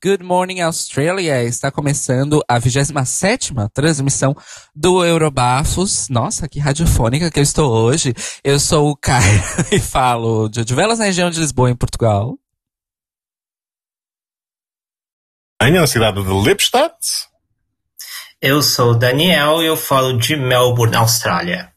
[0.00, 1.42] Good morning Australia.
[1.42, 4.32] Está começando a 27 transmissão
[4.72, 6.08] do Eurobafos.
[6.08, 8.14] Nossa, que radiofônica que eu estou hoje.
[8.44, 12.38] Eu sou o Caio e falo de Odivelas na região de Lisboa, em Portugal.
[15.60, 16.94] na cidade de Lipstadt.
[18.40, 21.72] Eu sou o Daniel e eu falo de Melbourne, Austrália.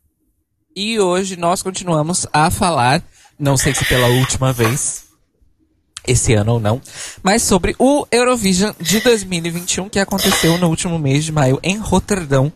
[0.76, 3.04] E hoje nós continuamos a falar,
[3.40, 5.11] não sei se pela última vez,
[6.08, 6.82] esse ano ou não,
[7.22, 12.52] mas sobre o Eurovision de 2021 que aconteceu no último mês de maio em Roterdão,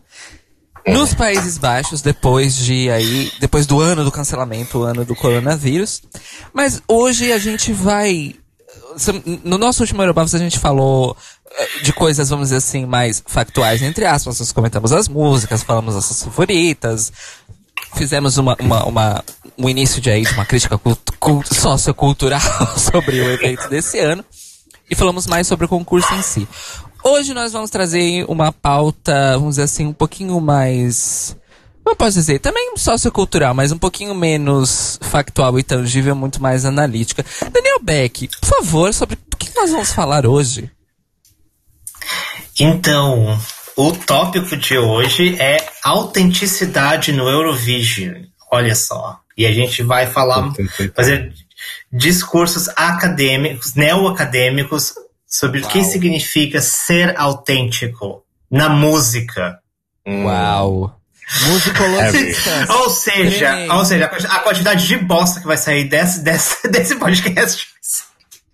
[0.87, 6.03] nos Países Baixos, depois de aí, depois do ano do cancelamento, o ano do coronavírus.
[6.53, 8.35] Mas hoje a gente vai
[9.43, 11.17] no nosso último Eurobafos a gente falou
[11.57, 14.39] eh, de coisas, vamos dizer assim, mais factuais, entre aspas.
[14.39, 17.11] Nós comentamos as músicas, falamos as favoritas,
[17.95, 19.23] fizemos uma, uma, uma,
[19.57, 20.79] um início de, aí, de uma crítica
[21.51, 22.41] sociocultural
[22.77, 24.23] sobre o evento desse ano
[24.89, 26.47] e falamos mais sobre o concurso em si.
[27.03, 31.35] Hoje nós vamos trazer uma pauta, vamos dizer assim, um pouquinho mais.
[31.83, 32.39] Como posso dizer?
[32.39, 37.23] Também sociocultural, mas um pouquinho menos factual e tangível, muito mais analítica.
[37.51, 40.71] Daniel Beck, por favor, sobre o que nós vamos falar hoje?
[42.59, 43.39] Então,
[43.75, 48.23] o tópico de hoje é autenticidade no Eurovision.
[48.51, 49.19] Olha só.
[49.37, 50.53] E a gente vai falar,
[50.95, 51.33] fazer
[51.91, 54.93] discursos acadêmicos, neo-acadêmicos,
[55.27, 55.69] sobre Uau.
[55.69, 59.59] o que significa ser autêntico na música.
[60.07, 60.97] Uau!
[61.47, 62.67] Musicologista.
[62.79, 67.67] ou seja, ou seja, a quantidade de bosta que vai sair desse, desse, desse podcast.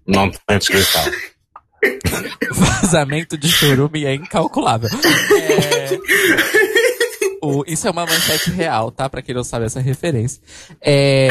[0.08, 1.04] Não tem descrição.
[2.52, 4.90] Vazamento de churume é incalculável.
[5.40, 5.98] É...
[7.42, 9.10] O, isso é uma manchete real, tá?
[9.10, 10.40] Pra quem não sabe essa referência.
[10.80, 11.30] É,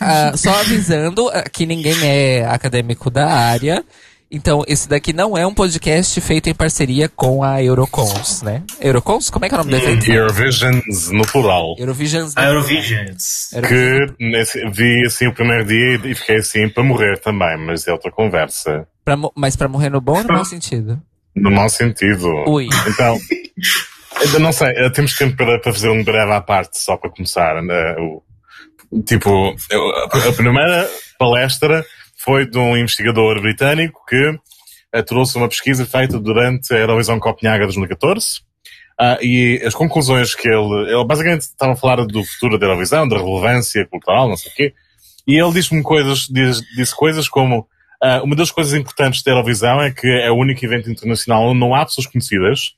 [0.00, 3.84] a, só avisando que ninguém é acadêmico da área.
[4.32, 8.62] Então, esse daqui não é um podcast feito em parceria com a Eurocons, né?
[8.80, 9.28] Eurocons?
[9.28, 10.08] Como é que é o nome desse?
[10.08, 11.74] Eurovisions, no plural.
[11.76, 12.36] Eurovisions.
[12.36, 13.50] No Eurovisions.
[13.66, 17.92] Que nesse, vi assim o primeiro dia e fiquei assim para morrer também, mas é
[17.92, 18.86] outra conversa.
[19.04, 21.02] Pra, mas para morrer no bom ou no mau sentido?
[21.34, 22.28] No mau sentido.
[22.46, 22.68] Ui.
[22.86, 23.18] Então,
[24.20, 27.10] ainda não sei, eh, temos tempo para, para fazer um breve à parte, só para
[27.10, 27.60] começar.
[27.64, 27.96] Né?
[27.98, 28.22] O,
[29.02, 29.56] tipo,
[30.28, 30.88] a primeira
[31.18, 31.84] palestra
[32.22, 37.64] foi de um investigador britânico que uh, trouxe uma pesquisa feita durante a Eurovisão Copenhaga
[37.64, 38.40] 2014.
[39.00, 43.08] Uh, e as conclusões que ele, ele basicamente estava a falar do futuro da Eurovisão,
[43.08, 44.74] da relevância cultural, não sei o quê.
[45.26, 47.60] E ele disse-me coisas, disse, disse coisas como,
[48.04, 51.58] uh, uma das coisas importantes da Eurovisão é que é o único evento internacional onde
[51.58, 52.74] não há pessoas conhecidas,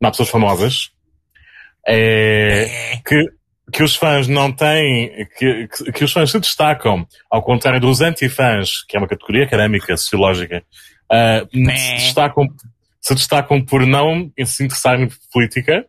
[0.00, 0.92] não há pessoas famosas,
[1.84, 3.16] é, que
[3.70, 8.00] que os fãs não têm, que, que, que, os fãs se destacam, ao contrário dos
[8.00, 10.64] antifãs, que é uma categoria académica, sociológica,
[11.12, 12.48] uh, se, destacam,
[13.00, 15.86] se destacam por não se interessarem por política.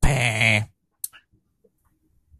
[0.00, 0.66] Pé.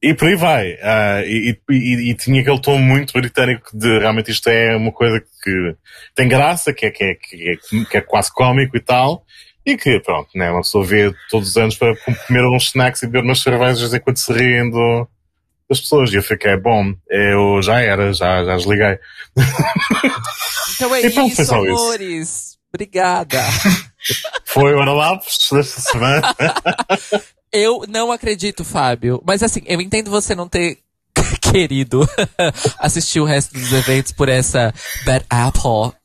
[0.00, 0.74] E por aí vai.
[0.74, 5.20] Uh, e, e, e, tinha aquele tom muito britânico de realmente isto é uma coisa
[5.42, 5.76] que
[6.14, 9.24] tem graça, que é, que é, que é, que é quase cómico e tal.
[9.68, 11.94] E que, pronto, né, uma pessoa vê todos os anos para
[12.26, 15.06] comer uns snacks e beber umas cervejas enquanto se rindo
[15.68, 16.10] das pessoas.
[16.10, 18.98] E eu fiquei, bom, eu já era, já, já desliguei.
[20.74, 22.00] Então é pronto, isso, amores.
[22.00, 22.58] Isso.
[22.72, 23.38] Obrigada.
[24.46, 26.34] Foi o Analapos desta semana.
[27.52, 29.22] eu não acredito, Fábio.
[29.26, 30.78] Mas assim, eu entendo você não ter
[31.42, 32.08] querido
[32.78, 34.72] assistir o resto dos eventos por essa
[35.04, 35.97] Bad Apple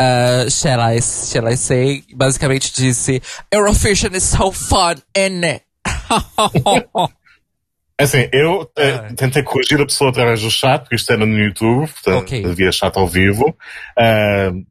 [0.00, 3.20] uh, shall, I, shall I say, basicamente disse
[3.52, 5.62] Eurovision is so fun, isn't it?
[7.98, 11.38] É assim, eu uh, tentei corrigir a pessoa através do chat, porque isto era no
[11.38, 12.46] YouTube, portanto okay.
[12.46, 13.54] havia chat ao vivo.
[13.98, 14.64] Uh,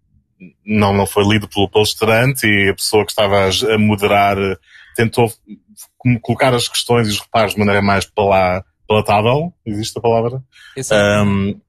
[0.66, 4.36] não, não foi lido pelo palestrante e a pessoa que estava a moderar
[4.96, 5.32] tentou
[6.22, 10.42] colocar as questões e os reparos de maneira mais palatável, existe a palavra?
[10.92, 11.60] Um,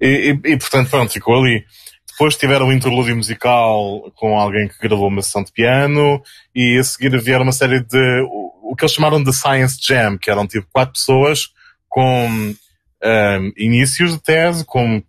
[0.00, 0.06] e,
[0.44, 1.64] e, e, portanto, pronto, ficou ali.
[2.12, 6.22] Depois tiveram um interlúdio musical com alguém que gravou uma sessão de piano
[6.54, 8.22] e a seguir vieram uma série de
[8.62, 11.48] o que eles chamaram de Science Jam, que eram tipo quatro pessoas
[11.88, 15.02] com um, inícios de tese, com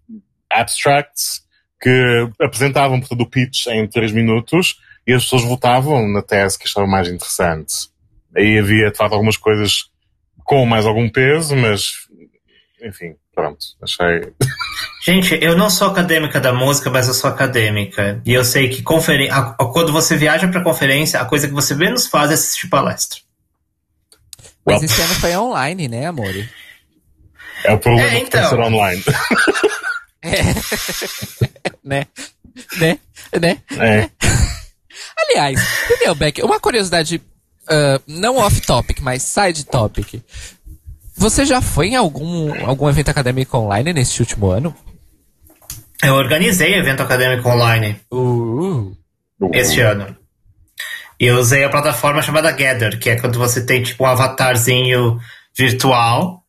[0.52, 1.44] abstracts
[1.82, 6.66] que apresentavam portanto, o pitch em três minutos e as pessoas votavam na tese que
[6.66, 7.90] achavam mais interessante.
[8.36, 9.90] Aí havia de facto algumas coisas
[10.44, 12.03] com mais algum peso, mas
[12.84, 14.34] enfim, pronto, achei.
[15.06, 18.22] Gente, eu não sou acadêmica da música, mas eu sou acadêmica.
[18.26, 19.30] E eu sei que conferen...
[19.74, 23.20] quando você viaja pra conferência, a coisa que você menos faz é assistir palestra.
[24.66, 24.86] Mas well.
[24.86, 26.34] esse ano foi online, né, amor?
[27.66, 28.42] É o problema é, então...
[28.42, 29.04] de ser online.
[30.26, 30.42] É.
[31.84, 32.08] né?
[32.78, 32.98] Né?
[33.38, 33.62] Né?
[33.78, 34.10] É.
[35.18, 35.60] Aliás,
[35.90, 40.24] Daniel Beck, uma curiosidade uh, não off-topic, mas side-topic.
[41.16, 44.76] Você já foi em algum, algum evento acadêmico online neste último ano?
[46.04, 48.92] Eu organizei evento acadêmico online uh.
[49.54, 50.18] este ano.
[51.20, 55.20] E eu usei a plataforma chamada Gather, que é quando você tem tipo um avatarzinho
[55.56, 56.44] virtual.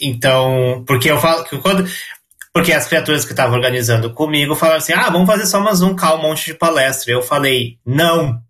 [0.00, 1.84] Então, porque eu falo que quando.
[2.52, 5.96] Porque as criaturas que estavam organizando comigo falaram assim: ah, vamos fazer só mais um
[5.96, 7.12] cá, um monte de palestra.
[7.12, 8.40] Eu falei: não.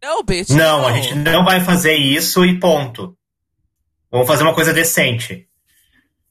[0.00, 0.50] Não, bitch.
[0.50, 3.16] Não, não, a gente não vai fazer isso e ponto.
[4.14, 5.44] Vamos fazer uma coisa decente.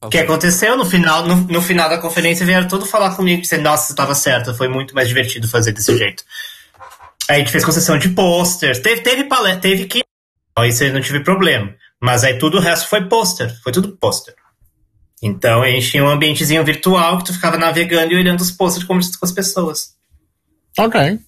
[0.01, 3.63] O que aconteceu no final, no, no, final da conferência vieram tudo falar comigo dizendo,
[3.63, 6.23] nossa, você estava certo, foi muito mais divertido fazer desse jeito.
[7.29, 10.01] Aí a gente fez concessão de posters, teve, teve palestra, teve que.
[10.65, 11.75] Isso aí não tive problema.
[12.01, 14.33] Mas aí tudo o resto foi pôster, foi tudo pôster.
[15.21, 18.87] Então a gente tinha um ambientezinho virtual que tu ficava navegando e olhando os posters
[18.87, 19.93] conversando com as pessoas.
[20.79, 21.19] Ok.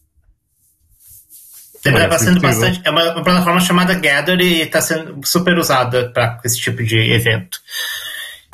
[1.91, 6.39] Tá sendo bastante, é uma, uma, plataforma chamada Gather e está sendo super usada para
[6.43, 7.59] esse tipo de evento.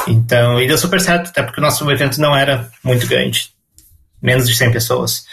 [0.06, 3.52] Então, e deu super certo, até porque o nosso evento não era muito grande.
[4.22, 5.26] Menos de 100 pessoas.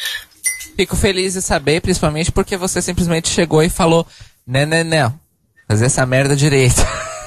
[0.77, 4.07] Fico feliz de saber, principalmente porque você simplesmente chegou e falou:
[4.47, 5.21] Não, não, não.
[5.67, 6.81] Fazer essa merda direito.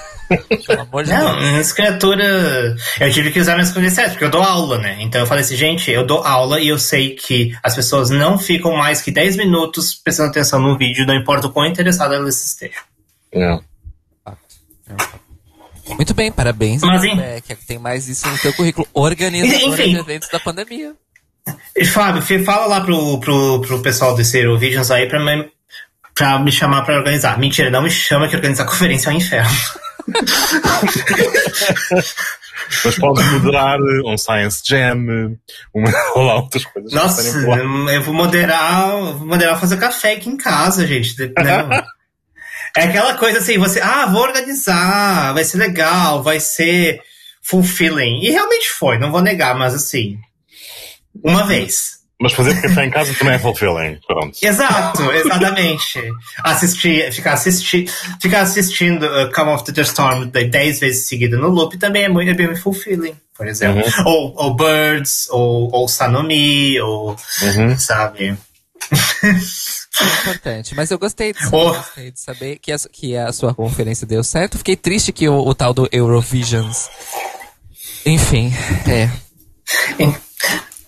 [0.65, 1.51] Pelo amor de não, Deus.
[1.51, 2.81] minhas criaturas.
[2.99, 4.97] Eu tive que usar minhas condições, porque eu dou aula, né?
[4.99, 8.37] Então eu falei assim, gente, eu dou aula e eu sei que as pessoas não
[8.37, 12.45] ficam mais que 10 minutos prestando atenção no vídeo, não importa o quão interessadas elas
[12.45, 12.81] estejam.
[13.33, 13.59] É.
[15.95, 16.81] Muito bem, parabéns.
[16.81, 17.17] Mas, hein?
[17.45, 18.87] que tem mais isso no teu currículo.
[18.93, 20.93] Organizador de eventos da pandemia.
[21.75, 25.49] E, Fábio, fala lá pro, pro, pro pessoal do Zero Visions aí pra me,
[26.13, 27.37] pra me chamar pra organizar.
[27.39, 29.57] Mentira, não me chama que organizar conferência é um inferno.
[32.85, 35.37] Mas pode moderar um Science Jam,
[35.73, 36.91] uma, ou lá outras coisas.
[36.93, 37.21] Nossa,
[37.93, 41.15] eu vou moderar, vou moderar fazer café aqui em casa, gente.
[41.19, 41.83] Né?
[42.77, 47.01] é aquela coisa assim, você, ah, vou organizar, vai ser legal, vai ser
[47.41, 48.21] fulfilling.
[48.21, 50.17] E realmente foi, não vou negar, mas assim,
[51.23, 52.00] uma vez.
[52.21, 54.37] Mas fazer café em casa também é fulfilling, pronto.
[54.39, 55.99] Exato, exatamente.
[56.43, 57.85] Assistir, ficar, assisti,
[58.21, 62.29] ficar assistindo uh, Come of the Storm 10 vezes seguida no loop também é muito,
[62.29, 63.83] é bem fulfilling, por exemplo.
[63.83, 64.03] Uhum.
[64.05, 67.77] Ou, ou Birds, ou, ou Sanomi, ou, uhum.
[67.77, 68.37] sabe...
[68.91, 71.73] É importante, mas eu gostei de, oh.
[71.73, 74.57] gostei de saber que a, que a sua conferência deu certo.
[74.57, 76.89] Fiquei triste que o, o tal do Eurovisions.
[78.05, 78.51] Enfim,
[78.87, 79.09] é.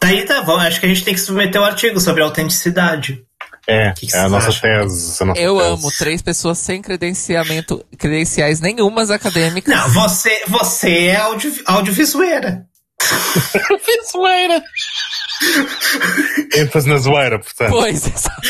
[0.03, 3.23] Daí tá bom, acho que a gente tem que submeter o um artigo sobre autenticidade.
[3.65, 5.23] É, que que é a nossa tese.
[5.23, 5.69] A nossa eu tese.
[5.69, 9.73] amo três pessoas sem credenciamento, credenciais nenhumas acadêmicas.
[9.73, 12.65] Não, você, você é audio, audiovisueira.
[13.88, 14.62] Visueira!
[16.53, 17.72] ênfase na zoeira, portanto.
[17.72, 18.50] Pois, exato.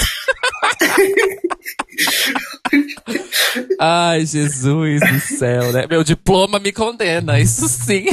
[3.80, 5.86] Ai, Jesus do céu, né?
[5.88, 8.06] Meu diploma me condena, isso sim.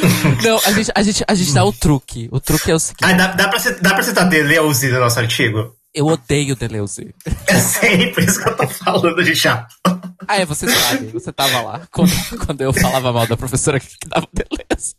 [0.42, 2.28] Não, a gente, a, gente, a gente dá o truque.
[2.30, 3.04] O truque é o seguinte.
[3.04, 5.74] Ah, dá, dá, pra, dá pra citar Deleuze no nosso artigo?
[5.94, 7.14] Eu odeio Deleuze.
[7.48, 9.74] Eu sei, por isso que eu tô falando de chato.
[10.28, 11.06] Ah, é, você sabe.
[11.06, 12.12] Você tava lá quando,
[12.44, 14.94] quando eu falava mal da professora que dava Deleuze.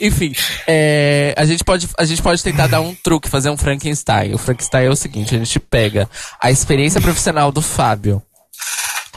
[0.00, 0.34] Enfim,
[0.66, 4.34] é, a, gente pode, a gente pode tentar dar um truque, fazer um Frankenstein.
[4.34, 6.08] O Frankenstein é o seguinte: a gente pega
[6.40, 8.22] a experiência profissional do Fábio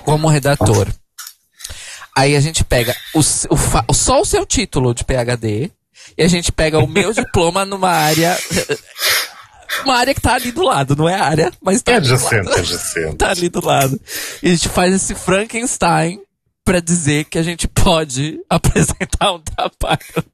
[0.03, 0.87] como redator.
[2.19, 5.71] Aí a gente pega o, o, só o seu título de PhD
[6.17, 8.37] e a gente pega o meu diploma numa área.
[9.85, 12.43] Uma área que tá ali do lado, não é área, mas tá é ali adjacente,
[12.43, 12.59] do lado.
[12.59, 13.15] adjacente.
[13.15, 14.01] tá ali do lado.
[14.43, 16.19] E a gente faz esse Frankenstein
[16.65, 20.25] para dizer que a gente pode apresentar um trabalho.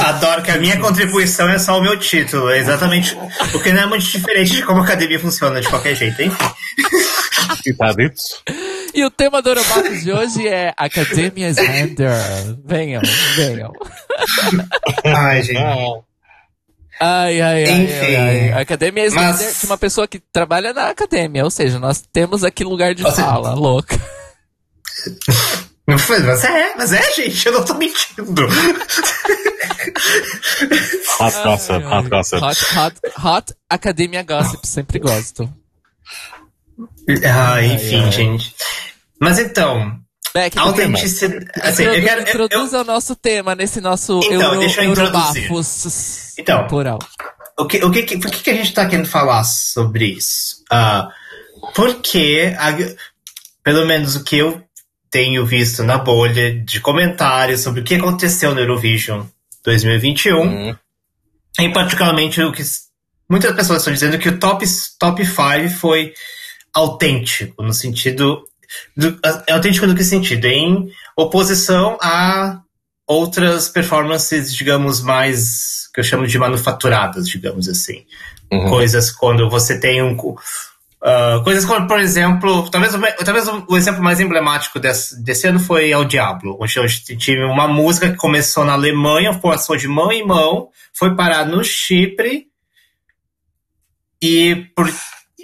[0.00, 3.16] Adoro que a minha contribuição é só o meu título, é exatamente.
[3.50, 6.46] Porque não é muito diferente de como a academia funciona de qualquer jeito, enfim.
[7.66, 8.20] E tá dito.
[8.94, 12.56] E o tema do Orobato de hoje é Academia Slender.
[12.64, 13.02] Venham,
[13.36, 13.72] venham.
[15.04, 16.02] Ai, gente.
[17.00, 19.60] Ai, ai, Enfim, ai, ai, academia Slender mas...
[19.60, 23.20] de uma pessoa que trabalha na academia, ou seja, nós temos aqui lugar de Você...
[23.20, 23.98] fala, louca.
[25.86, 26.08] Mas
[26.44, 28.46] é, mas é, gente, eu não tô mentindo.
[31.18, 32.42] hot gossip, hot gossip.
[32.42, 35.52] Hot, hot, hot Academia Gossip, sempre gosto.
[37.24, 38.12] Ah, enfim, ai, ai.
[38.12, 38.54] gente.
[39.20, 40.00] Mas então,
[40.32, 41.46] Beck, autenticidade.
[41.60, 45.50] Assim, eu quero, introduza eu, o nosso tema nesse nosso então, Euro, deixa eu introduzir.
[46.38, 46.98] Então, temporal.
[47.58, 50.62] O que, o que, por que, que a gente está querendo falar sobre isso?
[50.72, 51.08] Uh,
[51.74, 52.72] porque, a,
[53.62, 54.62] pelo menos o que eu
[55.12, 59.24] tenho visto na bolha de comentários sobre o que aconteceu no Eurovision
[59.62, 60.40] 2021.
[60.40, 60.76] Uhum.
[61.60, 62.62] Em particularmente o que
[63.28, 64.64] muitas pessoas estão dizendo que o top
[64.98, 66.14] top 5 foi
[66.74, 68.42] autêntico no sentido
[68.96, 70.46] do, é autêntico no que sentido?
[70.46, 72.62] Em oposição a
[73.06, 78.06] outras performances, digamos, mais que eu chamo de manufaturadas, digamos assim.
[78.50, 78.70] Uhum.
[78.70, 80.16] Coisas quando você tem um.
[81.02, 82.92] Uh, coisas como, por exemplo, talvez,
[83.24, 87.66] talvez o exemplo mais emblemático desse, desse ano foi El Diablo, onde gente tive uma
[87.66, 92.46] música que começou na Alemanha, passou de mão em mão, foi parar no Chipre
[94.22, 94.88] e por,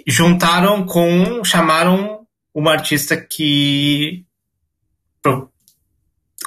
[0.07, 1.43] juntaram com.
[1.43, 2.21] chamaram
[2.53, 4.23] uma artista que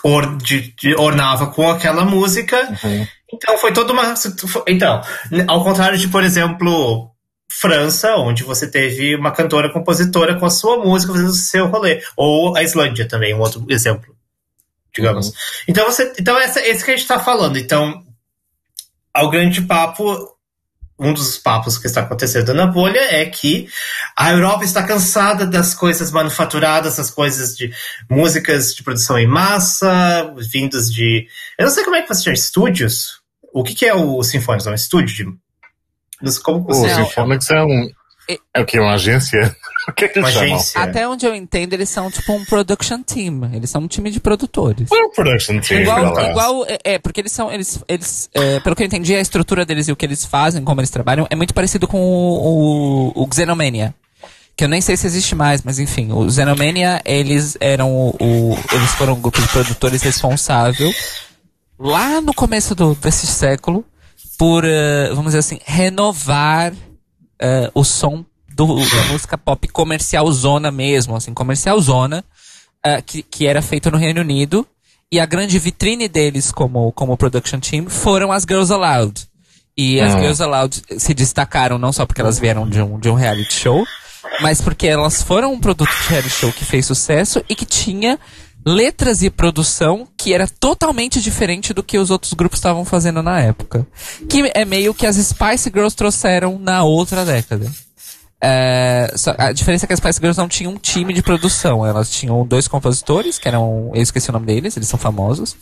[0.02, 2.66] or, de, de, ornava com aquela música.
[2.82, 3.06] Uhum.
[3.32, 4.14] Então foi toda uma.
[4.66, 5.02] Então,
[5.46, 7.11] ao contrário de, por exemplo,
[7.60, 12.02] França, onde você teve uma cantora compositora com a sua música fazendo o seu rolê.
[12.16, 14.14] Ou a Islândia também, um outro exemplo,
[14.94, 15.28] digamos.
[15.28, 15.34] Uhum.
[15.68, 17.58] Então, você, então essa, esse que a gente está falando.
[17.58, 18.04] Então,
[19.12, 20.32] ao grande papo
[21.02, 23.68] um dos papos que está acontecendo na bolha é que
[24.16, 27.72] a Europa está cansada das coisas manufaturadas, das coisas de
[28.08, 31.26] músicas de produção em massa, vindas de.
[31.58, 33.20] Eu não sei como é que você chama, estúdios?
[33.52, 34.66] O que, que é o Symphonics?
[34.66, 35.26] É um estúdio?
[35.26, 35.38] De...
[36.42, 36.86] Como você...
[36.86, 37.90] O Symphonics é um.
[38.54, 38.78] É o que?
[38.78, 39.54] Uma agência?
[39.88, 40.60] O que, é que eles chamam?
[40.76, 43.50] Até onde eu entendo, eles são tipo um production team.
[43.52, 44.88] Eles são um time de produtores.
[44.92, 45.80] É um production team.
[45.80, 47.50] Igual, igual é, é, porque eles são.
[47.50, 50.62] Eles, eles é, pelo que eu entendi, a estrutura deles e o que eles fazem,
[50.62, 53.92] como eles trabalham, é muito parecido com o, o, o Xenomania.
[54.54, 58.58] Que eu nem sei se existe mais, mas enfim, o Xenomania, eles eram o, o
[58.72, 60.92] Eles foram um grupo de produtores responsável
[61.78, 63.84] lá no começo do, desse século
[64.42, 70.72] por, uh, vamos dizer assim, renovar uh, o som do, da música pop comercial zona
[70.72, 72.24] mesmo, assim, comercial zona,
[72.84, 74.66] uh, que, que era feito no Reino Unido.
[75.12, 79.28] E a grande vitrine deles como, como production team foram as Girls Aloud.
[79.78, 80.18] E as ah.
[80.18, 83.86] Girls Aloud se destacaram não só porque elas vieram de um, de um reality show,
[84.40, 88.18] mas porque elas foram um produto de reality show que fez sucesso e que tinha
[88.64, 93.40] letras e produção que era totalmente diferente do que os outros grupos estavam fazendo na
[93.40, 93.86] época.
[94.28, 97.70] Que é meio que as Spice Girls trouxeram na outra década.
[98.44, 101.86] É, a diferença é que as Spice Girls não tinham um time de produção.
[101.86, 103.92] Elas tinham dois compositores, que eram.
[103.94, 105.56] Eu esqueci o nome deles, eles são famosos.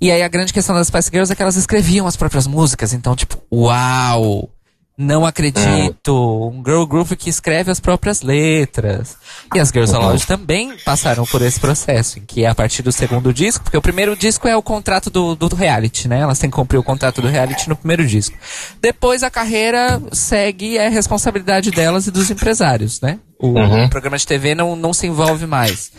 [0.00, 2.92] E aí a grande questão das Spice Girls é que elas escreviam as próprias músicas.
[2.92, 4.50] Então, tipo, uau!
[4.96, 6.50] Não acredito.
[6.52, 9.16] Um girl group que escreve as próprias letras.
[9.54, 9.94] E as Girls.
[9.94, 13.76] Aloud também passaram por esse processo, em que é a partir do segundo disco, porque
[13.76, 16.20] o primeiro disco é o contrato do, do reality, né?
[16.20, 18.36] Elas têm que cumprir o contrato do reality no primeiro disco.
[18.80, 23.18] Depois a carreira segue é responsabilidade delas e dos empresários, né?
[23.38, 23.86] O, uhum.
[23.86, 25.90] o programa de TV não, não se envolve mais.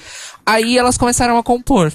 [0.46, 1.92] Aí elas começaram a compor.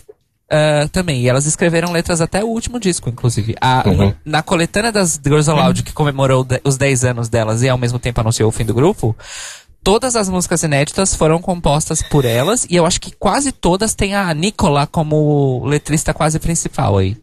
[0.50, 1.20] Uh, também.
[1.20, 3.54] E elas escreveram letras até o último disco, inclusive.
[3.60, 4.14] A, uhum.
[4.24, 8.20] Na coletânea das Girls Aloud, que comemorou os 10 anos delas e ao mesmo tempo
[8.20, 9.14] anunciou o fim do grupo,
[9.84, 14.14] todas as músicas inéditas foram compostas por elas e eu acho que quase todas têm
[14.14, 17.16] a Nicola como letrista quase principal aí.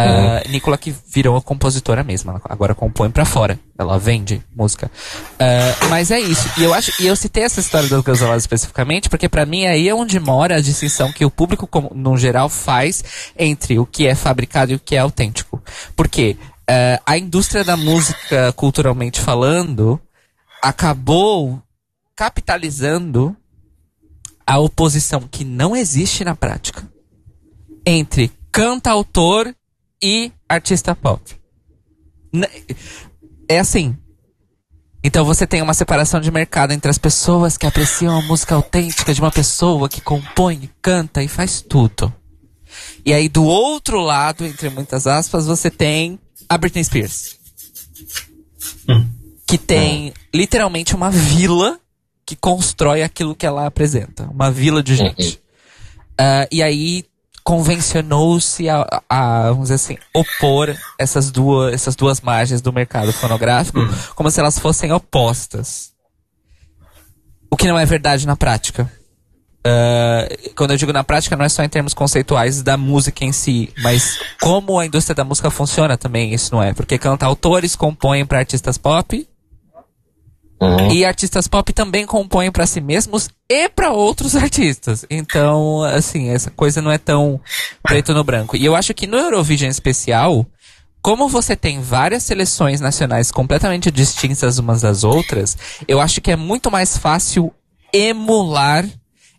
[0.00, 4.90] Uh, Nicola que virou a compositora mesmo, ela agora compõe para fora, ela vende música.
[5.34, 6.48] Uh, mas é isso.
[6.58, 9.88] E eu acho, e eu citei essa história das Gazoladas especificamente porque para mim aí
[9.88, 13.04] é onde mora a distinção que o público no geral faz
[13.38, 15.62] entre o que é fabricado e o que é autêntico.
[15.94, 20.00] Porque uh, a indústria da música, culturalmente falando,
[20.62, 21.62] acabou
[22.16, 23.36] capitalizando
[24.46, 26.90] a oposição que não existe na prática
[27.86, 29.54] entre cantautor
[30.02, 31.22] e artista pop.
[33.48, 33.96] É assim.
[35.04, 39.12] Então você tem uma separação de mercado entre as pessoas que apreciam a música autêntica
[39.12, 42.12] de uma pessoa que compõe, canta e faz tudo.
[43.04, 46.18] E aí do outro lado, entre muitas aspas, você tem
[46.48, 47.36] a Britney Spears.
[48.88, 49.06] Hum.
[49.46, 50.12] Que tem hum.
[50.34, 51.80] literalmente uma vila
[52.24, 54.24] que constrói aquilo que ela apresenta.
[54.24, 55.42] Uma vila de gente.
[56.12, 57.04] Uh, e aí
[57.44, 63.80] convencionou-se a, a, vamos dizer assim, opor essas duas, essas duas margens do mercado fonográfico
[63.80, 63.94] uhum.
[64.14, 65.92] como se elas fossem opostas.
[67.50, 68.90] O que não é verdade na prática.
[69.64, 73.32] Uh, quando eu digo na prática, não é só em termos conceituais da música em
[73.32, 76.72] si, mas como a indústria da música funciona também, isso não é.
[76.72, 79.28] Porque cantautores compõem para artistas pop
[80.62, 80.92] Uhum.
[80.92, 85.04] E artistas pop também compõem para si mesmos e para outros artistas.
[85.10, 87.40] Então, assim, essa coisa não é tão
[87.82, 88.56] preto no branco.
[88.56, 90.46] E eu acho que no Eurovision especial,
[91.02, 96.36] como você tem várias seleções nacionais completamente distintas umas das outras, eu acho que é
[96.36, 97.52] muito mais fácil
[97.92, 98.86] emular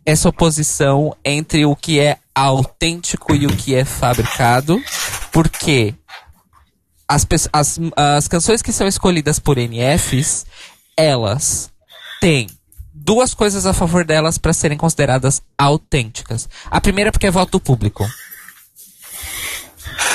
[0.05, 4.83] essa oposição entre o que é autêntico e o que é fabricado,
[5.31, 5.93] porque
[7.07, 10.45] as, as, as canções que são escolhidas por NFs,
[10.97, 11.71] elas
[12.19, 12.47] têm
[12.93, 16.47] duas coisas a favor delas para serem consideradas autênticas.
[16.69, 18.07] A primeira porque é voto público.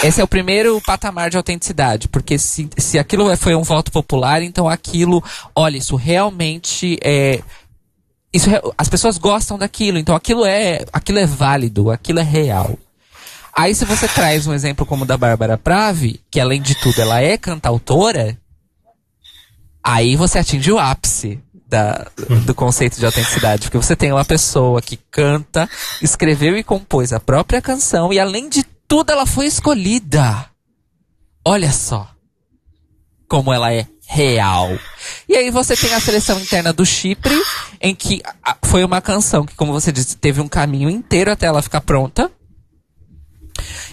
[0.02, 3.90] Esse é o primeiro patamar de autenticidade, porque se, se aquilo é, foi um voto
[3.90, 5.23] popular, então aquilo,
[5.54, 7.42] olha, isso realmente é.
[8.32, 12.78] Isso, as pessoas gostam daquilo, então aquilo é, aquilo é válido, aquilo é real.
[13.52, 17.00] Aí se você traz um exemplo como o da Bárbara Pravi, que além de tudo
[17.00, 18.38] ela é cantautora,
[19.88, 22.07] aí você atinge o ápice da,
[22.45, 25.68] do conceito de autenticidade, porque você tem uma pessoa que canta,
[26.02, 30.47] escreveu e compôs a própria canção e além de tudo ela foi escolhida.
[31.45, 32.11] Olha só
[33.26, 34.78] como ela é real.
[35.28, 37.35] E aí você tem a seleção interna do Chipre,
[37.80, 38.23] em que
[38.64, 42.30] foi uma canção que, como você disse, teve um caminho inteiro até ela ficar pronta.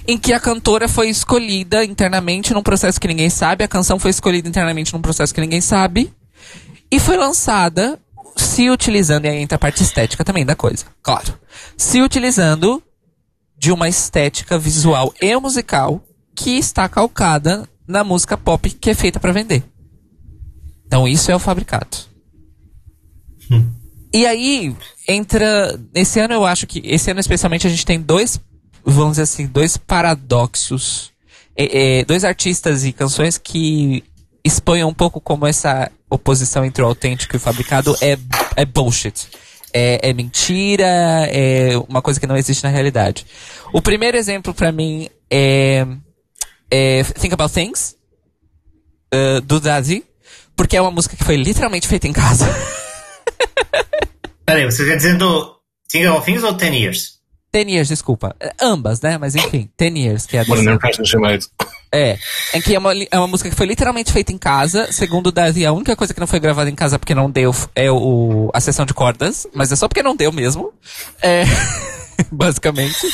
[0.08, 4.12] Em que a cantora foi escolhida internamente num processo que ninguém sabe, a canção foi
[4.12, 6.14] escolhida internamente num processo que ninguém sabe,
[6.92, 8.00] e foi lançada
[8.36, 11.38] se utilizando, e aí entra a parte estética também da coisa, claro.
[11.78, 12.84] Se utilizando
[13.58, 16.04] de uma estética visual e musical
[16.36, 19.64] que está calcada na música pop que é feita para vender.
[20.86, 21.98] Então isso é o fabricado.
[23.50, 23.72] Hum.
[24.14, 24.76] E aí
[25.08, 28.40] entra esse ano eu acho que esse ano especialmente a gente tem dois
[28.86, 31.12] vamos dizer assim dois paradoxos,
[31.56, 34.04] é, é, dois artistas e canções que
[34.44, 38.18] expõem um pouco como essa oposição entre o autêntico e o fabricado é
[38.56, 39.28] é bullshit
[39.78, 40.86] é, é, mentira,
[41.30, 43.26] é uma coisa que não existe na realidade.
[43.74, 45.86] O primeiro exemplo para mim é,
[46.72, 47.94] é, Think About Things,
[49.14, 50.06] uh, do Dazi,
[50.56, 52.46] porque é uma música que foi literalmente feita em casa.
[54.46, 55.58] Peraí, você está dizendo
[55.90, 57.15] Think About Things ou Ten Years?
[57.56, 58.36] Ten Years, desculpa.
[58.62, 59.18] Ambas, né?
[59.18, 60.44] Mas enfim, Ten Years, que é a
[61.90, 62.18] é,
[62.54, 64.92] em que é uma, é uma música que foi literalmente feita em casa.
[64.92, 67.56] Segundo o Davi, a única coisa que não foi gravada em casa porque não deu
[67.74, 70.74] é o, a sessão de cordas, mas é só porque não deu mesmo.
[71.22, 71.46] É,
[72.30, 73.08] basicamente.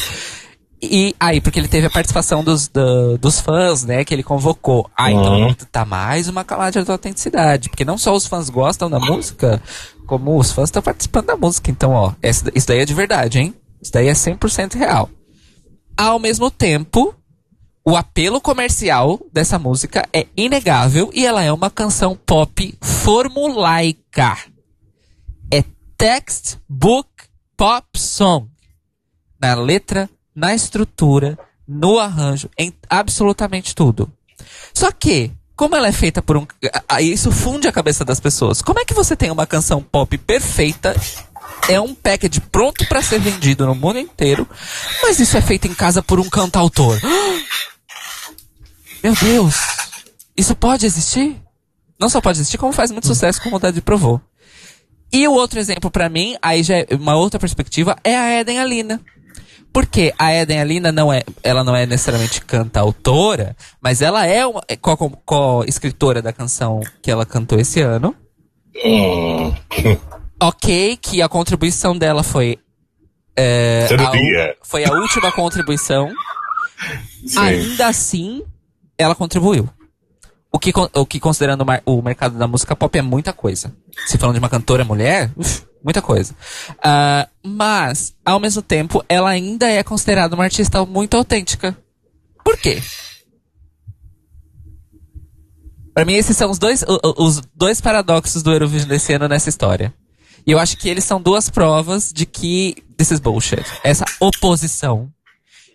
[0.82, 4.89] E aí, porque ele teve a participação dos, do, dos fãs, né, que ele convocou.
[4.99, 5.49] Uhum.
[5.49, 7.69] então, tá mais uma camada de autenticidade.
[7.69, 9.62] Porque não só os fãs gostam da música,
[10.08, 11.69] como os fãs estão participando da música.
[11.69, 13.54] Então, ó, essa, isso daí é de verdade, hein?
[13.82, 15.10] Isso daí é 100% real.
[15.98, 17.15] Ao mesmo tempo,
[17.84, 24.38] o apelo comercial dessa música é inegável e ela é uma canção pop formulaica.
[25.52, 25.63] É
[25.98, 27.10] textbook
[27.58, 28.48] pop song.
[29.41, 34.12] Na letra, na estrutura, no arranjo, em absolutamente tudo.
[34.74, 36.46] Só que, como ela é feita por um.
[37.02, 38.62] Isso funde a cabeça das pessoas.
[38.62, 40.96] Como é que você tem uma canção pop perfeita
[41.69, 44.47] é um package pronto para ser vendido no mundo inteiro,
[45.02, 47.00] mas isso é feito em casa por um cantautor.
[49.04, 49.56] Meu Deus!
[50.36, 51.36] Isso pode existir?
[52.00, 54.21] Não só pode existir, como faz muito sucesso, como o Dad provou.
[55.13, 58.60] E o outro exemplo para mim, aí já é uma outra perspectiva, é a Eden
[58.60, 59.02] Alina.
[59.74, 64.76] Porque a Eden Alina não é, ela não é necessariamente cantautora, mas ela é é
[64.78, 68.15] co-escritora da canção que ela cantou esse ano.
[70.41, 72.58] Ok, que a contribuição dela foi.
[73.36, 76.12] É, a, foi a última contribuição.
[77.25, 77.39] Sim.
[77.39, 78.43] Ainda assim,
[78.97, 79.69] ela contribuiu.
[80.51, 83.71] O que, o que considerando o mercado da música pop é muita coisa.
[84.08, 86.34] Se falando de uma cantora mulher, uf, muita coisa.
[86.80, 91.77] Uh, mas, ao mesmo tempo, ela ainda é considerada uma artista muito autêntica.
[92.43, 92.82] Por quê?
[95.93, 96.84] Para mim, esses são os dois,
[97.17, 99.93] os dois paradoxos do Eurovision desse ano nessa história.
[100.45, 103.63] E eu acho que eles são duas provas de que this is bullshit.
[103.84, 105.10] Essa oposição.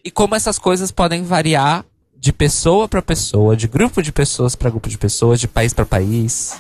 [0.05, 1.85] E como essas coisas podem variar
[2.19, 5.85] de pessoa para pessoa, de grupo de pessoas para grupo de pessoas, de país para
[5.85, 6.59] país.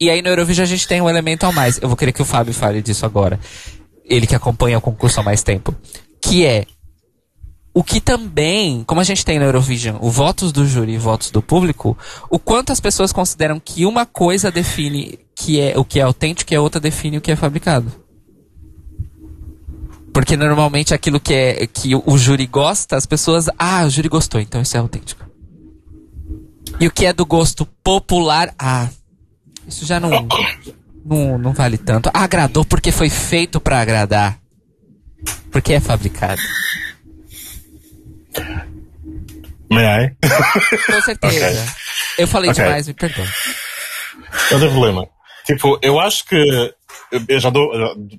[0.00, 1.78] E aí no Eurovision a gente tem um elemento a mais.
[1.80, 3.38] Eu vou querer que o Fábio fale disso agora.
[4.04, 5.74] Ele que acompanha o concurso há mais tempo.
[6.20, 6.66] Que é
[7.72, 11.30] o que também, como a gente tem no Eurovision, o votos do júri e votos
[11.30, 11.96] do público,
[12.28, 16.52] o quanto as pessoas consideram que uma coisa define que é o que é autêntico
[16.52, 17.92] e a outra define o que é fabricado.
[20.12, 23.46] Porque normalmente aquilo que, é, que o, júri gosta, as pessoas.
[23.56, 25.24] Ah, o júri gostou, então isso é autêntico.
[26.80, 28.88] E o que é do gosto popular, ah,
[29.68, 30.10] isso já não,
[31.04, 32.10] não, não vale tanto.
[32.12, 34.40] Agradou porque foi feito para agradar.
[35.50, 36.40] Porque é fabricado.
[39.70, 40.16] May I?
[40.86, 41.46] Com certeza.
[41.46, 41.56] Okay.
[42.18, 42.64] Eu falei okay.
[42.64, 43.26] demais, me perdoa.
[44.50, 45.08] Não tem problema.
[45.46, 46.74] Tipo, eu acho que
[47.28, 47.70] eu já dou,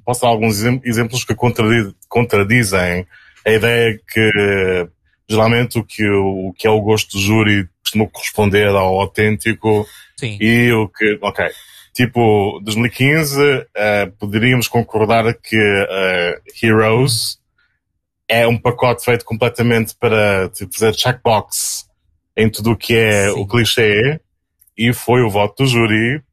[0.05, 1.35] posso dar alguns exemplos que
[2.09, 3.07] contradizem
[3.45, 4.87] a ideia que
[5.29, 9.85] geralmente o que, o que é o gosto do júri costuma corresponder ao autêntico
[10.17, 10.37] Sim.
[10.39, 11.45] e o que, ok.
[11.93, 13.65] Tipo, 2015, uh,
[14.17, 17.40] poderíamos concordar que uh, Heroes
[18.31, 21.85] é um pacote feito completamente para tipo, fazer checkbox
[22.37, 23.41] em tudo o que é Sim.
[23.41, 24.21] o clichê
[24.77, 26.23] e foi o voto do júri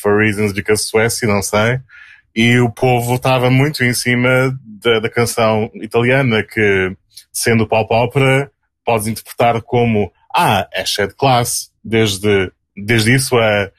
[0.00, 1.80] for reasons de que a Suécia, não sei,
[2.34, 6.96] e o povo estava muito em cima da, da canção italiana que,
[7.32, 8.50] sendo pop opera,
[8.84, 13.72] podes interpretar como ah, é cheio de classe, desde, desde isso é,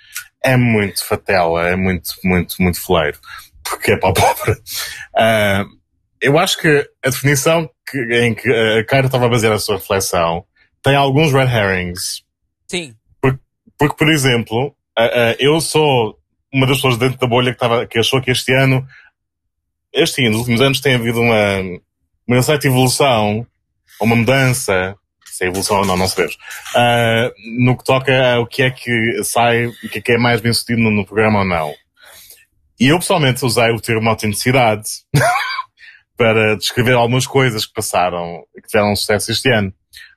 [0.44, 3.18] é muito fatela, é muito, muito, muito fleiro,
[3.64, 4.58] porque é pop opera.
[5.16, 5.81] Uh,
[6.22, 9.78] eu acho que a definição que, em que a Kyra estava a basear a sua
[9.78, 10.46] reflexão
[10.84, 12.24] tem alguns red herrings.
[12.68, 12.94] Sim.
[13.20, 13.40] Porque,
[13.78, 16.18] porque por exemplo, uh, uh, eu sou
[16.54, 18.86] uma das pessoas dentro da bolha que, tava, que achou que este ano,
[19.94, 21.62] este ano, nos últimos anos, tem havido uma,
[22.28, 23.46] uma certa evolução,
[24.00, 26.36] uma mudança, se é evolução ou não, não sabemos,
[26.76, 27.32] uh,
[27.64, 30.54] no que toca ao que é que sai, o que é que é mais bem
[30.54, 31.74] sucedido no, no programa ou não.
[32.80, 34.90] E eu pessoalmente usei o termo autenticidade
[36.22, 39.74] para descrever algumas coisas que passaram, que tiveram sucesso este ano.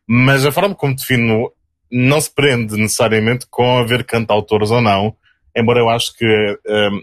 [0.06, 1.50] Mas a forma como defino
[1.90, 5.16] não se prende necessariamente com haver cantautores ou não,
[5.56, 7.02] embora eu acho que um,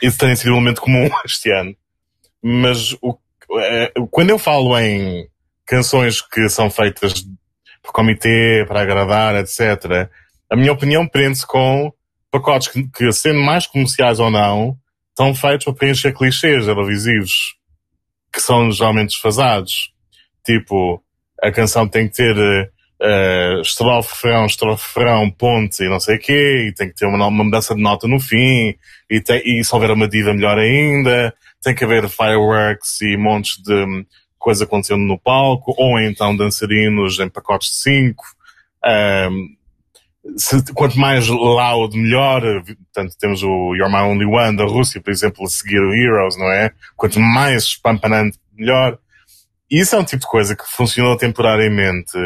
[0.00, 1.74] isso tenha sido um elemento comum este ano.
[2.40, 3.18] Mas o,
[3.58, 5.28] é, quando eu falo em
[5.66, 7.26] canções que são feitas
[7.82, 10.08] por comitê, para agradar, etc.,
[10.48, 11.92] a minha opinião prende-se com
[12.30, 14.76] pacotes que, que, sendo mais comerciais ou não,
[15.08, 17.58] estão feitos para preencher clichês televisivos
[18.32, 19.92] que são geralmente desfasados.
[20.44, 21.02] Tipo,
[21.42, 26.20] a canção tem que ter uh, estrofe, refrão, estrofe, refrão, ponte e não sei o
[26.20, 28.74] quê, e tem que ter uma, uma mudança de nota no fim,
[29.10, 33.62] e, tem, e se houver uma diva melhor ainda, tem que haver fireworks e montes
[33.62, 34.04] de
[34.38, 38.24] coisa acontecendo no palco, ou então dançarinos em pacotes de cinco.
[38.84, 39.59] Um,
[40.36, 42.42] se, quanto mais loud, melhor.
[42.64, 46.36] Portanto, temos o You're My Only One da Rússia, por exemplo, a seguir o Heroes,
[46.36, 46.72] não é?
[46.96, 48.98] Quanto mais espampanante, melhor.
[49.70, 52.18] E isso é um tipo de coisa que funcionou temporariamente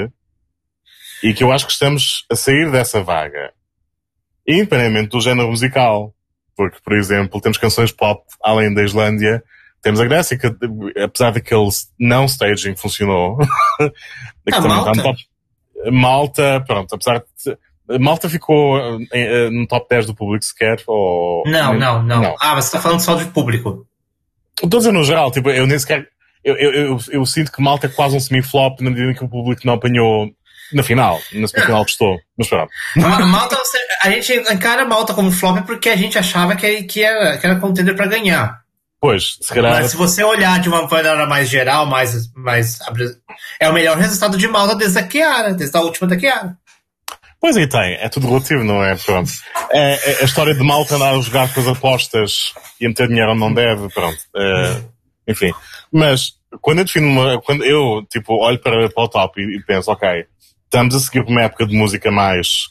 [1.22, 3.52] e que eu acho que estamos a sair dessa vaga.
[4.46, 6.14] Independentemente do género musical.
[6.56, 9.42] Porque, por exemplo, temos canções pop além da Islândia.
[9.82, 10.46] Temos a Grécia, que
[11.02, 13.38] apesar daquele não staging funcionou.
[14.52, 15.14] a Malta.
[15.90, 17.58] Malta, pronto, apesar de
[18.00, 20.82] Malta ficou uh, no top 10 do público sequer?
[20.86, 21.42] Ou...
[21.46, 22.36] Não, não, não, não.
[22.40, 23.86] Ah, você está falando só de público.
[24.62, 26.08] Estou dizendo no geral, tipo, eu nem sequer.
[26.42, 29.24] Eu, eu, eu, eu sinto que Malta é quase um semi-flop na medida em que
[29.24, 30.30] o público não apanhou
[30.72, 32.18] na final, na semifinal gostou.
[32.36, 32.70] Mas pronto.
[32.96, 33.56] Malta,
[34.02, 37.60] a gente encara Malta como flop porque a gente achava que, que, era, que era
[37.60, 38.64] contender para ganhar.
[39.00, 39.74] Pois, se calhar.
[39.74, 42.78] Mas se você olhar de uma maneira mais geral, mais, mais.
[43.60, 46.56] É o melhor resultado de Malta desde a Chiara, desde a última da Chiara.
[47.44, 48.96] Pois aí tem, é tudo relativo, não é?
[48.96, 49.30] Pronto.
[49.70, 53.06] É, é a história de malta andar a jogar com as apostas e a meter
[53.06, 54.16] dinheiro onde não deve, pronto.
[54.34, 54.80] É,
[55.28, 55.52] enfim.
[55.92, 59.62] Mas, quando eu defino uma, quando eu, tipo, olho para, para o top e, e
[59.62, 60.24] penso, ok,
[60.64, 62.68] estamos a seguir uma época de música mais,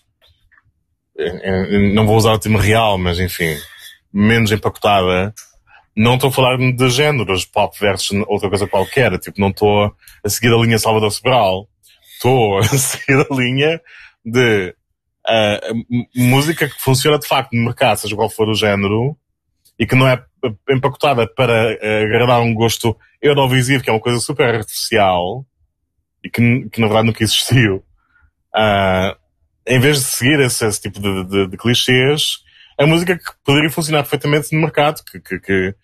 [1.94, 3.56] não vou usar o termo real, mas enfim,
[4.12, 5.36] menos empacotada,
[5.96, 9.94] não estou a falar de géneros, pop versus outra coisa qualquer, tipo, não estou
[10.26, 11.68] a seguir a linha Salvador Sobral,
[12.16, 13.80] estou a seguir a linha
[14.26, 14.76] de
[15.28, 19.18] uh, música que funciona de facto no mercado, seja qual for o género,
[19.80, 20.24] e que não é
[20.70, 25.46] empacotada para uh, agradar um gosto eurovisivo, que é uma coisa super artificial,
[26.24, 27.84] e que, que na verdade nunca existiu.
[28.56, 29.16] Uh,
[29.66, 32.40] em vez de seguir esse, esse tipo de, de, de, clichês,
[32.78, 35.76] é música que poderia funcionar perfeitamente no mercado, que, que, que,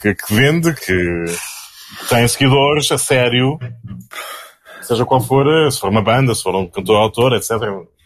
[0.00, 1.24] que, que vende, que
[2.08, 3.58] tem seguidores a sério,
[4.86, 7.50] seja qual for, se for uma banda, se for um cantor-autor, etc.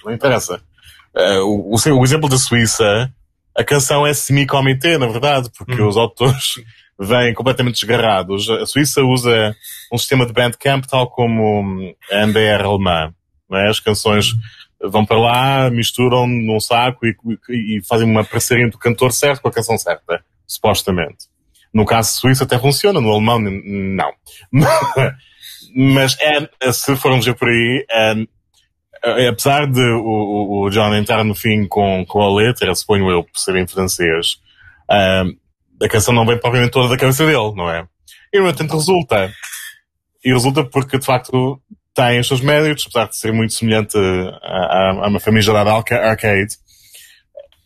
[0.05, 0.61] Não interessa.
[1.15, 3.13] Uh, o, o, o, exemplo da Suíça,
[3.57, 5.89] a canção é semi-comitê, na verdade, porque hum.
[5.89, 6.55] os autores
[6.99, 8.49] vêm completamente desgarrados.
[8.49, 9.55] A Suíça usa
[9.93, 13.13] um sistema de bandcamp tal como a MBR alemã.
[13.53, 13.69] É?
[13.69, 14.33] As canções
[14.83, 17.15] vão para lá, misturam num saco e,
[17.51, 21.29] e fazem uma parceria do cantor certo com a canção certa, supostamente.
[21.73, 24.13] No caso suíço até funciona, no alemão não.
[25.75, 27.87] mas é, se formos ver por aí,
[29.03, 33.25] é, apesar de o, o, John entrar no fim com, com a letra, suponho eu,
[33.25, 34.37] por ser em francês,
[34.91, 35.23] é,
[35.83, 37.87] a canção não vem propriamente toda da cabeça dele, não é?
[38.33, 39.33] E no entanto resulta.
[40.25, 41.61] E resulta porque de facto
[41.95, 46.57] tem os seus méritos, apesar de ser muito semelhante a, a, a uma famigerada arcade.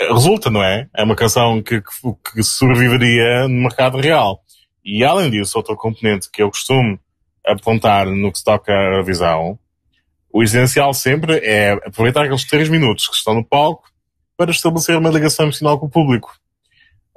[0.01, 0.89] resulta, não é?
[0.95, 4.41] É uma canção que, que, que sobreviveria no mercado real.
[4.85, 6.99] E além disso, outro componente que eu costumo
[7.47, 9.59] apontar no que se toca à visão,
[10.33, 13.85] o essencial sempre é aproveitar aqueles três minutos que estão no palco
[14.37, 16.37] para estabelecer uma ligação emocional com o público.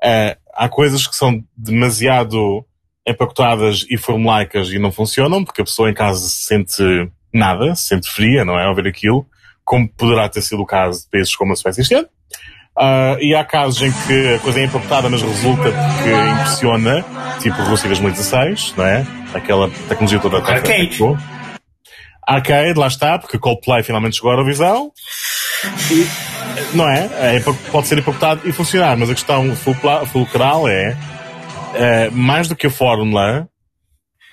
[0.03, 2.63] Uh, há coisas que são demasiado
[3.07, 6.83] empacotadas e formulaicas e não funcionam, porque a pessoa em casa se sente
[7.33, 8.65] nada, se sente fria, não é?
[8.65, 9.25] Ao ver aquilo,
[9.63, 12.07] como poderá ter sido o caso de países como a Suécia este.
[12.77, 17.03] Uh, e há casos em que a coisa é empacotada, mas resulta que impressiona,
[17.41, 19.03] tipo Rússia 2016, não é?
[19.33, 20.37] Aquela tecnologia toda.
[20.37, 20.99] Arcade.
[22.27, 24.91] Arcade, lá está, porque Coldplay finalmente chegou à Eurovisão.
[25.91, 26.07] E,
[26.75, 27.09] não é?
[27.37, 27.39] é?
[27.71, 30.95] Pode ser empacotado e funcionar, mas a questão fulcral é,
[31.73, 33.49] é, mais do que a fórmula,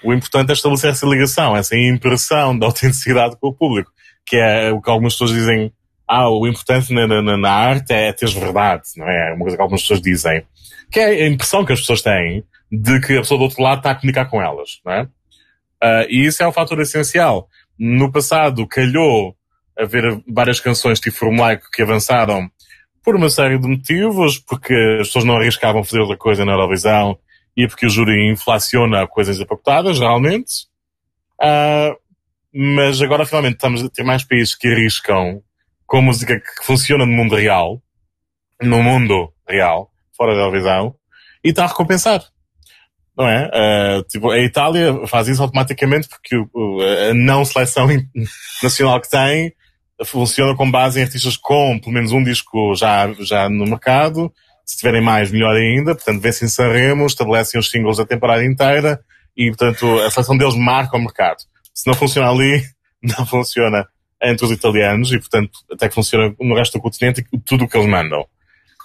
[0.05, 3.91] o importante é estabelecer essa ligação, essa impressão da autenticidade com o público,
[4.27, 5.73] que é o que algumas pessoas dizem
[6.07, 9.31] ah, o importante na, na, na arte é ter verdade, não é?
[9.31, 10.47] É uma coisa que algumas pessoas dizem.
[10.91, 13.79] Que é a impressão que as pessoas têm de que a pessoa do outro lado
[13.79, 15.03] está a comunicar com elas, não é?
[15.03, 17.49] Uh, e isso é um fator essencial.
[17.79, 19.37] No passado, calhou
[19.79, 22.49] haver várias canções tipo formulaico que avançaram
[23.03, 27.19] por uma série de motivos, porque as pessoas não arriscavam fazer outra coisa na Eurovisão
[27.57, 30.67] e porque o júri inflaciona coisas apacotadas, realmente.
[31.41, 31.97] Uh,
[32.53, 35.43] mas agora finalmente estamos a ter mais países que arriscam
[35.95, 37.81] com música que funciona no mundo real,
[38.61, 40.97] no mundo real, fora da televisão,
[41.45, 42.21] e está a recompensar.
[43.17, 43.47] Não é?
[43.47, 47.87] Uh, tipo, a Itália faz isso automaticamente porque a não seleção
[48.61, 49.55] nacional que tem
[50.05, 54.33] funciona com base em artistas com pelo menos um disco já, já no mercado.
[54.67, 55.95] Se tiverem mais, melhor ainda.
[55.95, 58.99] Portanto, vê-se em Sanremo, estabelecem os singles da temporada inteira
[59.37, 61.39] e, portanto, a seleção deles marca o mercado.
[61.73, 62.65] Se não funciona ali,
[63.17, 63.87] não funciona
[64.25, 67.77] entre os italianos e, portanto, até que funciona no resto do continente tudo o que
[67.77, 68.27] eles mandam.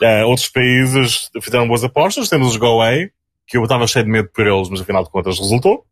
[0.01, 3.11] Uh, outros países fizeram boas apostas, temos os GoAway,
[3.47, 5.85] que eu estava cheio de medo por eles, mas afinal de contas resultou.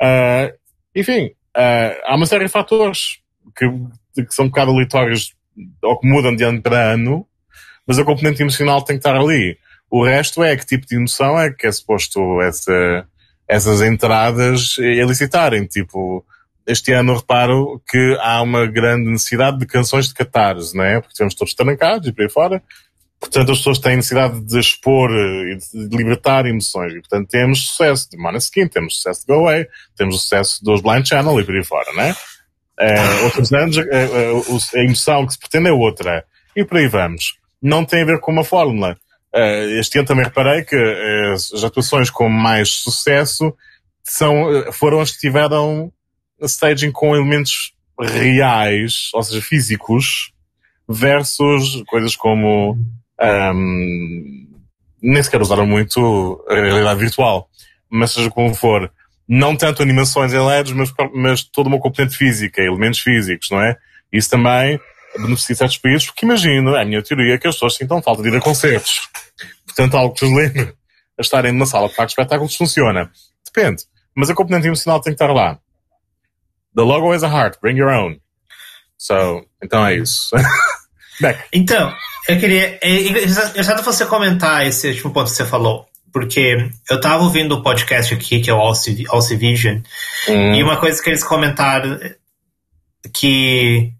[0.00, 0.52] Uh,
[0.94, 3.18] enfim, uh, há uma série de fatores
[3.56, 3.66] que,
[4.24, 5.34] que são um bocado aleatórios
[5.82, 7.26] ou que mudam de ano para ano,
[7.86, 9.58] mas a componente emocional tem que estar ali.
[9.90, 13.06] O resto é que tipo de emoção é que é suposto essa,
[13.48, 16.24] essas entradas elicitarem, tipo,
[16.70, 21.00] este ano reparo que há uma grande necessidade de canções de catarse, não é?
[21.00, 22.62] Porque estamos todos trancados e por aí fora.
[23.20, 26.92] Portanto, as pessoas têm necessidade de expor e de libertar emoções.
[26.92, 30.80] E, portanto, temos sucesso de Maneskin, temos sucesso de Go Away, temos o sucesso dos
[30.80, 32.16] Blind Channel e por aí fora, não é?
[32.80, 34.30] é outros anos, a, é,
[34.74, 36.24] a emoção que se pretende é outra.
[36.56, 37.34] E por aí vamos.
[37.62, 38.96] Não tem a ver com uma fórmula.
[39.78, 40.76] Este ano também reparei que
[41.32, 43.54] as atuações com mais sucesso
[44.02, 45.92] são, foram as que tiveram
[46.46, 50.32] staging com elementos reais, ou seja, físicos,
[50.88, 52.76] versus coisas como
[53.20, 54.46] um,
[55.02, 57.48] nem sequer usaram muito a realidade virtual,
[57.88, 58.90] mas seja como for,
[59.28, 63.76] não tanto animações em LEDs, mas, mas toda uma componente física, elementos físicos, não é?
[64.12, 64.80] Isso também
[65.16, 68.28] beneficia certos países, porque imagino, é a minha teoria, que as pessoas sintam falta de
[68.28, 69.08] ir a concertos.
[69.66, 70.72] Portanto, algo que os lembre
[71.18, 73.10] a estarem numa sala de de espetáculos funciona.
[73.44, 73.84] Depende.
[74.14, 75.58] Mas a componente emocional tem que estar lá.
[76.74, 78.20] The logo is a heart, bring your own.
[78.96, 80.30] So, então é isso.
[81.20, 81.42] Beck.
[81.52, 81.94] Então,
[82.28, 82.78] eu queria.
[82.80, 85.86] É engraçado você comentar esse último ponto que você falou.
[86.12, 89.78] Porque eu tava ouvindo o podcast aqui, que é o Alce, Alce Vision,
[90.28, 90.54] hum.
[90.54, 92.00] e uma coisa que eles comentaram
[93.12, 93.92] que,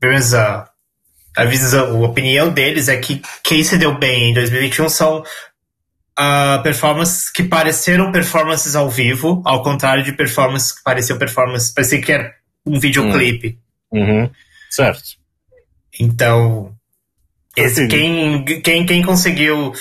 [0.00, 0.68] pelo menos a,
[1.36, 5.22] a visão, a opinião deles é que quem se deu bem em 2021 são
[6.18, 12.00] uh, performances que pareceram performances ao vivo, ao contrário de performances que pareciam performances, parecia
[12.00, 12.34] que era
[12.66, 13.58] um videoclipe.
[13.90, 14.22] Uhum.
[14.22, 14.30] Uhum.
[14.68, 15.16] Certo.
[15.98, 16.74] Então,
[17.56, 19.72] esse, quem, quem, quem conseguiu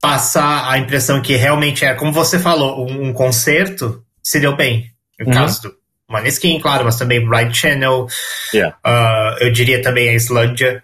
[0.00, 4.90] passar a impressão que realmente é, como você falou, um, um concerto, se deu bem.
[5.18, 5.32] No uhum.
[5.32, 5.74] caso do
[6.08, 8.06] Maneskin, claro, mas também Right Channel.
[8.54, 8.76] Yeah.
[8.84, 10.82] Uh, eu diria também a Islândia.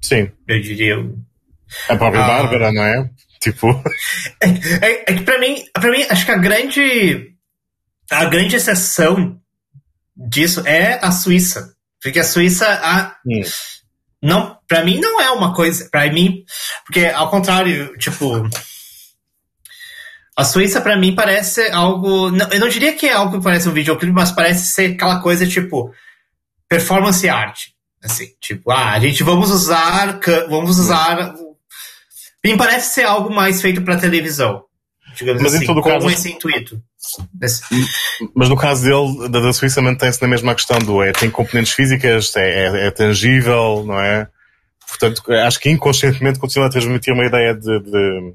[0.00, 0.30] Sim.
[0.46, 0.96] Eu diria.
[1.88, 3.10] A própria uh, Bárbara, não é?
[3.42, 3.66] Tipo.
[4.40, 7.34] É, é, é, que pra mim, pra mim, acho que a grande.
[8.08, 9.40] A grande exceção
[10.16, 11.74] disso é a Suíça.
[12.00, 12.66] Porque a Suíça.
[12.68, 13.42] A, hum.
[14.22, 15.88] não, pra mim não é uma coisa.
[15.90, 16.44] Pra mim.
[16.86, 18.48] Porque, ao contrário, tipo.
[20.36, 22.30] A Suíça, para mim, parece algo.
[22.30, 25.20] Não, eu não diria que é algo que parece um videoclipe, mas parece ser aquela
[25.20, 25.92] coisa tipo.
[26.68, 27.58] Performance art.
[28.04, 30.20] Assim, tipo, ah, a gente vamos usar.
[30.48, 31.34] Vamos usar
[32.44, 34.64] me parece ser algo mais feito para televisão.
[35.14, 36.82] Digamos mas assim, em todo caso, esse intuito.
[38.34, 41.72] Mas no caso dele, da, da Suíça, mantém-se na mesma questão do é, tem componentes
[41.72, 44.26] físicas, é, é, é, tangível, não é?
[44.98, 48.34] portanto, acho que inconscientemente continua a transmitir uma ideia de, de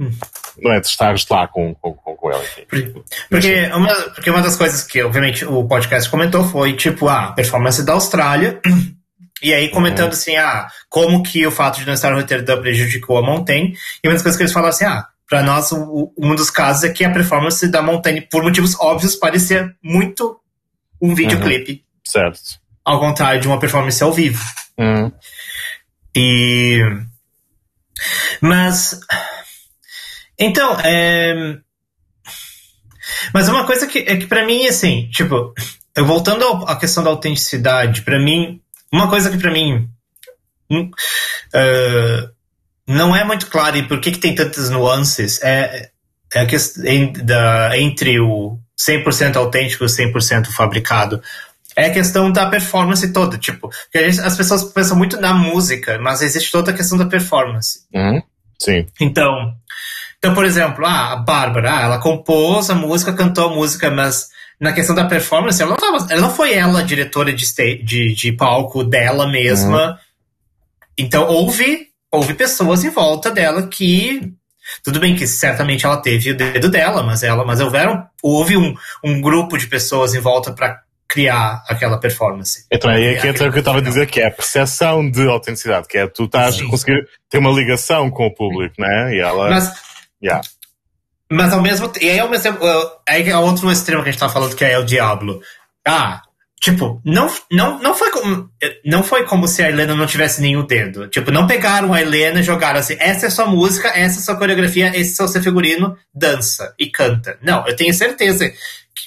[0.00, 0.10] hum.
[0.58, 2.44] não é, de estares lá com, com, com ela.
[3.28, 7.82] Porque uma, porque uma das coisas que, obviamente, o podcast comentou foi, tipo, a performance
[7.84, 8.60] da Austrália,
[9.42, 10.18] e aí comentando uhum.
[10.18, 14.08] assim, ah, como que o fato de não estar no Rotterdam prejudicou a Montaigne, e
[14.08, 16.92] uma das coisas que eles falaram assim, ah, para nós, o, um dos casos é
[16.92, 20.40] que a performance da Montaigne, por motivos óbvios, parecia muito
[21.00, 21.72] um videoclipe.
[21.72, 21.78] Uhum.
[22.04, 22.40] Certo.
[22.84, 24.42] Ao contrário de uma performance ao vivo.
[24.78, 25.12] Uhum.
[26.16, 26.80] E.
[28.40, 28.98] Mas.
[30.38, 31.58] Então, é.
[33.34, 35.52] Mas uma coisa que é que para mim, assim, tipo,
[35.98, 39.88] voltando à questão da autenticidade, para mim, uma coisa que para mim.
[40.70, 42.28] Uh,
[42.86, 45.90] não é muito claro e por que, que tem tantas nuances é,
[46.34, 46.84] é a questão
[47.24, 51.22] da, entre o 100% autêntico e o 100% fabricado.
[51.76, 56.22] É a questão da performance toda, tipo, gente, as pessoas pensam muito na música, mas
[56.22, 57.80] existe toda a questão da performance.
[57.94, 58.20] Uhum,
[58.58, 58.86] sim.
[59.00, 59.54] Então,
[60.18, 64.28] então, por exemplo, ah, a Bárbara, ah, ela compôs a música, cantou a música, mas
[64.60, 67.44] na questão da performance, ela não, tava, ela não foi ela diretora de,
[67.82, 69.90] de, de palco dela mesma.
[69.90, 69.96] Uhum.
[70.98, 74.32] Então, houve houve pessoas em volta dela que
[74.82, 78.74] tudo bem que certamente ela teve o dedo dela, mas ela, mas houveram, houve um,
[79.02, 82.66] um grupo de pessoas em volta para criar aquela performance.
[82.70, 85.10] Então aí é que entra o que eu estava a dizer, que é a percepção
[85.10, 89.14] de autenticidade, que é tu estás a conseguir ter uma ligação com o público, né?
[89.14, 89.48] E ela.
[89.48, 89.72] Mas,
[90.22, 90.42] yeah.
[91.30, 92.64] Mas ao mesmo tempo, e aí ao mesmo tempo,
[93.08, 95.40] aí é outro extremo que a gente tá falando que é o Diablo.
[95.86, 96.22] Ah,
[96.60, 98.50] Tipo, não, não, não, foi como,
[98.84, 101.06] não foi como se a Helena não tivesse nenhum dedo.
[101.06, 104.36] Tipo, não pegaram a Helena e jogaram assim: essa é sua música, essa é sua
[104.36, 107.38] coreografia, esse é o seu figurino, dança e canta.
[107.40, 108.52] Não, eu tenho certeza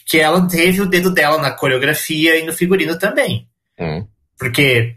[0.05, 3.47] que ela teve o dedo dela na coreografia e no figurino também.
[3.77, 4.07] Hum.
[4.39, 4.95] Porque,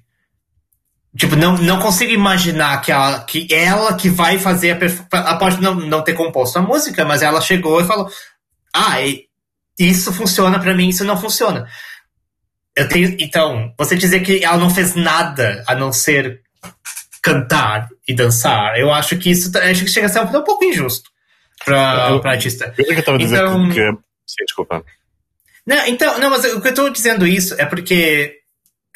[1.16, 5.60] tipo, não, não consigo imaginar que ela, que ela que vai fazer a Ela pode
[5.60, 8.08] não, não ter composto a música, mas ela chegou e falou:
[8.74, 8.96] ah,
[9.78, 11.68] isso funciona para mim, isso não funciona.
[12.76, 16.40] Eu tenho, então, você dizer que ela não fez nada a não ser
[17.22, 21.08] cantar e dançar, eu acho que isso acho que chega a ser um, pouco injusto
[21.64, 22.74] pra, eu, pra artista.
[22.76, 23.80] Eu que eu tava então, dizendo que.
[24.26, 24.84] Sim, desculpa.
[25.66, 28.40] Não, então, não, mas o que eu tô dizendo isso é porque.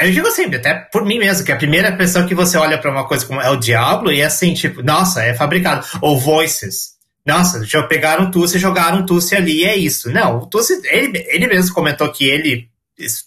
[0.01, 2.91] Eu digo sempre, até por mim mesmo, que a primeira pessoa que você olha para
[2.91, 5.85] uma coisa como é o Diablo e é assim, tipo, nossa, é fabricado.
[6.01, 6.97] Ou Voices.
[7.27, 10.11] Nossa, já pegaram o Tussi e jogaram o Tussi ali e é isso.
[10.11, 12.71] Não, o Tussi, ele, ele mesmo comentou que ele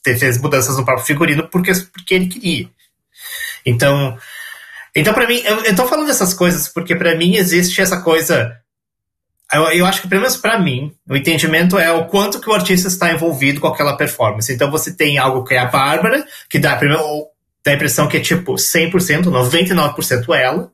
[0.04, 2.70] fez mudanças no próprio figurino porque, porque ele queria.
[3.66, 4.18] Então,
[4.96, 8.58] então para mim, eu, eu tô falando dessas coisas porque para mim existe essa coisa.
[9.54, 12.54] Eu, eu acho que, pelo menos para mim, o entendimento é o quanto que o
[12.54, 14.52] artista está envolvido com aquela performance.
[14.52, 17.04] Então você tem algo que é a Bárbara, que dá, primeiro,
[17.64, 20.72] dá a impressão que é tipo 100%, 99% ela,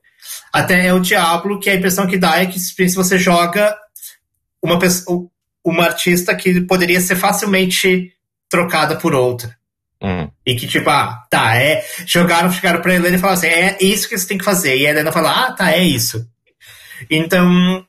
[0.54, 3.76] até é o Diablo, que a impressão que dá é que se você joga
[4.62, 5.28] uma pessoa,
[5.63, 8.13] uma artista que poderia ser facilmente
[8.50, 9.56] trocada por outra.
[10.02, 10.30] Hum.
[10.46, 11.84] E que, tipo, ah, tá, é.
[12.06, 14.78] Jogaram, chegaram pra Helena e falaram assim: é isso que você tem que fazer.
[14.78, 16.28] E a Helena falou: ah, tá, é isso.
[17.10, 17.86] Então.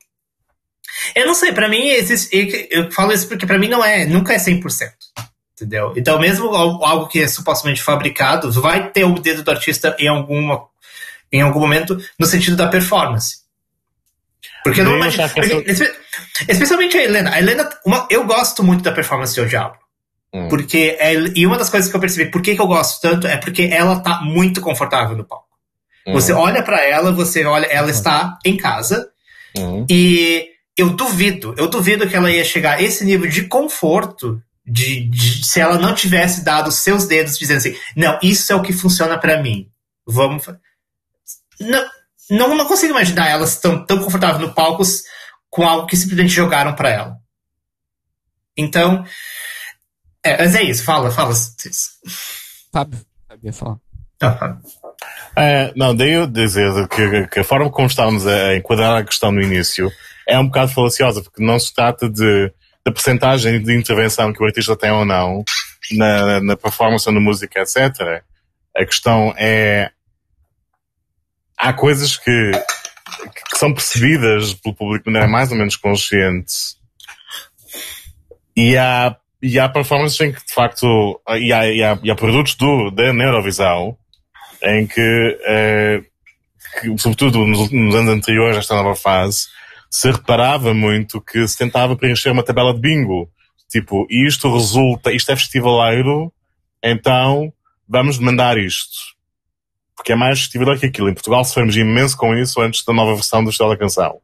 [1.14, 4.32] Eu não sei, para mim, existe, eu falo isso porque para mim não é, nunca
[4.32, 4.90] é 100%.
[5.54, 5.92] Entendeu?
[5.96, 10.66] Então, mesmo algo que é supostamente fabricado, vai ter o dedo do artista em, alguma,
[11.32, 13.38] em algum momento no sentido da performance.
[14.62, 15.30] Porque não, imagina,
[16.48, 17.30] especialmente a Helena.
[17.32, 19.78] A Helena, uma, eu gosto muito da performance do Diablo.
[20.32, 20.48] Hum.
[20.48, 23.26] Porque é, e uma das coisas que eu percebi, por que, que eu gosto tanto,
[23.26, 25.46] é porque ela tá muito confortável no palco.
[26.06, 26.12] Hum.
[26.12, 29.11] Você olha para ela, você olha, ela está em casa
[29.57, 29.86] hum.
[29.88, 30.49] e
[30.79, 35.45] eu duvido, eu duvido que ela ia chegar a esse nível de conforto de, de
[35.45, 39.18] se ela não tivesse dado seus dedos dizendo assim, não, isso é o que funciona
[39.18, 39.68] para mim.
[40.07, 40.47] Vamos.
[41.61, 41.91] Não,
[42.31, 44.83] não, não consigo imaginar elas tão, tão confortáveis no palco
[45.51, 47.16] com algo que simplesmente jogaram para ela.
[48.57, 49.05] Então,
[50.22, 51.35] é, mas é isso, fala, fala.
[52.72, 53.79] Fábio, Fábio ia falar.
[54.20, 54.59] Ah,
[55.37, 59.31] é, não, daí eu dizer que, que, a forma como estávamos a enquadrar a questão
[59.31, 59.91] no início
[60.29, 62.53] é um bocado falaciosa, porque não se trata de,
[62.85, 65.43] da percentagem de intervenção que o artista tem ou não
[65.93, 68.22] na, na performance, na música, etc.
[68.76, 69.91] A questão é.
[71.57, 76.53] Há coisas que, que são percebidas pelo público de maneira mais ou menos consciente.
[78.55, 82.14] E há e há performances em que, de facto, e há, e há, e há
[82.14, 83.97] produtos do, da Neurovisão
[84.62, 86.03] em que, eh,
[86.81, 89.47] que sobretudo nos, nos, anos anteriores esta nova fase,
[89.91, 93.30] se reparava muito que se tentava preencher uma tabela de bingo.
[93.68, 96.32] Tipo, isto resulta, isto é festivaleiro,
[96.82, 97.53] então
[97.89, 99.16] vamos demandar isto.
[99.97, 101.09] porque é mais festival que aquilo.
[101.09, 104.20] Em Portugal sofremos imenso com isso antes da nova versão do Estado da Canção.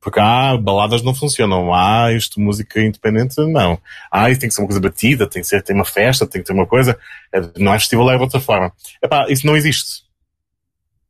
[0.00, 1.74] Porque, ah, baladas não funcionam.
[1.74, 3.80] Ah, isto, música independente, não.
[4.12, 6.40] Ah, isso tem que ser uma coisa batida, tem que ser, tem uma festa, tem
[6.40, 6.96] que ter uma coisa.
[7.32, 8.72] É, não é festival, é de outra forma.
[9.02, 10.04] Epá, isso não existe.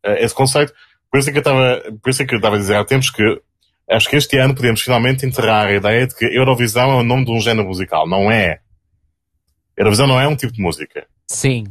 [0.03, 0.73] É, esse conceito.
[1.11, 2.85] Por isso é que eu estava, por isso é que eu estava a dizer há
[2.85, 3.23] tempos que
[3.91, 7.25] acho que este ano podemos finalmente enterrar a ideia de que Eurovisão é o nome
[7.25, 8.09] de um género musical.
[8.09, 8.61] Não é.
[9.77, 11.07] Eurovisão não é um tipo de música.
[11.27, 11.65] Sim.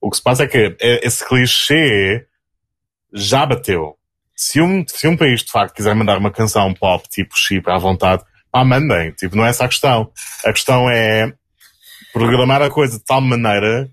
[0.00, 2.26] O que se passa é que esse clichê
[3.12, 3.96] já bateu.
[4.36, 7.78] Se um, se um país de facto quiser mandar uma canção pop tipo chip à
[7.78, 8.22] vontade,
[8.52, 9.10] pá, mandem.
[9.12, 10.12] Tipo, não é essa a questão.
[10.44, 11.32] A questão é
[12.12, 13.90] programar a coisa de tal maneira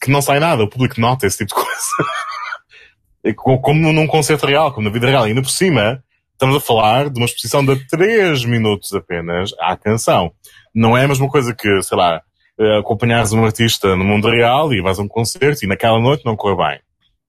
[0.00, 0.62] que não sai nada.
[0.62, 3.34] O público nota esse tipo de coisa.
[3.60, 5.26] como num concerto real, como na vida real.
[5.26, 6.02] E ainda por cima,
[6.42, 10.32] estamos a falar de uma exposição de 3 minutos apenas à canção.
[10.74, 12.20] Não é a mesma coisa que, sei lá,
[12.58, 16.24] eh, acompanhares um artista no mundo real e vais a um concerto e naquela noite
[16.26, 16.80] não correu bem.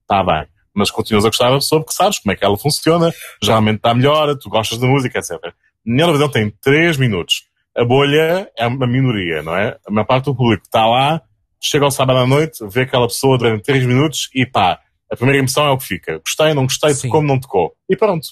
[0.01, 0.47] Está bem.
[0.74, 3.93] Mas continuas a gostar da pessoa porque sabes como é que ela funciona, geralmente está
[3.93, 5.53] melhor, tu gostas da música, etc.
[5.86, 7.43] Na televisão tem 3 minutos.
[7.78, 9.78] A bolha é uma minoria, não é?
[9.88, 11.22] A maior parte do público está lá,
[11.61, 14.80] chega ao sábado à noite, vê aquela pessoa durante 3 minutos e pá,
[15.11, 16.18] a primeira emoção é o que fica.
[16.18, 17.09] Gostei, não gostei, Sim.
[17.09, 17.76] como não tocou.
[17.88, 18.30] E pronto.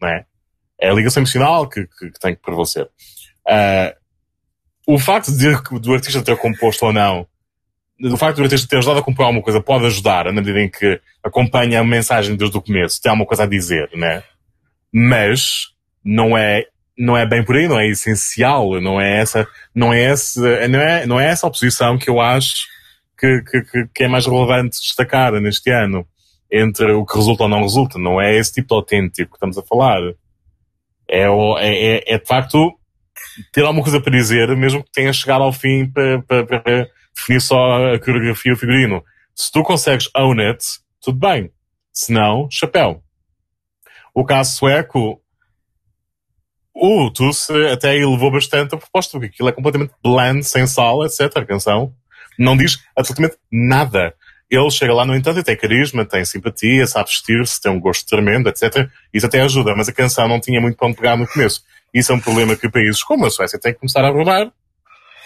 [0.00, 0.24] Não é?
[0.80, 2.84] É a ligação emocional que, que, que tem que prevalecer.
[3.46, 3.94] Uh,
[4.86, 7.26] o facto de que do artista ter composto ou não,
[8.00, 10.70] o facto do artista ter ajudado a compor alguma coisa pode ajudar, na medida em
[10.70, 14.22] que acompanha a mensagem desde o começo, tem alguma coisa a dizer, né?
[14.92, 15.68] Mas
[16.04, 16.66] não é,
[16.96, 20.80] não é bem por aí, não é essencial, não é essa, não é essa, não
[20.80, 22.66] é, não é essa oposição que eu acho
[23.18, 26.06] que, que, que é mais relevante destacar neste ano
[26.50, 27.98] entre o que resulta ou não resulta.
[27.98, 30.00] Não é esse tipo de autêntico que estamos a falar.
[31.08, 31.28] É, é,
[31.60, 32.78] é, é de facto
[33.52, 37.40] ter alguma coisa para dizer, mesmo que tenha chegado ao fim para, para, para definir
[37.40, 39.04] só a coreografia e o figurino.
[39.34, 40.64] Se tu consegues own it,
[41.00, 41.50] tudo bem.
[41.92, 43.02] Se não, chapéu.
[44.14, 45.20] O caso sueco,
[46.74, 51.36] o Tuss até elevou bastante a proposta, porque aquilo é completamente bland, sem sal, etc.
[51.36, 51.94] A canção
[52.38, 54.14] não diz absolutamente nada.
[54.50, 58.06] Ele chega lá, no entanto, e tem carisma, tem simpatia, sabe vestir-se, tem um gosto
[58.06, 58.88] tremendo, etc.
[59.12, 61.62] Isso até ajuda, mas a canção não tinha muito para onde pegar no começo.
[61.92, 64.52] Isso é um problema que países como a Suécia têm que começar a abordar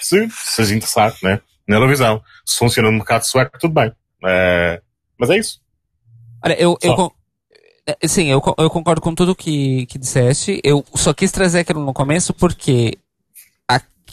[0.00, 1.40] se se interessar, né?
[1.68, 2.22] Na Eurovisão.
[2.44, 3.92] Se funciona no mercado sueco, tudo bem.
[4.24, 4.80] É,
[5.18, 5.60] mas é isso.
[6.42, 7.12] Olha, eu, eu,
[7.86, 10.60] é, sim, eu, eu concordo com tudo que, que disseste.
[10.64, 12.98] Eu só quis trazer aquilo no começo porque,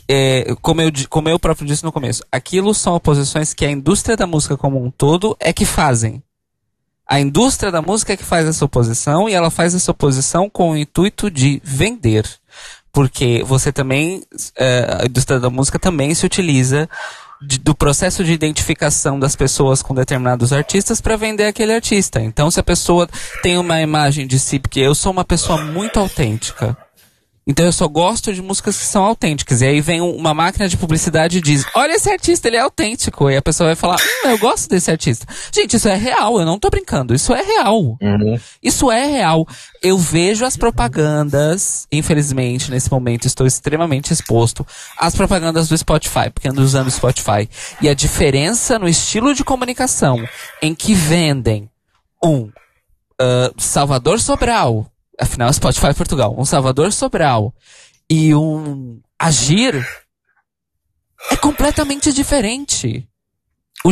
[0.10, 4.16] é, como, eu, como eu próprio disse no começo, aquilo são oposições que a indústria
[4.16, 6.24] da música como um todo é que fazem.
[7.10, 10.72] A indústria da música é que faz essa oposição e ela faz essa oposição com
[10.72, 12.26] o intuito de vender
[12.98, 14.24] porque você também,
[14.56, 16.90] é, a indústria da música também se utiliza
[17.40, 22.20] de, do processo de identificação das pessoas com determinados artistas para vender aquele artista.
[22.20, 23.08] Então, se a pessoa
[23.44, 26.76] tem uma imagem de si, porque eu sou uma pessoa muito autêntica,
[27.48, 29.62] então eu só gosto de músicas que são autênticas.
[29.62, 33.30] E aí vem uma máquina de publicidade e diz: Olha esse artista, ele é autêntico.
[33.30, 35.26] E a pessoa vai falar: Hum, eu gosto desse artista.
[35.54, 37.16] Gente, isso é real, eu não tô brincando.
[37.16, 37.98] Isso é real.
[38.02, 38.38] Uhum.
[38.62, 39.48] Isso é real.
[39.82, 44.68] Eu vejo as propagandas, infelizmente, nesse momento estou extremamente exposto
[44.98, 47.50] às propagandas do Spotify, porque ando usando o Spotify.
[47.82, 50.22] E a diferença no estilo de comunicação
[50.62, 51.70] em que vendem
[52.22, 52.50] um
[53.22, 57.54] uh, Salvador Sobral afinal Spotify Portugal, um Salvador Sobral
[58.10, 59.86] e um Agir
[61.32, 63.08] é completamente diferente.
[63.86, 63.90] O,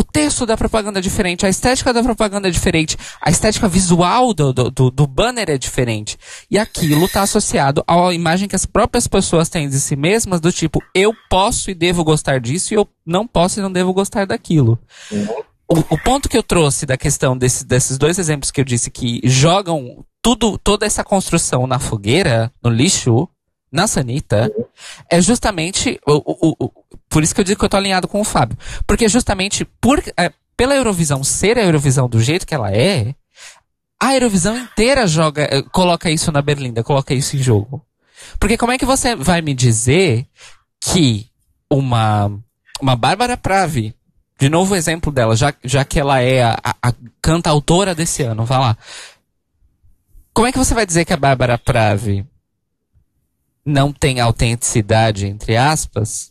[0.00, 4.32] o texto da propaganda é diferente, a estética da propaganda é diferente, a estética visual
[4.32, 6.16] do, do, do banner é diferente.
[6.50, 10.52] E aquilo está associado à imagem que as próprias pessoas têm de si mesmas, do
[10.52, 14.26] tipo, eu posso e devo gostar disso, e eu não posso e não devo gostar
[14.26, 14.78] daquilo.
[15.68, 18.90] O, o ponto que eu trouxe da questão desse, desses dois exemplos que eu disse
[18.90, 23.28] que jogam tudo, toda essa construção na fogueira, no lixo,
[23.70, 24.50] na sanita,
[25.08, 26.72] é justamente o, o, o,
[27.08, 28.58] por isso que eu digo que eu tô alinhado com o Fábio.
[28.88, 33.14] Porque justamente por, é, pela Eurovisão ser a Eurovisão do jeito que ela é,
[34.02, 37.80] a Eurovisão inteira joga, é, coloca isso na berlinda, coloca isso em jogo.
[38.40, 40.26] Porque como é que você vai me dizer
[40.82, 41.28] que
[41.70, 42.32] uma,
[42.80, 43.94] uma Bárbara Pravi,
[44.40, 48.44] de novo exemplo dela, já, já que ela é a, a, a cantautora desse ano,
[48.44, 48.76] vai lá,
[50.36, 52.26] como é que você vai dizer que a Bárbara Pravi
[53.64, 56.30] não tem autenticidade, entre aspas,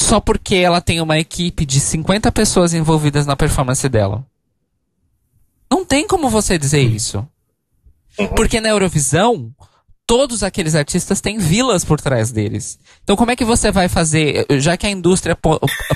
[0.00, 4.26] só porque ela tem uma equipe de 50 pessoas envolvidas na performance dela?
[5.70, 7.24] Não tem como você dizer isso.
[8.34, 9.54] Porque na Eurovisão,
[10.06, 12.78] todos aqueles artistas têm vilas por trás deles.
[13.02, 15.36] Então, como é que você vai fazer, já que a indústria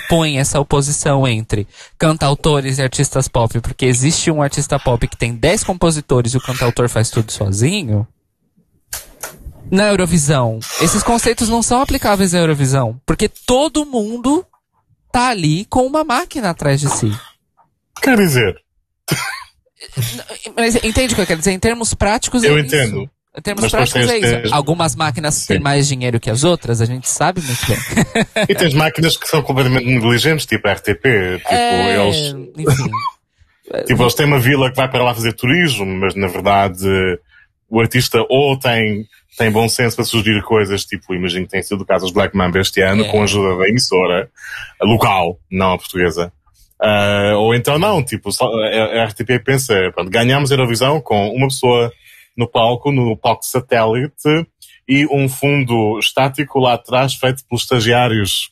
[0.08, 1.66] põe essa oposição entre
[1.98, 6.40] cantautores e artistas pop, porque existe um artista pop que tem 10 compositores e o
[6.40, 8.06] cantautor faz tudo sozinho?
[9.70, 14.46] Na Eurovisão, esses conceitos não são aplicáveis à Eurovisão, porque todo mundo
[15.10, 17.10] tá ali com uma máquina atrás de si.
[18.00, 18.54] Quer dizer.
[20.56, 21.52] Mas entende o que eu quero dizer?
[21.52, 23.02] Em termos práticos é Eu entendo.
[23.02, 23.15] Isso.
[23.36, 24.54] Em termos Mas práticos é isso.
[24.54, 25.46] Algumas máquinas Sim.
[25.46, 27.76] têm mais dinheiro que as outras, a gente sabe muito bem.
[28.48, 31.02] e tens máquinas que são completamente negligentes, tipo a RTP.
[31.38, 32.06] Tipo, é...
[32.06, 32.34] eles.
[32.56, 32.90] Enfim.
[33.86, 36.86] tipo, eles têm uma vila que vai para lá fazer turismo, mas na verdade
[37.68, 39.04] o artista ou tem,
[39.36, 42.36] tem bom senso para sugerir coisas, tipo, imagino que tem sido o caso dos Black
[42.36, 43.08] Mamba este ano, é.
[43.08, 44.30] com a ajuda da emissora
[44.80, 46.32] local, não a portuguesa.
[46.80, 51.92] Uh, ou então não, tipo, a RTP pensa, pronto, ganhamos a Eurovisão com uma pessoa
[52.36, 54.46] no palco, no palco satélite,
[54.88, 58.50] e um fundo estático lá atrás feito pelos estagiários.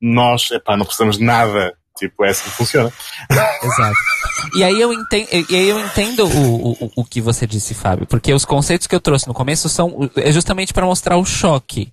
[0.00, 1.76] Nós, epá, não precisamos de nada.
[1.96, 2.92] Tipo, é assim que funciona.
[3.62, 3.96] Exato.
[4.56, 8.06] E aí eu entendo, e aí eu entendo o, o, o que você disse, Fábio,
[8.06, 11.92] porque os conceitos que eu trouxe no começo são é justamente para mostrar o choque,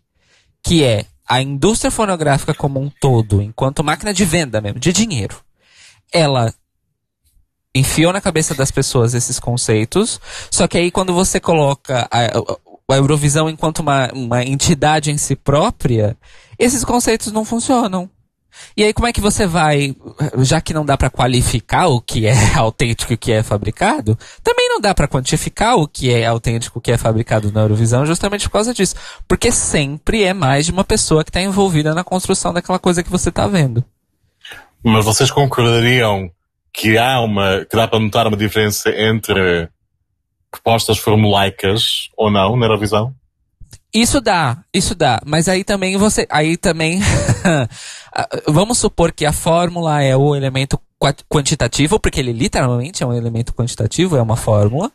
[0.63, 5.37] que é a indústria fonográfica como um todo, enquanto máquina de venda mesmo, de dinheiro,
[6.11, 6.51] ela
[7.75, 12.19] enfiou na cabeça das pessoas esses conceitos, só que aí quando você coloca a,
[12.91, 16.17] a Eurovisão enquanto uma, uma entidade em si própria,
[16.57, 18.09] esses conceitos não funcionam.
[18.75, 19.95] E aí como é que você vai,
[20.39, 24.17] já que não dá para qualificar o que é autêntico e o que é fabricado,
[24.43, 27.61] também não dá para quantificar o que é autêntico e o que é fabricado na
[27.61, 28.95] Eurovisão justamente por causa disso.
[29.27, 33.09] Porque sempre é mais de uma pessoa que está envolvida na construção daquela coisa que
[33.09, 33.83] você está vendo.
[34.83, 36.31] Mas vocês concordariam
[36.79, 39.67] que há uma, que dá para notar uma diferença entre
[40.49, 43.13] propostas formulaicas ou não na Eurovisão?
[43.93, 47.01] Isso dá, isso dá, mas aí também você, aí também,
[48.47, 50.79] vamos supor que a fórmula é o elemento
[51.27, 54.89] quantitativo, porque ele literalmente é um elemento quantitativo, é uma fórmula,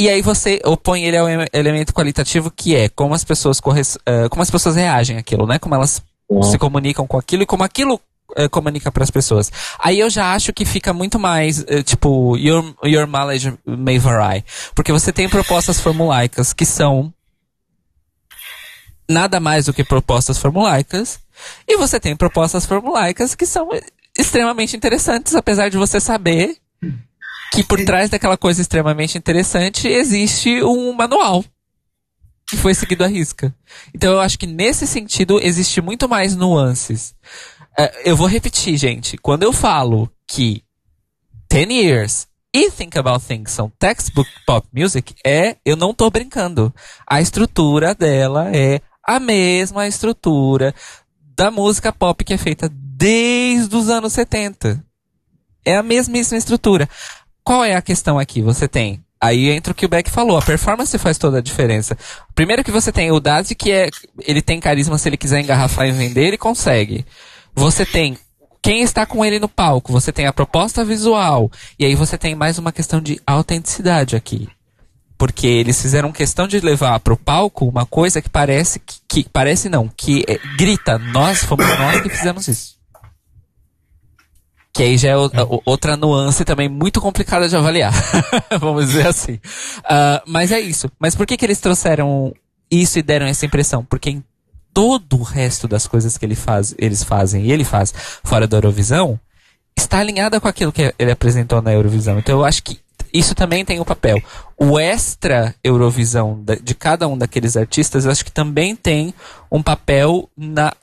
[0.00, 4.28] e aí você opõe ele ao elemento qualitativo que é como as pessoas corre, uh,
[4.28, 5.58] como as pessoas reagem àquilo, né?
[5.58, 6.42] Como elas uhum.
[6.42, 8.00] se comunicam com aquilo e como aquilo
[8.38, 9.50] uh, comunica para as pessoas.
[9.78, 14.44] Aí eu já acho que fica muito mais, uh, tipo, your, your mileage may vary.
[14.74, 17.12] Porque você tem propostas formulaicas que são
[19.08, 21.18] nada mais do que propostas formulaicas.
[21.66, 23.68] E você tem propostas formulaicas que são
[24.18, 26.56] extremamente interessantes, apesar de você saber
[27.52, 31.44] que por trás daquela coisa extremamente interessante existe um manual
[32.46, 33.54] que foi seguido à risca.
[33.94, 37.14] Então eu acho que nesse sentido existe muito mais nuances.
[37.78, 39.16] Uh, eu vou repetir, gente.
[39.18, 40.62] Quando eu falo que
[41.50, 46.74] 10 Years e Think About Things são textbook pop music, é, eu não tô brincando.
[47.06, 50.74] A estrutura dela é a mesma estrutura
[51.36, 54.82] da música pop que é feita desde os anos 70.
[55.64, 56.88] É a mesmíssima estrutura.
[57.44, 58.40] Qual é a questão aqui?
[58.40, 61.96] Você tem Aí entra o que o Beck falou, a performance faz toda a diferença.
[62.34, 63.88] Primeiro que você tem o Dazi, que é.
[64.20, 67.04] Ele tem carisma se ele quiser engarrafar e vender, ele consegue.
[67.56, 68.16] Você tem
[68.66, 71.48] quem está com ele no palco, você tem a proposta visual,
[71.78, 74.48] e aí você tem mais uma questão de autenticidade aqui.
[75.16, 79.28] Porque eles fizeram questão de levar para o palco uma coisa que parece que, que
[79.28, 82.76] parece não, que é, grita, nós fomos nós que fizemos isso.
[84.74, 87.94] Que aí já é, o, outra nuance também muito complicada de avaliar.
[88.60, 89.34] Vamos dizer assim.
[89.34, 90.90] Uh, mas é isso.
[90.98, 92.34] Mas por que, que eles trouxeram
[92.68, 93.84] isso e deram essa impressão?
[93.84, 94.24] Porque em
[94.76, 98.58] todo o resto das coisas que ele faz, eles fazem e ele faz fora da
[98.58, 99.18] Eurovisão,
[99.74, 102.18] está alinhada com aquilo que ele apresentou na Eurovisão.
[102.18, 102.78] Então eu acho que
[103.10, 104.22] isso também tem o um papel.
[104.54, 109.14] O extra Eurovisão de cada um daqueles artistas, eu acho que também tem
[109.50, 110.74] um papel na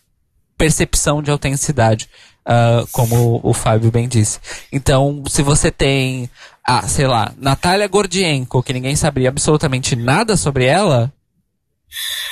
[0.58, 2.10] percepção de autenticidade,
[2.48, 4.40] uh, como o Fábio bem disse.
[4.72, 6.28] Então, se você tem,
[6.66, 11.14] ah, sei lá, Natália Gordienko, que ninguém sabia absolutamente nada sobre ela,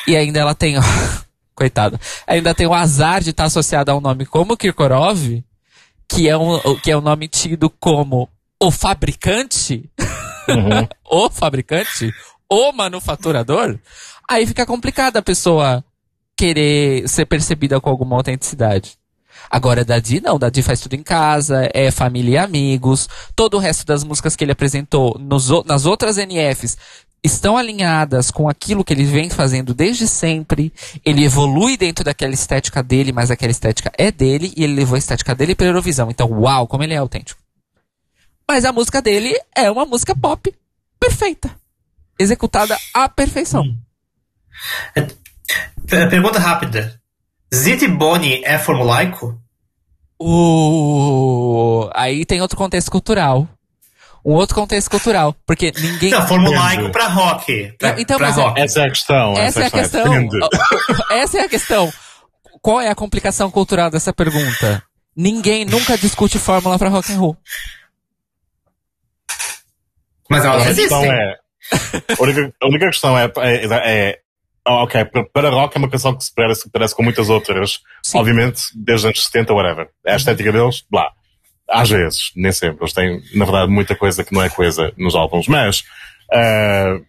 [0.07, 0.76] e ainda ela tem,
[1.62, 5.43] coitado, ainda tem o azar de estar associada a um nome como Kirkorov,
[6.09, 8.28] que é um, que é um nome tido como
[8.59, 9.88] o fabricante,
[10.49, 10.88] uhum.
[11.05, 12.12] o fabricante,
[12.49, 13.78] o manufaturador,
[14.28, 15.86] aí fica complicado a pessoa
[16.36, 18.97] querer ser percebida com alguma autenticidade.
[19.49, 23.07] Agora, Dadi não, Dadi faz tudo em casa, é família e amigos.
[23.36, 26.78] Todo o resto das músicas que ele apresentou nos, nas outras NFs
[27.24, 30.74] estão alinhadas com aquilo que ele vem fazendo desde sempre.
[31.05, 34.99] Ele evolui dentro daquela estética dele, mas aquela estética é dele e ele levou a
[34.99, 36.09] estética dele para a Eurovisão.
[36.09, 37.41] Então, uau, como ele é autêntico.
[38.47, 40.53] Mas a música dele é uma música pop
[40.99, 41.55] perfeita.
[42.19, 43.76] Executada à perfeição.
[44.95, 46.99] É, pergunta rápida.
[47.53, 49.39] Ziti Boni é formulaico?
[50.22, 53.47] Uh, aí tem outro contexto cultural.
[54.24, 55.36] Um outro contexto cultural.
[55.45, 56.11] Porque ninguém.
[56.11, 57.74] Não, formulaico pra rock.
[57.78, 58.59] Pra, então, pra rock.
[58.59, 59.34] É, essa é a questão.
[59.34, 60.30] Essa, essa é a questão.
[61.11, 61.93] essa é a questão.
[62.61, 64.84] Qual é a complicação cultural dessa pergunta?
[65.15, 67.38] Ninguém nunca discute fórmula pra rock and roll.
[70.30, 71.11] Mas elas existem.
[71.11, 71.36] É,
[72.17, 73.65] a, única, a única questão é, é,
[74.09, 74.19] é
[74.67, 78.19] Oh, ok, para rock é uma canção que se parece, parece com muitas outras, Sim.
[78.19, 79.89] obviamente, desde os anos 70, whatever.
[80.05, 81.11] É a estética deles, blá.
[81.72, 82.84] Às vezes, nem sempre.
[82.84, 85.47] Eles têm, na verdade, muita coisa que não é coisa nos álbuns.
[85.47, 85.80] Mas,
[86.34, 87.01] uh,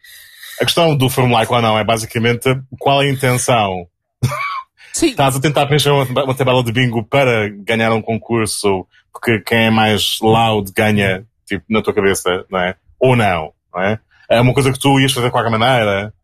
[0.61, 2.49] a questão do formulaico ou não é basicamente
[2.79, 3.89] qual é a intenção.
[4.93, 5.09] Sim.
[5.09, 9.67] Estás a tentar preencher uma, uma tabela de bingo para ganhar um concurso, porque quem
[9.67, 12.77] é mais loud ganha, tipo, na tua cabeça, não é?
[13.01, 13.99] Ou não, não é?
[14.29, 16.15] É uma coisa que tu ias fazer de qualquer maneira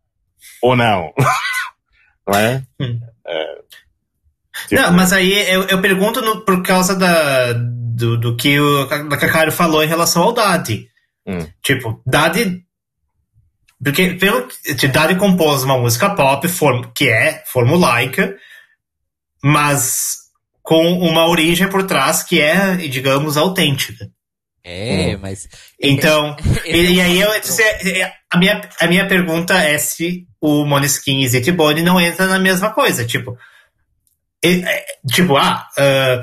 [0.62, 1.12] ou não.
[2.26, 2.62] não é?
[2.80, 3.00] Hum.
[3.26, 3.58] é
[4.68, 4.82] tipo...
[4.82, 7.54] Não, mas aí eu, eu pergunto no, por causa da,
[7.98, 10.88] do, do que o Caio falou em relação ao Dadi.
[11.26, 11.44] Hum.
[11.62, 12.62] Tipo, Dadi.
[13.82, 14.48] Porque pelo
[14.92, 18.36] Dadi compôs uma música pop form, que é formulaica,
[19.42, 20.16] mas
[20.62, 24.08] com uma origem por trás que é, digamos, autêntica.
[24.64, 25.18] É, hum.
[25.20, 25.48] mas.
[25.80, 27.30] Então, e, e, aí eu,
[28.30, 32.38] a, minha, a minha pergunta é se o Moneskin e Zeke Bone não entra na
[32.38, 33.04] mesma coisa.
[33.04, 33.36] Tipo,
[34.44, 36.20] e, é, tipo, ah, uh,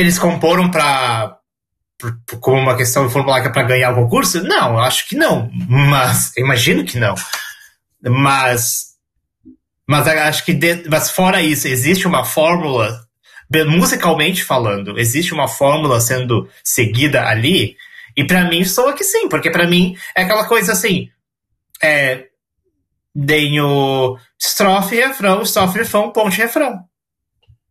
[0.00, 1.36] eles comporam pra.
[2.40, 4.42] como uma questão formulária para ganhar o concurso?
[4.42, 5.50] Não, acho que não.
[5.68, 7.14] Mas, imagino que não.
[8.02, 8.92] Mas.
[9.88, 13.06] Mas acho que, de, mas fora isso, existe uma fórmula
[13.66, 17.76] musicalmente falando, existe uma fórmula sendo seguida ali?
[18.16, 21.10] E para mim soa que sim, porque para mim é aquela coisa assim,
[21.82, 22.26] é,
[23.26, 26.84] tenho estrofe, refrão, estrofe, refrão, ponte, refrão.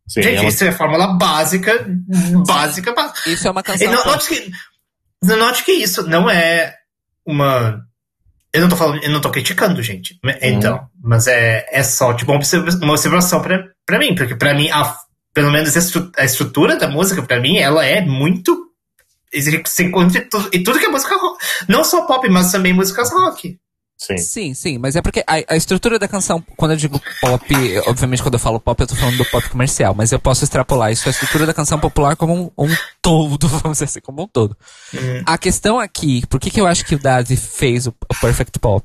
[0.08, 0.47] Sim, Gente, ela...
[0.47, 1.86] isso é a fórmula básica,
[2.45, 3.30] básica, básica.
[3.30, 4.06] Isso é uma canção.
[4.06, 4.52] note, que,
[5.24, 6.76] note que isso não é
[7.26, 7.86] uma
[8.54, 10.20] eu não tô falando, eu não tô criticando, gente.
[10.41, 10.88] Então, uhum.
[11.02, 14.93] mas é, é só tipo uma observação pra, pra mim, porque pra mim a
[15.34, 15.76] pelo menos
[16.18, 18.70] a estrutura da música, para mim, ela é muito.
[19.66, 21.43] Se encontra e tudo que é música rock.
[21.70, 23.58] Não só pop, mas também músicas rock.
[24.02, 24.18] Sim.
[24.18, 28.24] sim, sim, mas é porque a, a, estrutura da canção, quando eu digo pop, obviamente
[28.24, 31.08] quando eu falo pop, eu tô falando do pop comercial, mas eu posso extrapolar isso,
[31.08, 34.58] a estrutura da canção popular como um, um todo, vamos dizer assim, como um todo.
[34.91, 35.22] Uhum.
[35.24, 38.58] A questão aqui, por que, que eu acho que o Dazi fez o, o Perfect
[38.58, 38.84] Pop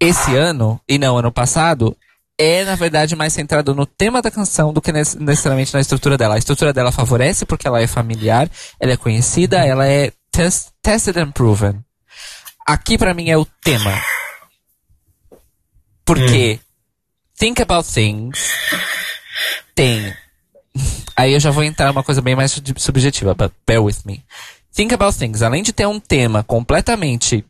[0.00, 1.96] esse ano, e não ano passado,
[2.36, 6.36] é, na verdade, mais centrado no tema da canção do que necessariamente na estrutura dela.
[6.36, 11.18] A estrutura dela favorece porque ela é familiar, ela é conhecida, ela é test, tested
[11.18, 11.84] and proven.
[12.66, 13.92] Aqui, para mim, é o tema.
[16.10, 16.64] Porque hum.
[17.38, 18.50] Think About Things
[19.76, 20.12] tem.
[21.14, 24.24] Aí eu já vou entrar uma coisa bem mais subjetiva, but bear with me.
[24.74, 27.44] Think About Things, além de ter um tema completamente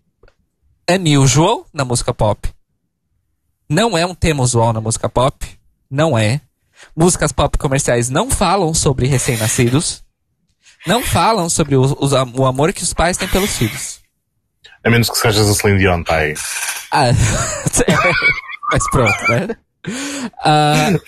[0.86, 2.52] unusual na música pop,
[3.66, 5.58] não é um tema usual na música pop.
[5.90, 6.42] Não é.
[6.94, 10.04] Músicas pop comerciais não falam sobre recém-nascidos.
[10.86, 14.00] Não falam sobre o, o, o, amor que os pais têm pelos filhos.
[14.84, 16.34] A menos que sejas a Celine Dion, tá aí.
[16.90, 17.10] Ah,
[18.70, 19.56] mas pronto, né?
[19.86, 21.00] Uh,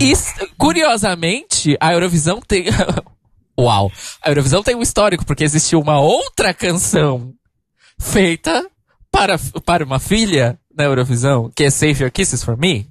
[0.00, 0.12] e,
[0.58, 2.66] curiosamente, a Eurovisão tem.
[3.58, 3.90] Uau!
[4.22, 7.32] A Eurovisão tem um histórico, porque existiu uma outra canção
[7.98, 8.68] feita
[9.10, 12.88] para, para uma filha na Eurovisão, que é Save Your Kisses for Me.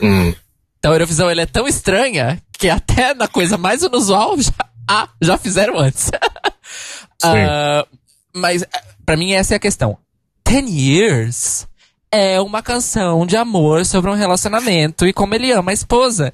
[0.00, 0.32] Hum.
[0.78, 4.52] Então a Eurovisão ela é tão estranha que até na coisa mais inusual já,
[4.88, 6.08] ah, já fizeram antes.
[7.24, 7.86] uh,
[8.32, 8.64] mas
[9.04, 9.98] para mim essa é a questão.
[10.44, 11.66] Ten Years
[12.12, 16.32] é uma canção de amor sobre um relacionamento e como ele ama a esposa.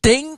[0.00, 0.36] Tem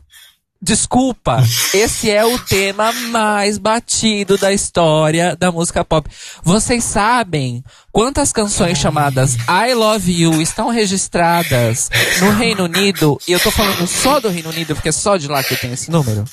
[0.65, 6.09] Desculpa, esse é o tema mais batido da história da música pop.
[6.43, 7.63] Vocês sabem
[7.93, 13.21] quantas canções chamadas I Love You estão registradas no Reino Unido?
[13.29, 15.59] E eu tô falando só do Reino Unido, porque é só de lá que eu
[15.59, 16.25] tenho esse número.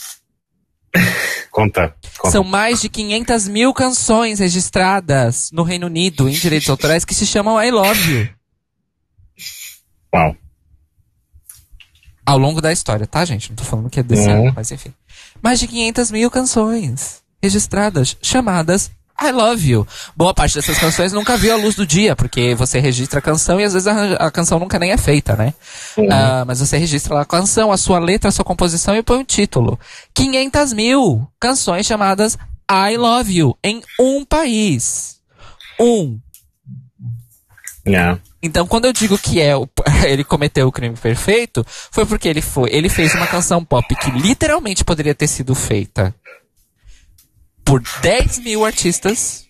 [1.52, 2.32] Conta, conta.
[2.32, 7.28] São mais de 500 mil canções registradas no Reino Unido em direitos autorais que se
[7.28, 8.41] chamam I Love You.
[10.14, 10.36] Uau
[12.32, 13.50] ao longo da história, tá, gente?
[13.50, 14.46] Não tô falando que é desse uhum.
[14.46, 14.94] ano, mas enfim.
[15.42, 18.92] Mais de 500 mil canções registradas, chamadas
[19.22, 19.88] I Love You.
[20.16, 23.60] Boa parte dessas canções nunca viu a luz do dia, porque você registra a canção
[23.60, 25.54] e às vezes a, a canção nunca nem é feita, né?
[25.98, 26.06] Uhum.
[26.06, 29.18] Uh, mas você registra lá a canção, a sua letra, a sua composição e põe
[29.18, 29.80] o um título.
[30.16, 32.38] 500 mil canções chamadas
[32.72, 35.20] I Love You em um país.
[35.80, 36.20] Um.
[37.86, 38.20] Yeah.
[38.44, 39.68] Então, quando eu digo que é o
[40.08, 44.12] ele cometeu o crime perfeito foi porque ele foi, ele fez uma canção pop que
[44.12, 46.14] literalmente poderia ter sido feita
[47.64, 49.48] por 10 mil artistas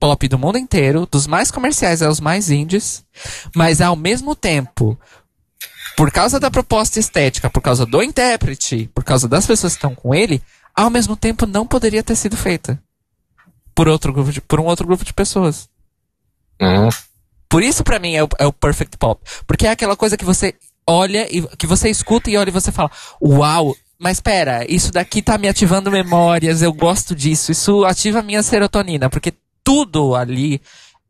[0.00, 3.04] pop do mundo inteiro, dos mais comerciais aos mais indies,
[3.54, 4.98] mas ao mesmo tempo,
[5.96, 9.94] por causa da proposta estética, por causa do intérprete, por causa das pessoas que estão
[9.94, 10.40] com ele,
[10.74, 12.80] ao mesmo tempo não poderia ter sido feita
[13.74, 15.68] por outro grupo de, por um outro grupo de pessoas.
[16.60, 16.88] Uhum.
[17.48, 19.20] Por isso, para mim, é o, é o perfect pop.
[19.46, 20.54] Porque é aquela coisa que você
[20.86, 22.90] olha e que você escuta e olha e você fala:
[23.22, 28.22] Uau, mas pera, isso daqui tá me ativando memórias, eu gosto disso, isso ativa a
[28.22, 29.34] minha serotonina, porque
[29.64, 30.60] tudo ali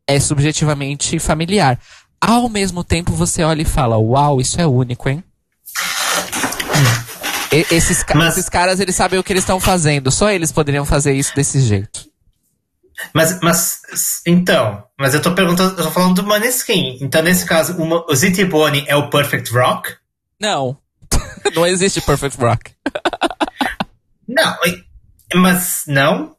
[0.07, 1.79] é subjetivamente familiar.
[2.21, 5.23] Ao mesmo tempo, você olha e fala: Uau, isso é único, hein?
[7.53, 8.37] E, esses, mas...
[8.37, 11.61] esses caras, eles sabem o que eles estão fazendo, só eles poderiam fazer isso desse
[11.61, 12.08] jeito.
[13.15, 13.81] Mas, mas,
[14.27, 16.99] então, mas eu tô perguntando, eu tô falando do Maneskin.
[17.01, 19.95] Então, nesse caso, uma, o Zitty Boni é o Perfect Rock?
[20.41, 20.77] Não.
[21.55, 22.73] não existe Perfect Rock.
[24.27, 24.57] não,
[25.35, 26.37] mas não?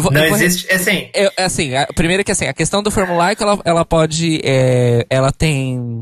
[0.00, 1.10] Vou, não existe, é assim.
[1.12, 5.06] Eu, é assim, a, primeiro que assim, a questão do formulaico, ela, ela pode, é,
[5.10, 6.00] ela tem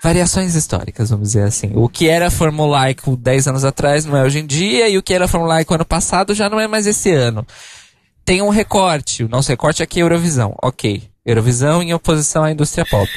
[0.00, 1.72] variações históricas, vamos dizer assim.
[1.74, 5.12] O que era formulaico 10 anos atrás não é hoje em dia, e o que
[5.12, 7.44] era formulaico ano passado já não é mais esse ano
[8.26, 9.22] tem um recorte.
[9.22, 10.54] O nosso recorte aqui é Eurovisão.
[10.60, 11.08] Ok.
[11.24, 13.08] Eurovisão em oposição à indústria pop.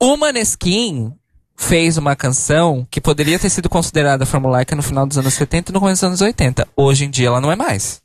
[0.00, 1.12] O Maneskin
[1.54, 5.74] fez uma canção que poderia ter sido considerada formulaica no final dos anos 70 e
[5.74, 6.66] no começo dos anos 80.
[6.74, 8.02] Hoje em dia ela não é mais.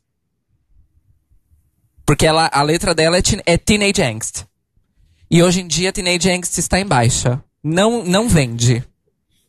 [2.06, 4.44] Porque ela, a letra dela é, é Teenage Angst.
[5.32, 7.42] E hoje em dia Teenage Angst está em baixa.
[7.64, 8.84] Não, não vende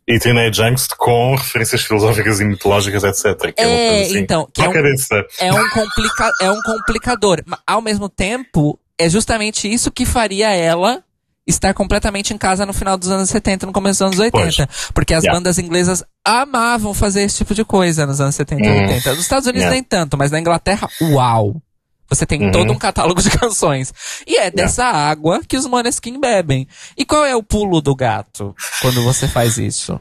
[0.09, 3.53] e Teenage Angst com referências filosóficas e mitológicas, etc.
[3.53, 7.43] Que é, é assim, então, que é um, é, um complica, é um complicador.
[7.45, 11.05] Mas, ao mesmo tempo, é justamente isso que faria ela
[11.47, 14.67] estar completamente em casa no final dos anos 70, no começo dos anos 80.
[14.67, 14.91] Pois.
[14.95, 15.39] Porque as yeah.
[15.39, 19.11] bandas inglesas amavam fazer esse tipo de coisa nos anos 70 e 80.
[19.11, 19.75] Nos Estados Unidos yeah.
[19.75, 21.61] nem tanto, mas na Inglaterra, uau!
[22.09, 22.51] Você tem uhum.
[22.51, 23.93] todo um catálogo de canções.
[24.27, 25.11] E é dessa yeah.
[25.11, 26.67] água que os Måneskin bebem.
[26.97, 30.01] E qual é o pulo do gato quando você faz isso?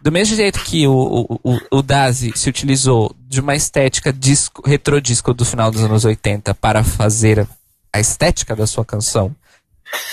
[0.00, 5.32] Do mesmo jeito que o, o, o Dazi se utilizou de uma estética disco, retrodisco
[5.32, 7.46] do final dos anos 80 para fazer
[7.92, 9.34] a estética da sua canção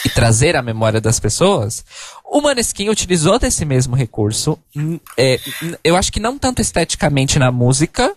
[0.06, 1.84] e trazer a memória das pessoas,
[2.24, 4.60] o Maneskin utilizou desse mesmo recurso.
[5.18, 5.40] É,
[5.84, 8.16] eu acho que não tanto esteticamente na música,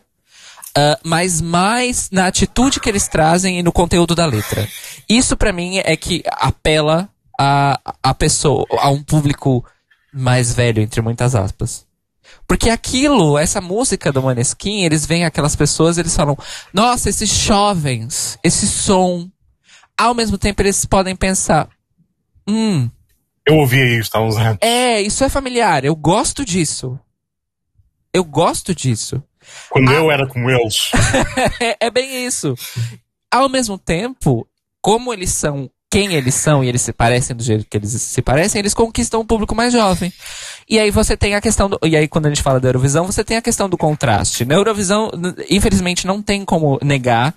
[0.76, 4.66] Uh, mas mais na atitude que eles trazem e no conteúdo da letra.
[5.06, 9.64] Isso para mim é que apela a, a pessoa, a um público
[10.12, 11.86] mais velho, entre muitas aspas.
[12.46, 16.36] Porque aquilo, essa música do Maneskin, eles veem aquelas pessoas eles falam,
[16.72, 19.28] nossa, esses jovens, esse som.
[19.96, 21.68] Ao mesmo tempo eles podem pensar,
[22.48, 22.90] hum.
[23.46, 24.58] Eu ouvia isso há uns anos.
[24.60, 26.98] É, isso é familiar, eu gosto disso.
[28.12, 29.22] Eu gosto disso.
[29.70, 30.90] Quando ah, eu era como eles.
[31.80, 32.54] é, bem isso.
[33.30, 34.46] Ao mesmo tempo,
[34.80, 38.22] como eles são quem eles são e eles se parecem do jeito que eles se
[38.22, 40.10] parecem, eles conquistam um público mais jovem.
[40.66, 41.78] E aí você tem a questão do.
[41.84, 44.46] E aí, quando a gente fala da Eurovisão, você tem a questão do contraste.
[44.46, 45.10] Na Eurovisão,
[45.50, 47.34] infelizmente, não tem como negar,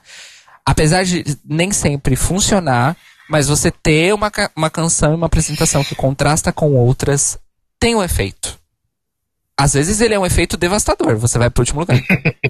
[0.65, 2.95] apesar de nem sempre funcionar,
[3.29, 7.37] mas você ter uma, uma canção e uma apresentação que contrasta com outras
[7.77, 8.54] tem um efeito.
[9.57, 11.97] Às vezes ele é um efeito devastador, você vai pro último lugar.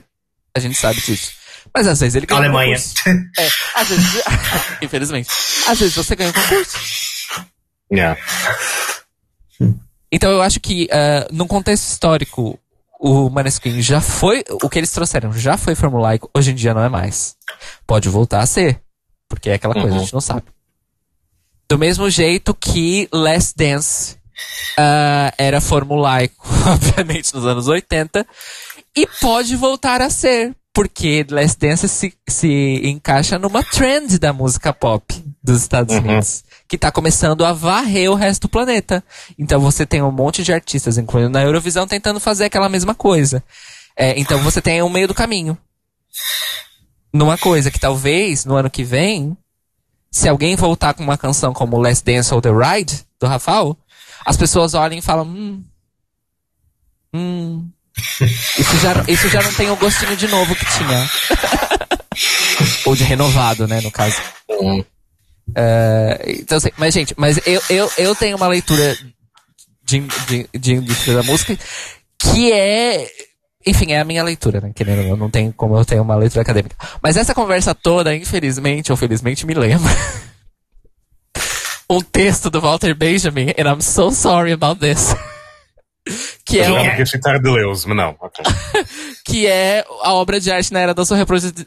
[0.56, 1.34] a gente sabe disso.
[1.74, 2.78] Mas às vezes ele ganha Alemanha.
[3.08, 4.24] Um é, às vezes,
[4.82, 5.30] infelizmente.
[5.68, 6.78] Às vezes você ganha um concurso.
[7.92, 8.20] Yeah.
[10.12, 12.60] Então eu acho que, uh, num contexto histórico,
[13.00, 16.84] o Maneskin já foi, o que eles trouxeram já foi formulaico, hoje em dia não
[16.84, 17.36] é mais.
[17.86, 18.82] Pode voltar a ser,
[19.28, 19.98] porque é aquela coisa, uhum.
[19.98, 20.44] a gente não sabe.
[21.68, 24.18] Do mesmo jeito que Last Dance
[24.78, 28.26] uh, era formulaico, obviamente, nos anos 80,
[28.96, 34.74] e pode voltar a ser, porque Last Dance se, se encaixa numa trend da música
[34.74, 36.02] pop dos Estados uhum.
[36.02, 39.04] Unidos, que está começando a varrer o resto do planeta.
[39.38, 43.44] Então você tem um monte de artistas, incluindo na Eurovisão, tentando fazer aquela mesma coisa.
[43.96, 45.58] É, então você tem um meio do caminho.
[47.14, 49.38] Numa coisa que talvez no ano que vem,
[50.12, 53.78] se alguém voltar com uma canção como Last Dance ou The Ride, do Rafael,
[54.26, 55.64] as pessoas olhem e falam, hum,
[57.14, 57.70] hum,
[58.58, 61.10] isso já, isso já não tem o gostinho de novo que tinha.
[62.86, 64.18] Ou de renovado, né, no caso.
[64.50, 64.80] Uhum.
[65.50, 68.98] Uh, então, assim, mas, gente, mas eu, eu, eu tenho uma leitura
[69.84, 71.58] de, de, de indústria da música
[72.18, 73.08] que é.
[73.68, 74.72] Enfim, é a minha leitura, né?
[74.76, 76.76] Querendo, eu não tenho como eu tenho uma leitura acadêmica.
[77.02, 79.92] Mas essa conversa toda, infelizmente ou felizmente, me lembra
[81.90, 85.16] um texto do Walter Benjamin, and I'm so sorry about this.
[86.46, 86.76] que é, o...
[86.96, 88.16] que de Leus, mas não.
[88.20, 88.46] Okay.
[89.26, 91.18] que é a obra de arte na era da sua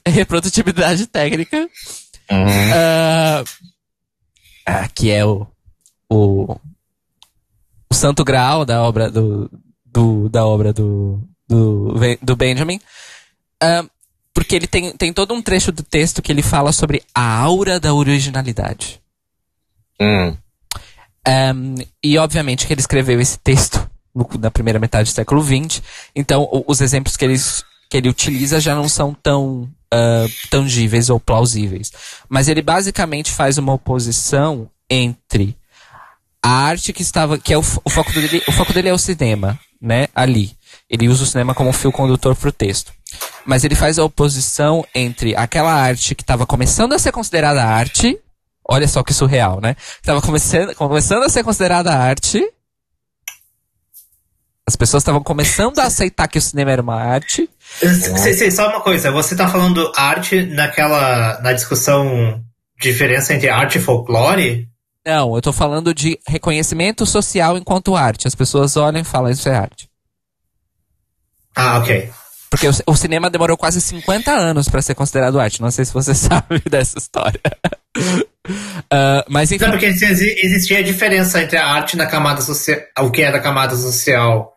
[0.06, 1.68] reprodutibilidade técnica.
[2.30, 3.44] Uhum.
[3.44, 3.44] Uh,
[4.94, 5.46] que é o,
[6.10, 6.56] o,
[7.90, 9.50] o santo grau da obra do,
[9.84, 12.80] do da obra do, do, do Benjamin.
[13.62, 13.88] Uh,
[14.32, 17.80] porque ele tem, tem todo um trecho do texto que ele fala sobre a aura
[17.80, 19.00] da originalidade.
[20.00, 20.36] Hum.
[21.26, 25.82] Um, e obviamente que ele escreveu esse texto no, na primeira metade do século XX.
[26.14, 27.36] Então, o, os exemplos que ele,
[27.90, 31.92] que ele utiliza já não são tão uh, tangíveis ou plausíveis.
[32.28, 35.56] Mas ele basicamente faz uma oposição entre
[36.42, 37.38] a arte que estava.
[37.38, 38.42] que é o, o foco dele.
[38.48, 40.08] O foco dele é o cinema, né?
[40.14, 40.56] Ali.
[40.88, 42.92] Ele usa o cinema como fio condutor para o texto.
[43.44, 48.18] Mas ele faz a oposição entre aquela arte que estava começando a ser considerada arte.
[48.70, 49.74] Olha só que surreal, né?
[49.96, 52.46] Estava começando, começando a ser considerada arte.
[54.66, 57.48] As pessoas estavam começando a aceitar que o cinema era uma arte.
[57.58, 61.40] Sei, sei, só uma coisa, você está falando arte naquela.
[61.40, 62.44] na discussão
[62.78, 64.68] diferença entre arte e folclore?
[65.06, 68.28] Não, eu estou falando de reconhecimento social enquanto arte.
[68.28, 69.88] As pessoas olham e falam, isso é arte.
[71.56, 72.10] Ah, ok.
[72.50, 75.62] Porque o, o cinema demorou quase 50 anos para ser considerado arte.
[75.62, 77.40] Não sei se você sabe dessa história.
[78.48, 79.64] Uh, mas enfim.
[79.64, 82.78] Não, porque existia a diferença entre a arte na camada social.
[83.00, 84.52] O que é da camada social.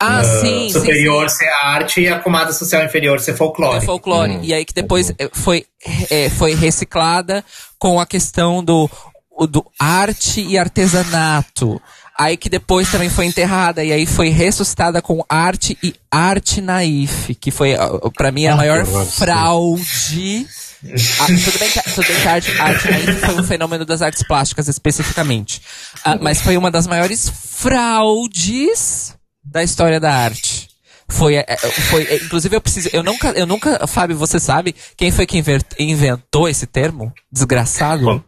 [0.00, 3.78] Ah, uh, sim, superior sim, ser arte e a camada social inferior ser folclore.
[3.78, 4.32] É folclore.
[4.32, 4.40] Hum.
[4.42, 5.14] E aí que depois uhum.
[5.32, 5.64] foi,
[6.10, 7.42] é, foi reciclada
[7.78, 8.90] com a questão do,
[9.48, 11.80] do arte e artesanato.
[12.18, 17.34] Aí que depois também foi enterrada e aí foi ressuscitada com arte e arte naif,
[17.34, 17.74] que foi
[18.16, 20.46] para mim a ah, maior fraude.
[20.84, 24.02] Ah, tudo, bem que, tudo bem que a arte, arte naif foi um fenômeno das
[24.02, 25.62] artes plásticas especificamente,
[26.04, 30.68] ah, mas foi uma das maiores fraudes da história da arte.
[31.08, 34.74] Foi, é, é, foi, é, inclusive eu preciso, eu nunca, eu nunca, Fábio, você sabe
[34.96, 35.42] quem foi que
[35.78, 37.12] inventou esse termo?
[37.30, 38.24] Desgraçado?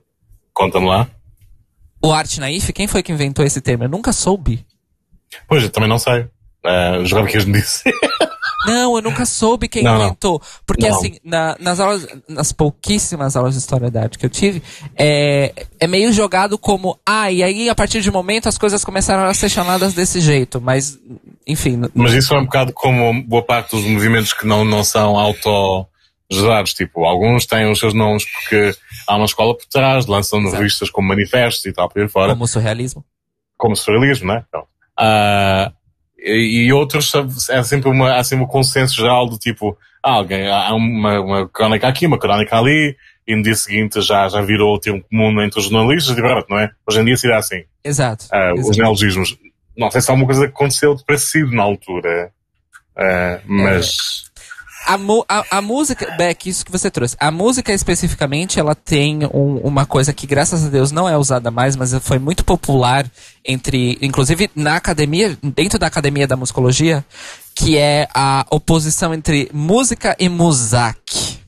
[0.52, 1.08] Conta-me lá.
[2.02, 3.84] O arte naif, quem foi que inventou esse termo?
[3.84, 4.64] Eu nunca soube.
[5.48, 6.22] Pois, eu também não sei.
[6.64, 7.82] Uh, o que me disse.
[8.66, 10.42] Não, eu nunca soube quem não, inventou.
[10.66, 10.96] Porque, não.
[10.96, 14.62] assim, na, nas aulas, nas pouquíssimas aulas de história da arte que eu tive,
[14.96, 18.84] é, é meio jogado como, ah, e aí a partir de um momento as coisas
[18.84, 20.60] começaram a ser chamadas desse jeito.
[20.60, 20.98] Mas,
[21.46, 21.82] enfim.
[21.94, 25.86] Mas isso é um bocado como boa parte dos movimentos que não, não são auto
[26.30, 26.74] gerados.
[26.74, 28.74] Tipo, alguns têm os seus nomes porque
[29.06, 30.56] há uma escola por trás, lançam Exato.
[30.56, 32.32] revistas como manifestos e tal, por aí fora.
[32.32, 33.04] Como o surrealismo.
[33.56, 34.44] Como o surrealismo, né?
[34.48, 35.77] Então, uh,
[36.18, 37.12] e, outros
[37.50, 41.48] é sempre uma, há sempre um consenso geral do tipo, ah, alguém, há uma, uma
[41.48, 42.96] crónica aqui, uma crónica ali,
[43.26, 46.46] e no dia seguinte já, já virou o termo comum entre os jornalistas, e verdade,
[46.48, 46.70] não é?
[46.86, 47.62] Hoje em dia seria assim.
[47.84, 48.24] Exato.
[48.32, 48.70] Uh, Exato.
[48.70, 49.38] Os neologismos.
[49.76, 52.32] Não sei se há alguma coisa que aconteceu de parecido na altura,
[52.96, 54.24] uh, mas...
[54.24, 54.27] É
[54.88, 54.96] a,
[55.28, 57.14] a, a, música, Beck, isso que você trouxe.
[57.20, 61.50] A música especificamente, ela tem um, uma coisa que, graças a Deus, não é usada
[61.50, 63.06] mais, mas foi muito popular
[63.44, 67.04] entre, inclusive na academia, dentro da academia da musicologia,
[67.54, 71.38] que é a oposição entre música e musak.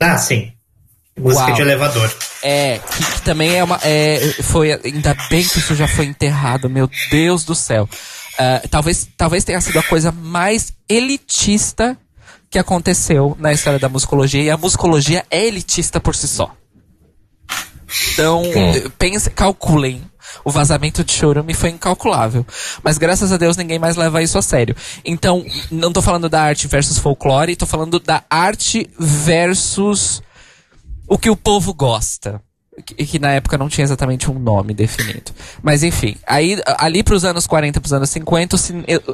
[0.00, 0.52] Ah, sim.
[1.16, 1.54] Música Uau.
[1.54, 2.12] de elevador.
[2.42, 3.78] É, que, que, também é uma.
[3.82, 7.88] É, foi, ainda bem que isso já foi enterrado, meu Deus do céu.
[8.34, 11.96] Uh, talvez, talvez tenha sido a coisa mais elitista
[12.56, 16.50] que aconteceu na história da musicologia e a musicologia é elitista por si só.
[18.12, 18.42] Então,
[18.98, 20.02] pense, calculem.
[20.42, 22.46] O vazamento de chorume foi incalculável.
[22.82, 24.74] Mas graças a Deus ninguém mais leva isso a sério.
[25.04, 30.22] Então, não tô falando da arte versus folclore, tô falando da arte versus
[31.06, 32.40] o que o povo gosta
[32.84, 35.32] que, que, na época não tinha exatamente um nome definido.
[35.62, 38.56] Mas enfim, aí ali para os anos 40, para os anos 50,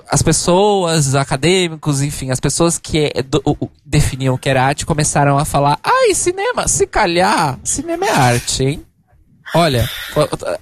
[0.09, 3.43] as pessoas, os acadêmicos, enfim, as pessoas que é, do,
[3.85, 8.87] definiam que era arte começaram a falar: ai, cinema, se calhar, cinema é arte, hein?
[9.55, 9.89] Olha,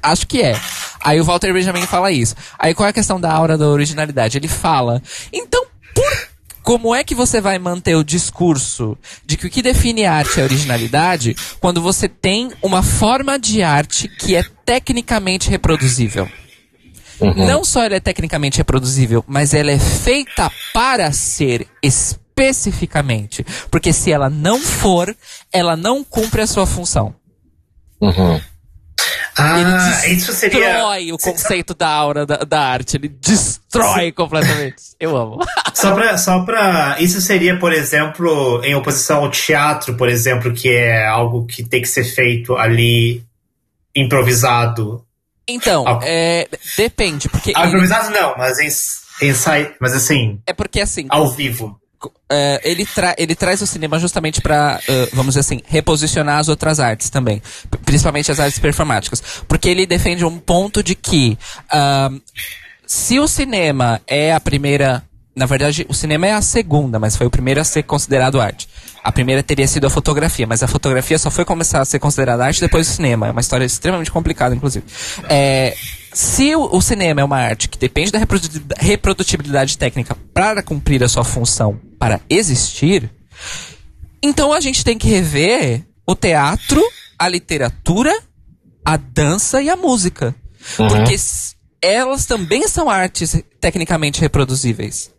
[0.02, 0.58] acho que é.
[1.02, 2.34] Aí o Walter Benjamin fala isso.
[2.58, 4.36] Aí qual é a questão da aura da originalidade?
[4.36, 6.29] Ele fala: então por
[6.62, 10.44] como é que você vai manter o discurso de que o que define arte é
[10.44, 16.28] originalidade quando você tem uma forma de arte que é tecnicamente reproduzível?
[17.20, 17.46] Uhum.
[17.46, 23.44] Não só ela é tecnicamente reproduzível, mas ela é feita para ser especificamente.
[23.70, 25.14] Porque se ela não for,
[25.52, 27.14] ela não cumpre a sua função.
[28.00, 28.40] Uhum.
[29.40, 30.60] Ah, ele isso seria.
[30.60, 32.96] destrói o conceito da aura da, da arte.
[32.96, 34.82] Ele destrói completamente.
[35.00, 35.38] Eu amo.
[35.74, 36.96] Só pra, só pra.
[37.00, 41.80] Isso seria, por exemplo, em oposição ao teatro, por exemplo, que é algo que tem
[41.80, 43.24] que ser feito ali
[43.94, 45.04] improvisado?
[45.48, 47.52] Então, é, depende, porque...
[47.56, 48.58] Ah, improvisado não, mas
[49.20, 50.40] ensaio, mas assim...
[50.46, 51.06] É porque assim...
[51.08, 51.79] Ao vivo.
[52.06, 56.48] Uh, ele, tra ele traz o cinema justamente para, uh, vamos dizer assim, reposicionar as
[56.48, 57.42] outras artes também.
[57.84, 59.22] Principalmente as artes performáticas.
[59.46, 61.36] Porque ele defende um ponto de que
[61.66, 62.20] uh,
[62.86, 65.02] se o cinema é a primeira.
[65.36, 68.68] Na verdade, o cinema é a segunda, mas foi o primeiro a ser considerado arte.
[69.02, 72.44] A primeira teria sido a fotografia, mas a fotografia só foi começar a ser considerada
[72.44, 73.28] arte depois do cinema.
[73.28, 74.84] É uma história extremamente complicada, inclusive.
[75.28, 75.74] É,
[76.12, 78.18] se o, o, cinema é uma arte que depende da
[78.78, 83.08] reprodutibilidade técnica para cumprir a sua função para existir,
[84.20, 86.82] então a gente tem que rever o teatro,
[87.16, 88.12] a literatura,
[88.84, 90.34] a dança e a música.
[90.78, 90.88] Uhum.
[90.88, 91.14] Porque
[91.80, 95.12] elas também são artes tecnicamente reproduzíveis.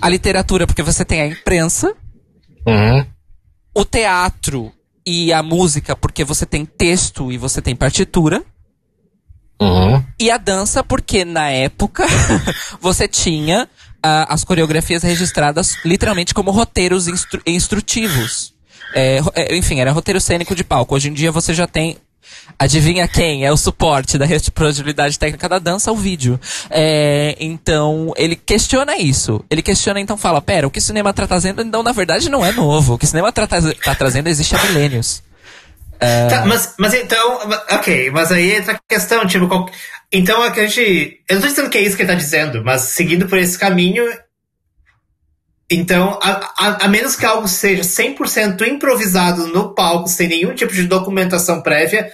[0.00, 1.94] A literatura, porque você tem a imprensa,
[2.66, 3.06] Uhum.
[3.72, 4.72] O teatro
[5.06, 8.42] e a música, porque você tem texto e você tem partitura.
[9.60, 10.04] Uhum.
[10.18, 12.04] E a dança, porque na época
[12.80, 13.68] você tinha
[14.02, 18.54] as coreografias registradas literalmente como roteiros instru instrutivos.
[18.94, 20.94] É, é, enfim, era roteiro cênico de palco.
[20.94, 21.96] Hoje em dia você já tem
[22.58, 25.92] Adivinha quem é o suporte da reprodutibilidade técnica da dança?
[25.92, 26.40] O vídeo.
[26.70, 29.44] É, então, ele questiona isso.
[29.50, 32.44] Ele questiona, então fala, pera, o que o cinema está trazendo, então, na verdade, não
[32.44, 32.94] é novo.
[32.94, 35.22] O que o cinema está tá trazendo existe há milênios.
[36.00, 36.28] É...
[36.28, 37.40] Tá, mas, mas então,
[37.70, 39.68] ok, mas aí entra a questão, tipo, qual,
[40.12, 42.82] então a gente, eu não tô dizendo que é isso que ele tá dizendo, mas
[42.82, 44.06] seguindo por esse caminho,
[45.70, 50.72] então, a, a, a, menos que algo seja 100% improvisado no palco, sem nenhum tipo
[50.72, 52.12] de documentação prévia,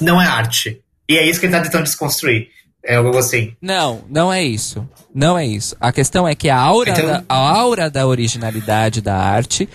[0.00, 0.82] não é arte.
[1.08, 2.48] E é isso que ele está tentando desconstruir.
[2.84, 3.54] É algo assim.
[3.60, 4.88] Não, não é isso.
[5.14, 5.76] Não é isso.
[5.78, 7.06] A questão é que a aura, então...
[7.06, 9.68] da, a aura da originalidade da arte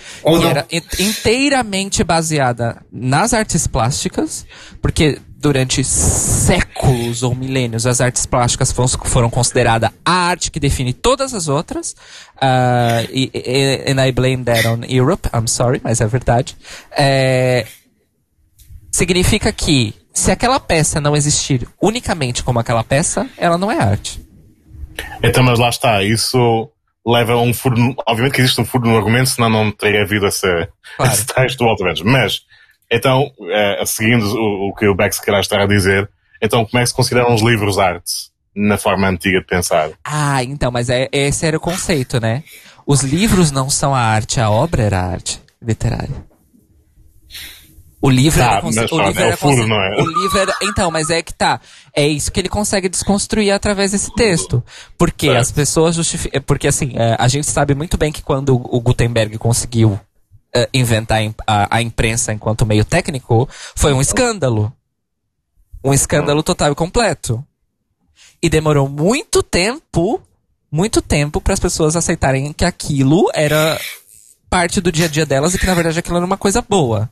[0.44, 0.66] era
[1.00, 4.46] inteiramente baseada nas artes plásticas,
[4.82, 10.92] porque durante séculos ou milênios as artes plásticas foram, foram consideradas a arte que define
[10.92, 11.96] todas as outras.
[12.38, 16.58] Uh, e, e, and I blame that on Europe, I'm sorry, mas é verdade.
[16.98, 17.68] É,
[18.92, 24.26] significa que se aquela peça não existir unicamente como aquela peça, ela não é arte.
[25.22, 26.72] Então, mas lá está, isso
[27.06, 27.94] leva a um furo.
[28.08, 30.48] Obviamente que existe um furo no argumento, senão não teria havido esse,
[30.96, 31.12] claro.
[31.12, 32.12] esse texto do Benjamin.
[32.12, 32.42] Mas,
[32.90, 36.10] então, é, seguindo o, o, que o Beck se calhar está a dizer,
[36.42, 39.92] então como é que se consideram os livros artes na forma antiga de pensar?
[40.04, 42.42] Ah, então, mas é, esse era o conceito, né?
[42.88, 46.35] Os livros não são a arte, a obra era a arte literária.
[48.06, 50.00] O livro tá, era, o livro é o furo, não é?
[50.00, 51.60] O livro era, então, mas é que tá.
[51.92, 54.64] É isso que ele consegue desconstruir através desse texto.
[54.96, 55.38] Porque é.
[55.38, 56.40] as pessoas justificam.
[56.44, 60.00] Porque assim, é, a gente sabe muito bem que quando o Gutenberg conseguiu
[60.54, 64.72] é, inventar a, a imprensa enquanto meio técnico, foi um escândalo.
[65.84, 67.44] Um escândalo total e completo.
[68.40, 70.22] E demorou muito tempo,
[70.72, 73.82] muito tempo para as pessoas aceitarem que aquilo era
[74.56, 77.10] parte do dia a dia delas e que na verdade aquilo era uma coisa boa.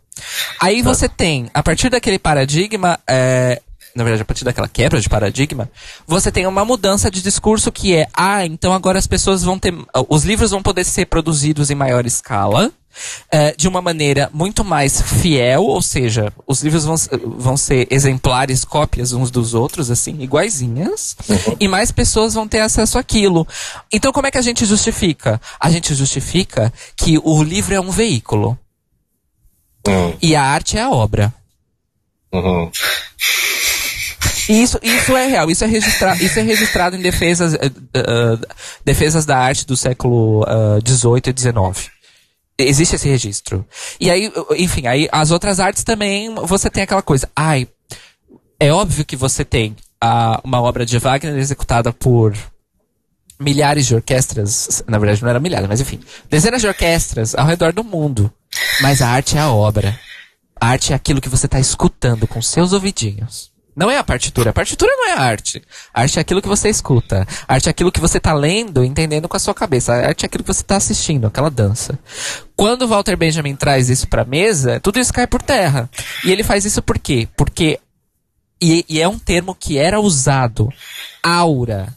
[0.61, 0.93] Aí tá.
[0.93, 3.61] você tem, a partir daquele paradigma, é,
[3.93, 5.69] na verdade, a partir daquela quebra de paradigma,
[6.07, 9.73] você tem uma mudança de discurso que é, ah, então agora as pessoas vão ter,
[10.07, 12.71] os livros vão poder ser produzidos em maior escala,
[13.31, 16.95] é, de uma maneira muito mais fiel, ou seja, os livros vão,
[17.37, 21.57] vão ser exemplares, cópias uns dos outros, assim, iguaizinhas, uhum.
[21.59, 23.47] e mais pessoas vão ter acesso àquilo.
[23.91, 25.39] Então, como é que a gente justifica?
[25.59, 28.57] A gente justifica que o livro é um veículo.
[29.87, 30.15] Uhum.
[30.21, 31.33] E a arte é a obra.
[32.31, 32.71] Uhum.
[34.49, 38.47] Isso, isso é real, isso é, registra isso é registrado em defesas, uh, uh,
[38.83, 40.43] defesas da arte do século
[40.85, 41.91] XVIII uh, e XIX.
[42.57, 43.65] Existe esse registro.
[43.99, 47.29] E aí, enfim, aí as outras artes também, você tem aquela coisa.
[47.35, 47.67] Ai,
[48.59, 49.75] é óbvio que você tem
[50.43, 52.35] uma obra de Wagner executada por
[53.39, 55.99] milhares de orquestras, na verdade não era milhares, mas enfim,
[56.29, 58.31] dezenas de orquestras ao redor do mundo.
[58.81, 59.97] Mas a arte é a obra.
[60.59, 63.52] A arte é aquilo que você está escutando com seus ouvidinhos.
[63.75, 64.51] Não é a partitura.
[64.51, 65.61] A partitura não é a arte.
[65.93, 67.27] A arte é aquilo que você escuta.
[67.47, 69.93] A arte é aquilo que você está lendo, entendendo com a sua cabeça.
[69.93, 71.97] A arte é aquilo que você está assistindo, aquela dança.
[72.55, 75.89] Quando o Walter Benjamin traz isso para a mesa, tudo isso cai por terra.
[76.23, 77.27] E ele faz isso por quê?
[77.35, 77.79] Porque
[78.61, 80.71] e, e é um termo que era usado.
[81.21, 81.93] Aura.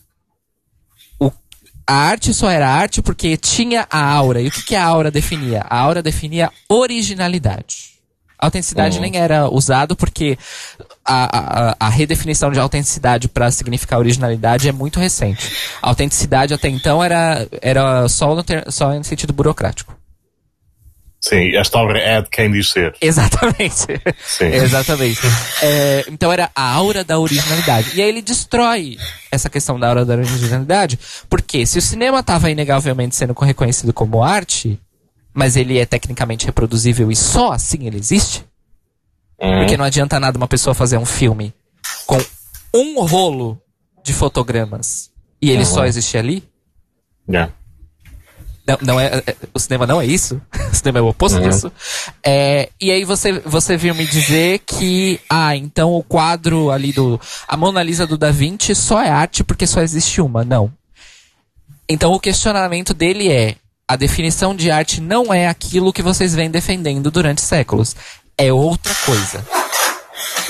[1.20, 1.30] O,
[1.86, 4.40] a arte só era arte porque tinha a aura.
[4.40, 5.60] E o que, que a aura definia?
[5.68, 7.95] A aura definia originalidade.
[8.38, 9.02] Autenticidade uhum.
[9.02, 10.38] nem era usado porque
[11.04, 15.50] a, a, a redefinição de autenticidade para significar originalidade é muito recente.
[15.82, 19.96] A autenticidade até então era, era só, no ter, só no sentido burocrático.
[21.20, 22.94] Sim, esta obra é de quem diz ser.
[23.00, 24.00] Exatamente.
[24.24, 24.44] Sim.
[24.54, 25.20] Exatamente.
[25.60, 27.90] É, então era a aura da originalidade.
[27.94, 28.96] E aí ele destrói
[29.30, 34.22] essa questão da aura da originalidade, porque se o cinema estava inegavelmente sendo reconhecido como
[34.22, 34.78] arte,
[35.36, 38.42] mas ele é tecnicamente reproduzível e só assim ele existe,
[39.38, 39.58] uhum.
[39.58, 41.52] porque não adianta nada uma pessoa fazer um filme
[42.06, 42.18] com
[42.74, 43.60] um rolo
[44.02, 45.10] de fotogramas
[45.40, 45.66] e ele uhum.
[45.66, 46.42] só existe ali.
[47.28, 47.52] Yeah.
[48.66, 50.40] Não, não é, é, o cinema não é isso.
[50.72, 51.48] O cinema é o oposto uhum.
[51.48, 51.72] disso.
[52.22, 57.18] É, e aí você, você viu me dizer que, ah, então o quadro ali do.
[57.48, 60.44] A Mona Lisa do Da Vinci só é arte porque só existe uma.
[60.44, 60.70] Não.
[61.88, 63.56] Então o questionamento dele é:
[63.88, 67.94] a definição de arte não é aquilo que vocês vêm defendendo durante séculos.
[68.36, 69.46] É outra coisa.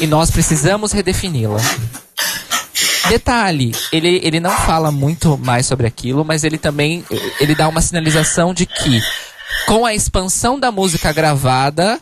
[0.01, 1.61] E nós precisamos redefini-la.
[3.09, 7.05] Detalhe, ele, ele não fala muito mais sobre aquilo, mas ele também
[7.41, 9.01] ele dá uma sinalização de que
[9.67, 12.01] com a expansão da música gravada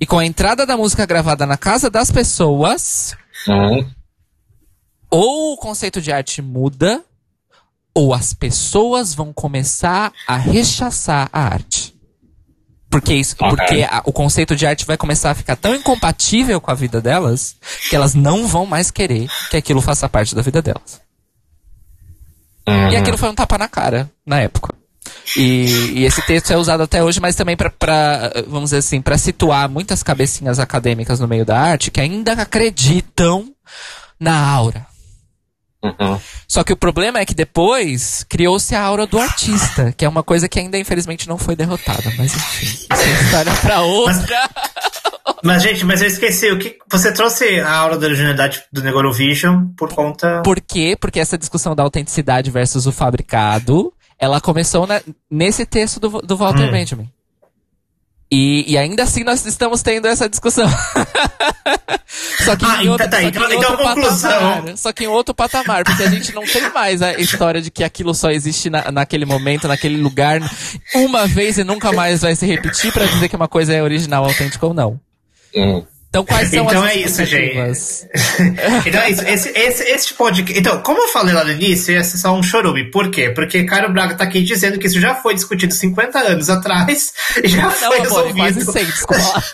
[0.00, 3.16] e com a entrada da música gravada na casa das pessoas,
[3.46, 3.90] uhum.
[5.10, 7.02] ou o conceito de arte muda,
[7.98, 11.92] ou as pessoas vão começar a rechaçar a arte.
[12.88, 13.48] Porque, isso, okay.
[13.48, 17.00] porque a, o conceito de arte vai começar a ficar tão incompatível com a vida
[17.00, 17.56] delas
[17.90, 21.00] que elas não vão mais querer que aquilo faça parte da vida delas.
[22.68, 22.90] Uhum.
[22.90, 24.72] E aquilo foi um tapa na cara na época.
[25.36, 29.18] E, e, esse texto é usado até hoje, mas também para, vamos dizer assim, para
[29.18, 33.52] situar muitas cabecinhas acadêmicas no meio da arte que ainda acreditam
[34.20, 34.86] na aura.
[35.82, 36.18] Uhum.
[36.48, 40.22] Só que o problema é que depois criou-se a aura do artista, que é uma
[40.22, 42.12] coisa que ainda infelizmente não foi derrotada.
[42.16, 44.50] Mas enfim, isso é história pra outra.
[45.26, 48.82] Mas, mas, gente, mas eu esqueci, o que você trouxe a aura da originalidade do
[48.82, 50.42] Negorovision por conta.
[50.42, 50.96] Por quê?
[51.00, 55.00] Porque essa discussão da autenticidade versus o fabricado, ela começou na,
[55.30, 56.72] nesse texto do, do Walter hum.
[56.72, 57.08] Benjamin.
[58.30, 60.68] E, e, ainda assim nós estamos tendo essa discussão.
[62.44, 64.76] só que ah, em outro, tá, então, então, outro patamar.
[64.76, 67.82] Só que em outro patamar, porque a gente não tem mais a história de que
[67.82, 70.40] aquilo só existe na, naquele momento, naquele lugar,
[70.94, 74.24] uma vez e nunca mais vai se repetir para dizer que uma coisa é original,
[74.24, 75.00] autêntica ou não.
[75.54, 75.82] Hum.
[76.18, 77.56] Então, quais são então as é isso, gente.
[78.86, 79.22] então é isso.
[79.22, 80.58] Esse, esse, esse podcast.
[80.58, 82.90] Então, como eu falei lá no início, esse é só um chorume.
[82.90, 83.30] Por quê?
[83.30, 87.12] Porque Caio Braga tá aqui dizendo que isso já foi discutido 50 anos atrás.
[87.44, 88.36] Já não, foi amor, resolvido.
[88.36, 89.44] Quase 100, desculpa.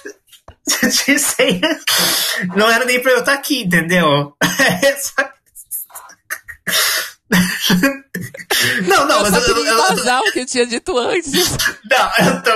[2.57, 4.35] Não era nem pra eu estar tá aqui, entendeu?
[8.87, 11.57] Não, não, eu mas eu, eu, eu, eu, o que eu tinha dito antes.
[11.91, 12.51] Não, eu tô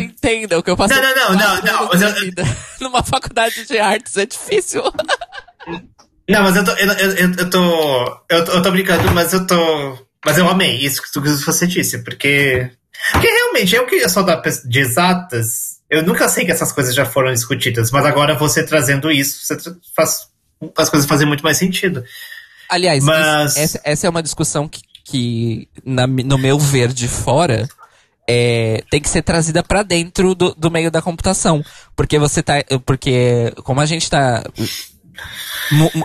[0.00, 0.96] entenda o que eu passei.
[0.96, 2.08] Não, não, não, não, não.
[2.08, 2.46] Eu...
[2.80, 4.82] Numa faculdade de artes é difícil.
[6.28, 6.70] Não, mas eu tô.
[6.72, 8.22] Eu, eu, eu, tô.
[8.28, 9.98] Eu, tô brincando, mas eu tô.
[10.24, 12.70] Mas eu amei isso que você disse, porque.
[13.12, 17.04] Porque realmente, eu que sou da, de exatas, eu nunca sei que essas coisas já
[17.04, 19.58] foram discutidas, mas agora você trazendo isso, você
[19.94, 20.28] faz
[20.76, 22.04] as coisas fazem muito mais sentido.
[22.68, 23.56] Aliás, mas...
[23.56, 27.68] essa, essa é uma discussão que, que na, no meu ver de fora,
[28.28, 31.62] é, tem que ser trazida para dentro do, do meio da computação.
[31.94, 32.54] Porque você tá.
[32.84, 34.44] Porque como a gente tá.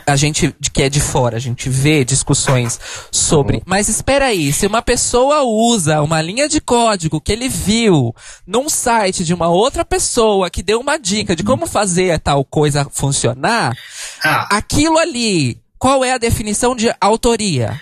[0.06, 2.80] A gente que é de fora, a gente vê discussões
[3.12, 3.62] sobre.
[3.66, 8.16] Mas espera aí, se uma pessoa usa uma linha de código que ele viu
[8.46, 12.88] num site de uma outra pessoa que deu uma dica de como fazer tal coisa
[12.90, 13.76] funcionar,
[14.24, 14.56] ah.
[14.56, 17.82] aquilo ali, qual é a definição de autoria?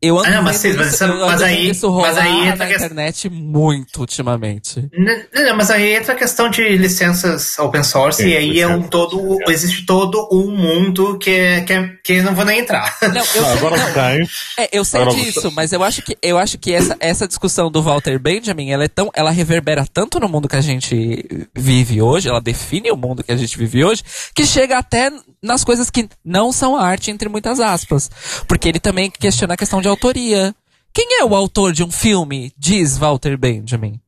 [0.00, 3.28] Eu ando ah, não, mas, mas, isso, mas, aí, isso mas aí entra na internet
[3.28, 4.88] muito ultimamente.
[4.96, 8.68] Não, não, mas aí entra a questão de licenças open source Sim, e aí é
[8.68, 12.96] um todo, existe todo um mundo que, é, que, é, que não vou nem entrar.
[13.02, 14.26] Não, eu sei, agora não,
[14.58, 17.68] é, eu sei agora disso, mas eu acho que eu acho que essa, essa discussão
[17.68, 22.00] do Walter Benjamin, ela é tão, ela reverbera tanto no mundo que a gente vive
[22.00, 25.10] hoje, ela define o mundo que a gente vive hoje, que chega até
[25.42, 28.10] nas coisas que não são arte entre muitas aspas,
[28.46, 30.54] porque ele também questiona a questão de de autoria.
[30.92, 33.98] Quem é o autor de um filme, diz Walter Benjamin?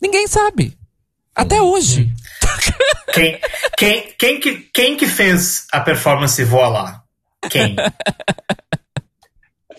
[0.00, 0.76] Ninguém sabe.
[1.34, 2.12] Até hoje.
[3.12, 3.40] Quem,
[3.78, 7.02] quem, quem, que, quem que fez a performance Voa Lá?
[7.48, 7.76] Quem?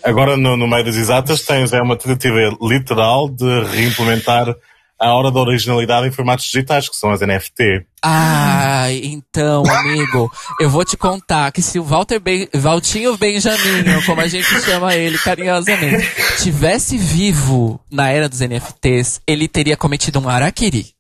[0.04, 4.56] Agora, no, no meio das exatas, tens é uma tentativa literal de reimplementar
[5.00, 7.86] a hora da originalidade em formatos digitais, que são as NFT.
[8.04, 14.22] Ah, então, amigo, eu vou te contar que se o Walter ben, Valtinho Benjamin, como
[14.22, 16.08] a gente chama ele carinhosamente,
[16.42, 20.94] tivesse vivo na era dos NFTs, ele teria cometido um araquiri.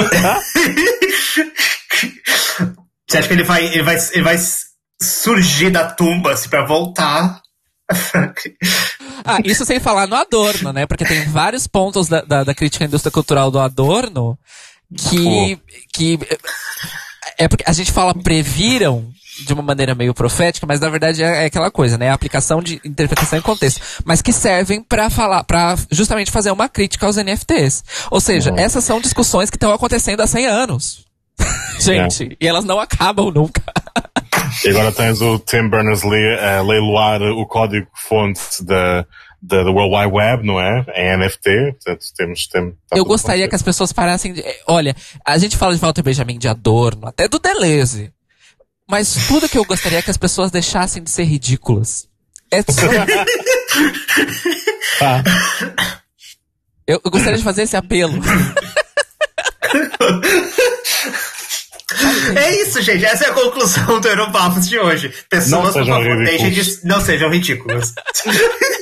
[3.06, 4.36] Você acha que ele vai, ele vai, ele vai
[5.00, 7.43] surgir da tumba assim, pra voltar
[9.24, 10.86] ah, isso sem falar no Adorno, né?
[10.86, 14.38] Porque tem vários pontos da, da, da crítica à indústria cultural do Adorno
[14.96, 15.58] que,
[15.92, 16.18] que
[17.38, 19.12] é porque a gente fala previram
[19.44, 22.10] de uma maneira meio profética, mas na verdade é, é aquela coisa, né?
[22.10, 26.68] A aplicação de interpretação em contexto, mas que servem para falar, para justamente fazer uma
[26.68, 27.82] crítica aos NFTs.
[28.10, 28.58] Ou seja, uhum.
[28.58, 31.04] essas são discussões que estão acontecendo há 100 anos.
[31.80, 32.36] gente, é.
[32.40, 33.62] e elas não acabam nunca.
[34.64, 39.06] E agora tens o Tim Berners-Lee a leiloar o código-fonte da
[39.44, 40.84] da, World Wide Web, não é?
[40.94, 42.46] Em NFT, portanto temos...
[42.46, 44.42] temos tá eu gostaria que as pessoas parassem de...
[44.66, 48.10] Olha, a gente fala de Walter Benjamin de Adorno, até do Deleuze.
[48.88, 52.08] Mas tudo que eu gostaria é que as pessoas deixassem de ser ridículas.
[52.50, 52.86] É só...
[55.02, 55.22] ah.
[56.86, 58.14] eu, eu gostaria de fazer esse apelo.
[62.36, 63.04] É isso, gente.
[63.04, 65.12] Essa é a conclusão do Europapos de hoje.
[65.28, 66.80] Pessoas, por favor, deixem de.
[66.84, 67.94] Não sejam ridículas.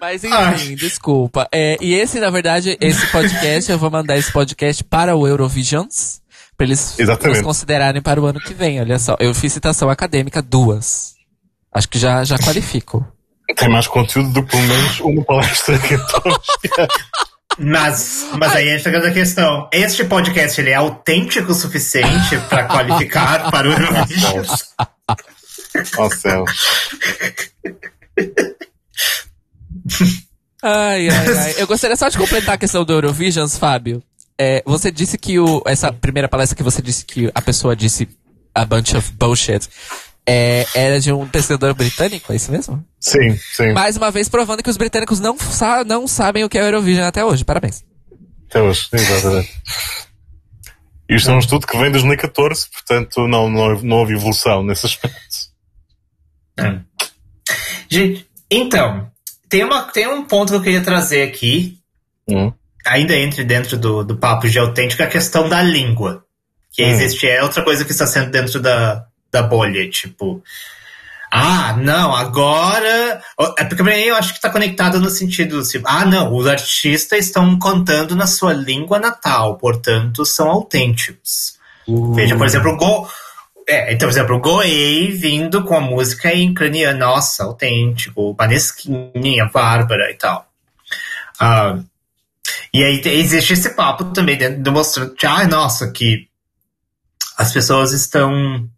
[0.00, 0.74] Mas enfim, Ai.
[0.76, 1.48] desculpa.
[1.52, 6.20] É, e esse, na verdade, esse podcast, eu vou mandar esse podcast para o Eurovisions,
[6.56, 8.80] para eles nos considerarem para o ano que vem.
[8.80, 11.14] Olha só, eu fiz citação acadêmica duas.
[11.72, 13.06] Acho que já, já qualifico.
[13.56, 15.96] Tem mais conteúdo do que pelo menos uma palestra que
[17.62, 19.68] Mas, mas aí entra a questão.
[19.70, 24.74] Este podcast ele é autêntico o suficiente para qualificar para o Eurovisions?
[25.98, 26.44] Ó oh, céu.
[30.62, 31.54] Ai, ai, ai.
[31.60, 34.02] Eu gostaria só de completar a questão do Eurovisions, Fábio.
[34.38, 38.08] É, você disse que o, essa primeira palestra que você disse que a pessoa disse
[38.54, 39.68] a bunch of bullshit
[40.26, 42.84] é, era de um tecedor britânico, é isso mesmo?
[42.98, 43.72] Sim, sim.
[43.72, 46.66] Mais uma vez provando que os britânicos não, sa não sabem o que é o
[46.66, 47.44] Eurovision até hoje.
[47.44, 47.84] Parabéns.
[48.48, 49.50] Até hoje, exatamente.
[51.08, 54.86] Isto é um estudo que vem de 2014, portanto não, não, não houve evolução nesse
[54.86, 55.50] aspecto.
[56.56, 56.78] É.
[57.88, 59.10] Gente, então,
[59.48, 61.78] tem, uma, tem um ponto que eu queria trazer aqui,
[62.28, 62.52] hum.
[62.86, 66.24] ainda entre dentro do, do papo de autêntico, a questão da língua.
[66.72, 66.88] Que hum.
[66.88, 70.42] existe, é outra coisa que está sendo dentro da, da bolha, tipo.
[71.30, 73.22] Ah, não, agora.
[73.56, 76.46] É porque pra mim eu acho que está conectado no sentido assim, ah, não, os
[76.46, 81.58] artistas estão contando na sua língua natal, portanto são autênticos.
[81.86, 82.14] Uh.
[82.14, 83.08] Veja, por exemplo, o Go,
[83.68, 89.48] é, então, por exemplo, o Goei vindo com a música em ucraniano, nossa, autêntico, Panesquinha,
[89.52, 90.48] Bárbara e tal.
[91.40, 91.84] Uh,
[92.74, 96.28] e aí existe esse papo também dentro do mostrando, ah, nossa, que
[97.38, 98.68] as pessoas estão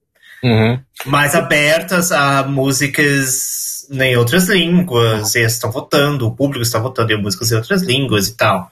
[0.42, 0.78] uhum.
[1.06, 7.20] mais abertas a músicas em outras línguas, e estão votando, o público está votando em
[7.20, 8.70] músicas em outras línguas e tal.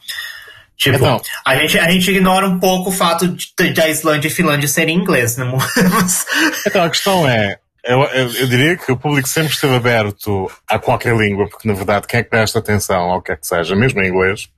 [0.76, 4.28] Tipo, então, a, gente, a gente ignora um pouco o fato de, de a Islândia
[4.28, 5.44] e Finlândia serem inglês, né?
[6.66, 10.78] então, a questão é, eu, eu, eu, diria que o público sempre esteve aberto a
[10.78, 13.74] qualquer língua, porque na verdade quem é que presta atenção ao que é que seja,
[13.74, 14.48] mesmo em inglês.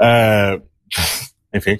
[0.00, 0.62] Uh,
[1.54, 1.78] enfim.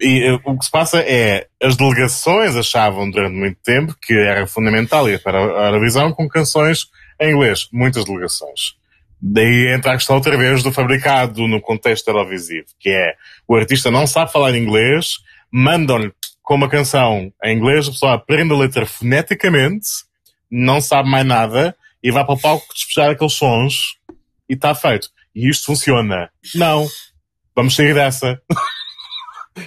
[0.00, 4.46] E uh, o que se passa é, as delegações achavam durante muito tempo que era
[4.46, 6.86] fundamental ir para a Eurovisão com canções
[7.20, 7.68] em inglês.
[7.72, 8.76] Muitas delegações.
[9.20, 13.14] Daí entra a questão outra vez do fabricado no contexto televisivo, que é
[13.48, 15.18] o artista não sabe falar inglês,
[15.50, 19.88] mandam-lhe com uma canção em inglês, a pessoa aprende a letra foneticamente,
[20.50, 23.96] não sabe mais nada e vai para o palco despejar aqueles sons
[24.48, 25.08] e está feito.
[25.34, 26.30] E isto funciona.
[26.54, 26.86] Não.
[27.54, 28.40] Vamos sair dessa.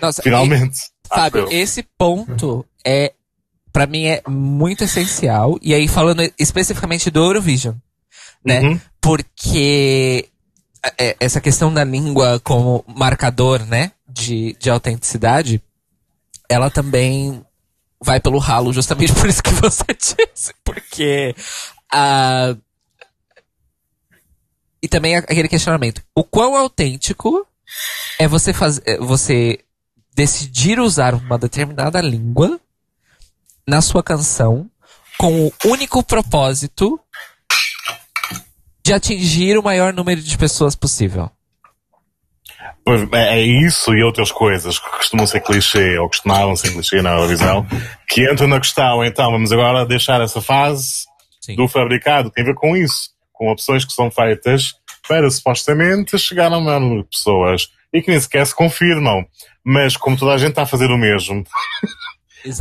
[0.02, 0.78] Nossa, Finalmente.
[0.78, 3.14] E, Fábio, esse ponto é,
[3.72, 5.58] para mim, é muito essencial.
[5.62, 7.76] E aí, falando especificamente do Eurovision
[8.44, 8.62] né?
[8.62, 8.80] Uhum.
[9.02, 10.30] Porque
[10.98, 15.62] é, essa questão da língua como marcador, né, de, de autenticidade,
[16.48, 17.44] ela também
[18.02, 21.36] vai pelo ralo justamente por isso que você disse, porque
[21.92, 22.56] a
[24.82, 27.46] e também aquele questionamento, o quão autêntico
[28.18, 29.60] é você fazer, é você
[30.20, 32.60] decidir usar uma determinada língua
[33.66, 34.70] na sua canção
[35.18, 37.00] com o único propósito
[38.84, 41.32] de atingir o maior número de pessoas possível.
[42.84, 47.02] Pois, é, é isso e outras coisas que costumam ser clichê, ou costumavam ser clichê
[47.02, 47.66] na Eurovisão,
[48.10, 51.06] que entram na questão, então vamos agora deixar essa fase
[51.40, 51.56] Sim.
[51.56, 54.74] do fabricado, tem a ver com isso, com opções que são feitas
[55.08, 59.26] para supostamente chegar a um maior número de pessoas e que nem sequer se confirmam.
[59.72, 61.44] Mas como toda a gente está a fazer o mesmo,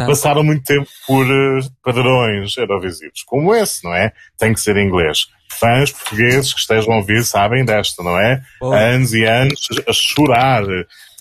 [0.07, 4.13] passaram muito tempo por uh, padrões eurovisivos como esse, não é?
[4.37, 5.27] Tem que ser em inglês
[5.59, 8.43] fãs portugueses que estejam a ouvir sabem desta, não é?
[8.63, 10.63] Há anos e anos a chorar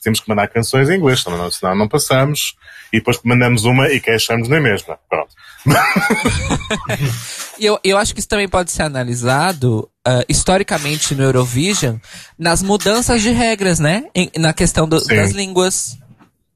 [0.07, 2.55] temos que mandar canções em inglês, senão, senão não passamos,
[2.93, 4.97] e depois mandamos uma e queixamos na mesma.
[5.09, 5.33] Pronto.
[7.59, 11.97] eu, eu acho que isso também pode ser analisado uh, historicamente no Eurovision
[12.39, 14.05] nas mudanças de regras, né?
[14.15, 15.97] Em, na questão do, das línguas.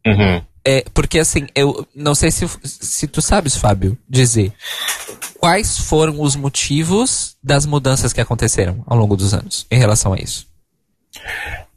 [0.05, 0.41] Uhum.
[0.65, 4.53] É, porque assim, eu não sei se, se tu sabes, Fábio, dizer
[5.39, 10.17] quais foram os motivos das mudanças que aconteceram ao longo dos anos em relação a
[10.17, 10.47] isso.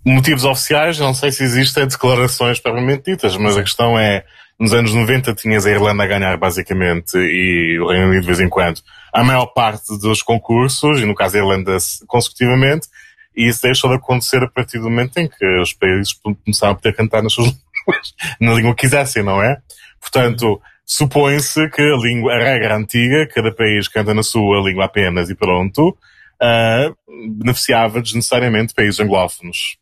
[0.05, 4.23] Motivos oficiais, não sei se existem declarações propriamente ditas, mas a questão é,
[4.59, 8.41] nos anos 90 tinhas a Irlanda a ganhar basicamente e o Reino Unido de vez
[8.41, 8.81] em quando
[9.13, 11.77] a maior parte dos concursos, e no caso a Irlanda
[12.07, 12.89] consecutivamente,
[13.37, 16.13] e isso deixou de acontecer a partir do momento em que os países
[16.45, 17.53] começaram a poder cantar nas suas
[18.41, 19.59] na língua que quisessem, não é?
[20.01, 25.31] Portanto, supõe-se que a língua, a regra antiga, cada país canta na sua língua apenas
[25.31, 25.97] e pronto,
[26.43, 26.97] uh,
[27.39, 29.77] beneficiava desnecessariamente países anglófonos.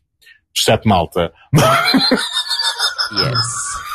[0.55, 1.33] Exceto Malta.
[3.13, 3.92] yes.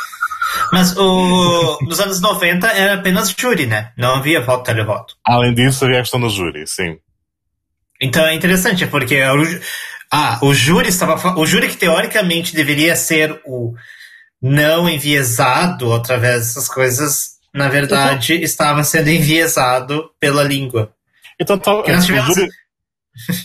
[0.72, 3.92] Mas o, nos anos 90 era apenas júri, né?
[3.96, 5.14] Não havia voto televoto.
[5.24, 6.98] Além disso, havia a questão do júri, sim.
[8.00, 9.60] Então é interessante, porque o,
[10.12, 11.38] ah, o júri estava.
[11.38, 13.74] O júri que teoricamente deveria ser o
[14.40, 20.92] não enviesado através dessas coisas, na verdade, então, estava sendo enviesado pela língua.
[21.40, 22.34] Então, tá, tivemos...
[22.34, 22.48] júri...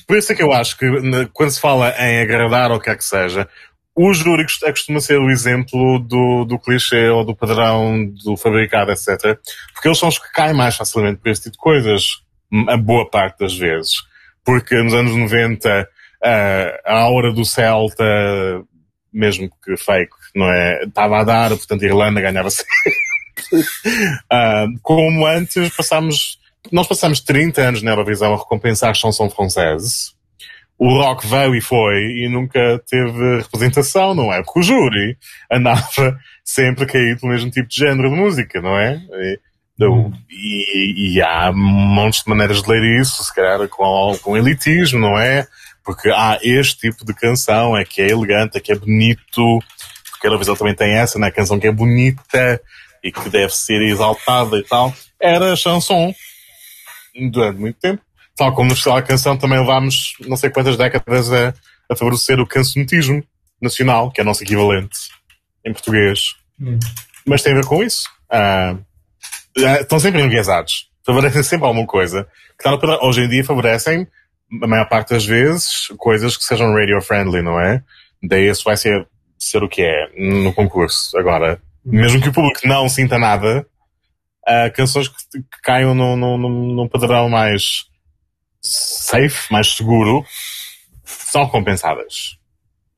[0.07, 0.85] por isso é que eu acho que
[1.33, 3.49] quando se fala em agradar ou o que é que seja,
[3.95, 9.37] o júri costuma ser o exemplo do, do clichê ou do padrão do fabricado, etc.
[9.73, 12.23] Porque eles são os que caem mais facilmente por esse tipo de coisas,
[12.69, 13.95] a boa parte das vezes.
[14.43, 15.87] Porque nos anos 90,
[16.85, 18.03] a aura do Celta
[19.13, 20.83] mesmo que fake, não é?
[20.85, 22.73] Estava a dar, portanto a Irlanda ganhava sempre.
[23.53, 26.39] uh, como antes passámos,
[26.71, 30.12] nós passámos 30 anos na Eurovisão a recompensar a chanson française.
[30.83, 34.43] O rock veio e foi e nunca teve representação, não é?
[34.43, 35.17] Porque o júri
[35.51, 39.01] andava sempre a cair pelo mesmo tipo de género de música, não é?
[39.79, 44.99] E, e, e há montes de maneiras de ler isso, se calhar com, com elitismo,
[44.99, 45.47] não é?
[45.83, 49.59] porque há este tipo de canção, é que é elegante, é que é bonito,
[50.11, 51.29] porque a Eurovisão também tem essa, né?
[51.29, 52.61] Canção que é bonita
[53.03, 54.93] e que deve ser exaltada e tal.
[55.19, 56.13] Era chanson
[57.31, 58.01] durante muito tempo.
[58.35, 61.53] Tal como a canção também levámos não sei quantas décadas a,
[61.89, 63.23] a favorecer o cancionismo
[63.61, 64.97] nacional, que é o nosso equivalente
[65.65, 66.35] em português.
[66.59, 66.79] Hum.
[67.25, 68.09] Mas tem a ver com isso.
[68.29, 68.75] Ah,
[69.57, 70.89] ah estão sempre enviesados.
[71.05, 72.27] Favorecem sempre alguma coisa.
[72.61, 74.07] Tá hoje em dia favorecem
[74.61, 77.83] a maior parte das vezes, coisas que sejam radio friendly, não é?
[78.21, 79.07] Daí isso vai ser,
[79.37, 81.17] ser o que é no concurso.
[81.17, 83.65] Agora, mesmo que o público não sinta nada,
[84.47, 86.37] uh, canções que, que caiam num, num,
[86.73, 87.85] num padrão mais
[88.63, 90.25] safe, mais seguro,
[91.03, 92.37] são compensadas.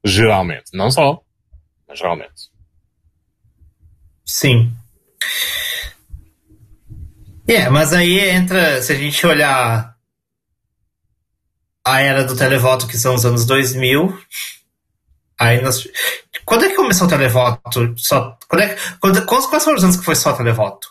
[0.03, 0.65] Geralmente.
[0.73, 1.21] Não só,
[1.87, 2.49] mas geralmente.
[4.25, 4.71] Sim.
[7.47, 9.95] É, yeah, mas aí entra, se a gente olhar
[11.85, 14.19] a era do televoto, que são os anos 2000.
[15.39, 15.87] Aí nós...
[16.43, 17.93] Quando é que começou o televoto?
[17.97, 18.37] Só...
[18.47, 18.75] Quando é...
[18.99, 19.25] Quando...
[19.25, 20.87] Quais, foram os anos que foi só televoto?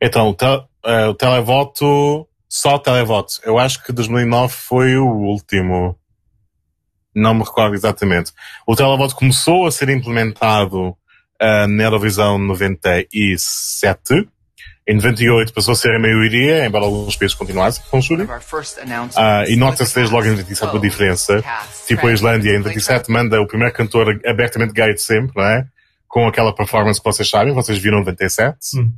[0.00, 0.44] Então, o, te...
[0.44, 3.40] uh, o televoto, só televoto.
[3.44, 5.98] Eu acho que 2009 foi o último.
[7.14, 8.32] Não me recordo exatamente.
[8.66, 14.28] O televoto começou a ser implementado uh, na Eurovisão 97
[14.88, 18.22] em 98 passou a ser a maioria, embora alguns países continuassem com o júri.
[19.16, 21.44] Uh, e nota-se desde logo em 97 a diferença.
[21.88, 25.66] Tipo a Islândia, em 97 manda o primeiro cantor abertamente gay de sempre, não é?
[26.06, 28.56] Com aquela performance que vocês sabem, vocês viram 97.
[28.76, 28.92] Hum.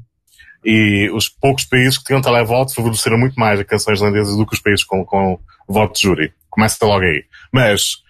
[0.65, 4.55] E os poucos países que tinham televoto favoreceram muito mais a canção islandesa do que
[4.55, 6.35] os países com, com voto de júri.
[6.51, 7.25] Começa logo aí.
[7.53, 8.03] Mas,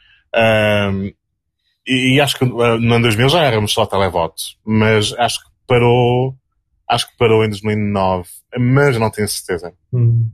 [0.92, 1.12] um,
[1.86, 4.42] e, e, acho que uh, no ano 2000 já éramos só televoto.
[4.64, 6.34] Mas acho que parou
[6.88, 9.74] Acho que parou em 2009, mas não tenho certeza.
[9.92, 10.30] Hum.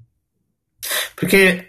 [1.17, 1.67] Porque,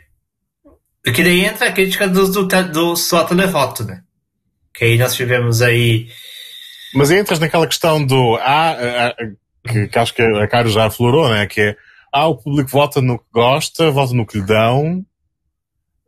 [1.03, 4.03] porque daí entra a crítica do, do, do só televoto, né?
[4.72, 6.07] Que aí nós tivemos aí.
[6.93, 8.35] Mas entras naquela questão do.
[8.35, 9.31] Ah, ah, ah,
[9.67, 11.45] que, que acho que a Caro já aflorou, né?
[11.47, 11.77] Que é.
[12.11, 15.05] Ah, o público vota no que gosta, vota no que lhe dão.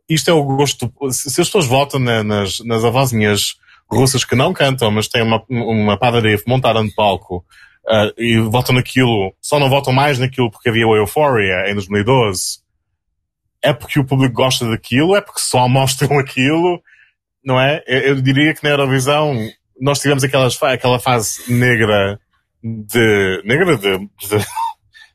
[0.08, 0.90] Isto é o gosto.
[1.10, 3.56] Se, as pessoas votam na, nas, nas avózinhas
[3.90, 7.44] russas que não cantam, mas têm uma, uma padaria montada no palco
[7.86, 12.60] uh, e votam naquilo, só não votam mais naquilo porque havia o Euphoria em 2012,
[13.62, 16.82] é porque o público gosta daquilo, é porque só mostram aquilo,
[17.44, 17.82] não é?
[17.86, 19.34] Eu, eu diria que na Eurovisão
[19.80, 22.20] nós tivemos aquelas, aquela fase negra
[22.62, 23.98] de, negra de,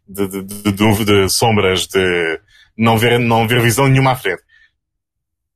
[0.07, 2.39] de, de, de, sombras, de
[2.77, 4.41] não ver, não ver visão nenhuma à frente.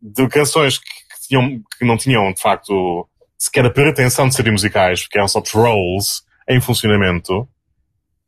[0.01, 3.07] De canções que, tinham, que não tinham, de facto,
[3.37, 7.47] sequer a pretensão de serem musicais, porque eram só trolls em funcionamento,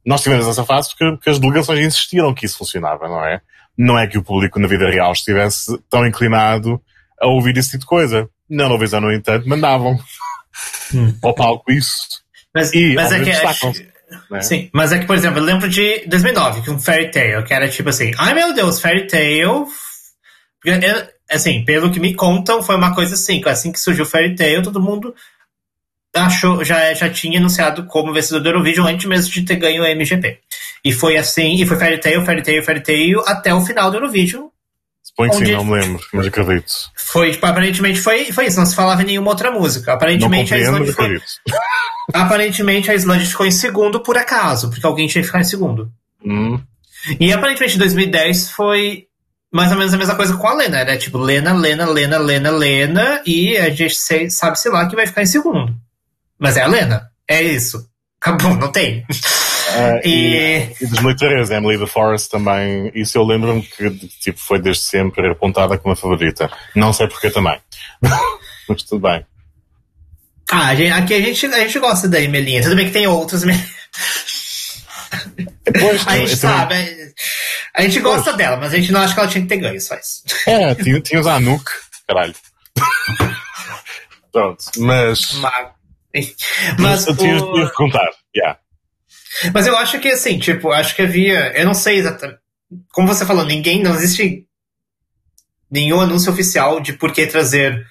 [0.06, 3.42] nós tivemos essa fase porque, porque, as delegações insistiram que isso funcionava, não é?
[3.78, 6.82] Não é que o público na vida real estivesse tão inclinado
[7.22, 8.30] a ouvir esse tipo de coisa.
[8.50, 9.98] Na Eurovisão, no entanto, mandavam
[10.94, 11.18] hum.
[11.24, 12.24] ao palco isso.
[12.60, 13.74] Mas, e, mas é que acho,
[14.30, 14.42] né?
[14.42, 17.54] Sim, mas é que, por exemplo, eu lembro de 2009, que um Fairy Tail, que
[17.54, 19.68] era tipo assim, ai meu Deus, Fairy Tail.
[21.30, 24.36] Assim, pelo que me contam, foi uma coisa assim, que assim que surgiu o Fairy
[24.36, 25.14] Tail, todo mundo
[26.14, 29.86] achou, já, já tinha anunciado como vencedor do Eurovision antes mesmo de ter ganho o
[29.86, 30.40] MGP.
[30.84, 33.98] E foi assim, e foi Fairy Tail, Fairy Tail, Fairy Tail até o final do
[33.98, 34.48] Eurovision.
[35.20, 36.72] Suponho que sim, não me lembro, mas acredito.
[36.96, 39.94] Foi, tipo, aparentemente foi, foi isso, não se falava em nenhuma outra música.
[39.94, 41.22] Aparentemente a Islândia foi,
[42.14, 45.92] Aparentemente a Islândia ficou em segundo por acaso, porque alguém tinha que ficar em segundo.
[46.24, 46.60] Hum.
[47.20, 49.08] E aparentemente em 2010 foi
[49.52, 50.78] mais ou menos a mesma coisa com a Lena.
[50.78, 53.96] Era tipo Lena, Lena, Lena, Lena, Lena, e a gente
[54.30, 55.76] sabe-se lá que vai ficar em segundo.
[56.38, 57.10] Mas é a Lena.
[57.28, 57.86] É isso.
[58.22, 59.06] Acabou, não tem.
[59.80, 60.76] Uh, e...
[60.82, 63.90] e, 2013, Emily the Forest também, isso eu lembro-me que
[64.20, 66.52] tipo, foi desde sempre apontada como a favorita.
[66.76, 67.60] Não sei porquê também.
[68.68, 69.26] Mas tudo bem.
[70.52, 72.62] Ah, aqui a gente, a gente gosta da Emelinha.
[72.64, 73.44] Tudo bem que tem outras.
[75.80, 76.76] Pois, a gente sabe.
[76.76, 77.14] Também...
[77.76, 79.80] A gente gosta dela, mas a gente não acha que ela tinha que ter ganho,
[79.80, 80.24] só isso.
[80.46, 81.66] É, tinha, tinha os Anuk,
[82.08, 82.36] caralho.
[84.32, 85.34] Pronto, mas.
[85.34, 86.36] Mas,
[86.78, 87.54] mas eu tinha o...
[87.54, 88.60] que contar, yeah.
[89.54, 91.58] Mas eu acho que assim, tipo, acho que havia.
[91.58, 92.40] Eu não sei exatamente.
[92.92, 93.82] Como você falou, ninguém.
[93.82, 94.46] Não existe
[95.70, 97.86] nenhum anúncio oficial de por que trazer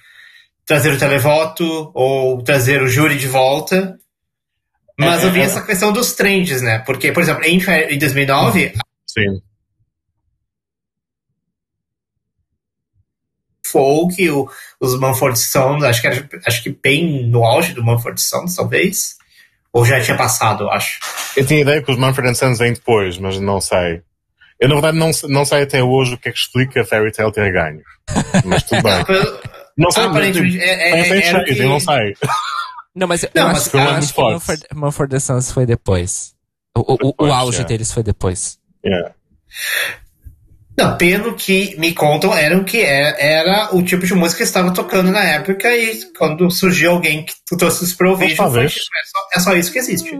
[0.69, 3.99] trazer o televoto ou trazer o júri de volta.
[4.99, 6.77] Mas é, eu vi é, essa questão dos trends, né?
[6.79, 8.73] Porque, por exemplo, em, em 2009.
[9.07, 9.41] Sim.
[13.65, 14.47] Folk, o,
[14.79, 16.07] os Manford Sons, acho que,
[16.45, 19.17] acho que bem no auge do Manford Sons, talvez.
[19.71, 20.99] Ou já tinha passado, eu acho.
[21.37, 24.01] Eu tinha ideia que os Manfred Sons vêm depois, mas não sei.
[24.59, 27.11] Eu, na verdade, não, não sei até hoje o que é que explica a Fairy
[27.11, 27.81] Tail ter ganho.
[28.43, 29.05] Mas tudo bem.
[29.77, 30.57] Não sei, aparentemente.
[30.57, 31.61] Mas, é, é, é, é que...
[31.61, 32.13] eu não sei.
[32.93, 36.35] Não, mas eu não, acho, mas, eu acho que Mumford, Mumford Sons foi depois.
[36.75, 38.59] O, o, depois, o auge deles foi depois.
[38.85, 39.13] Yeah.
[40.79, 45.11] Não, pelo que me contam, eram que era o tipo de música que estava tocando
[45.11, 48.79] na época e quando surgiu alguém que trouxe isso para o vídeo, foi, é, só,
[49.35, 50.17] é só isso que existe.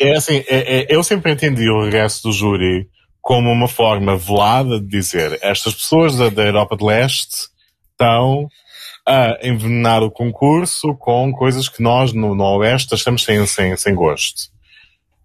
[0.00, 2.88] É assim, é, é, eu sempre entendi o regresso do júri
[3.20, 7.46] como uma forma velada de dizer estas pessoas da, da Europa de Leste
[7.92, 8.48] estão
[9.06, 13.94] a envenenar o concurso com coisas que nós no, no Oeste achamos sem, sem, sem
[13.94, 14.53] gosto.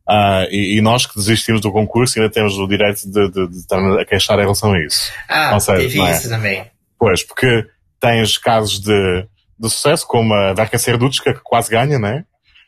[0.09, 3.57] Uh, e, e, nós que desistimos do concurso ainda temos o direito de, de, de
[3.59, 5.11] estar a queixar em relação a isso.
[5.29, 6.11] Ah, Ou seja, teve é?
[6.11, 6.65] isso também.
[6.97, 7.67] Pois, porque
[7.99, 9.27] tens casos de,
[9.59, 12.25] de sucesso, como a Darka Serduchka, que quase ganha, né?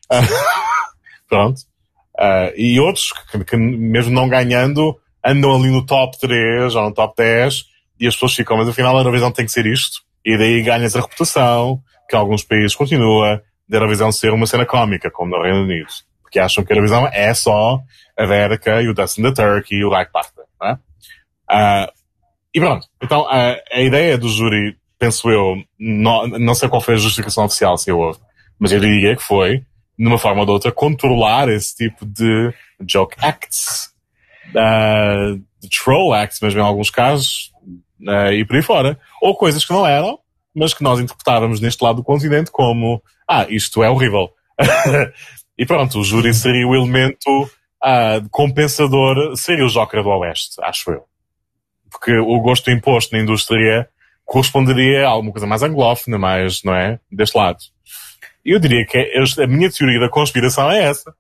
[1.28, 1.62] Pronto.
[2.16, 4.96] Uh, e outros que, que, mesmo não ganhando,
[5.26, 7.64] andam ali no top 3 ou no top 10
[8.00, 10.02] e as pessoas ficam, mas afinal a Eurovisão tem que ser isto.
[10.24, 15.10] E daí ganhas a reputação, que alguns países continua, de Eurovisão ser uma cena cómica,
[15.10, 15.88] como no Reino Unido.
[16.32, 17.82] Porque acham que a Eurovisão é só
[18.18, 20.44] a Verica e o Dustin the Turkey e o Like Parta.
[20.62, 20.80] Né?
[21.52, 21.92] Uh,
[22.54, 22.88] e pronto.
[23.04, 27.44] Então, a, a ideia do júri, penso eu, não, não sei qual foi a justificação
[27.44, 28.18] oficial, se houve,
[28.58, 29.66] mas eu diria que foi,
[29.98, 32.54] numa forma ou de outra, controlar esse tipo de
[32.88, 33.90] joke acts,
[34.52, 37.52] uh, de troll acts, mesmo em alguns casos,
[38.08, 38.98] uh, e por aí fora.
[39.22, 40.18] Ou coisas que não eram,
[40.56, 44.30] mas que nós interpretávamos neste lado do continente como, ah, isto é horrível.
[45.62, 47.44] e pronto, o júri seria o elemento
[47.84, 51.04] uh, compensador, seria o Joker do Oeste, acho eu.
[51.88, 53.88] Porque o gosto imposto na indústria
[54.26, 57.00] corresponderia a alguma coisa mais anglófona, mais, não é?
[57.12, 57.60] Deste lado.
[58.44, 61.14] Eu diria que a minha teoria da conspiração é essa.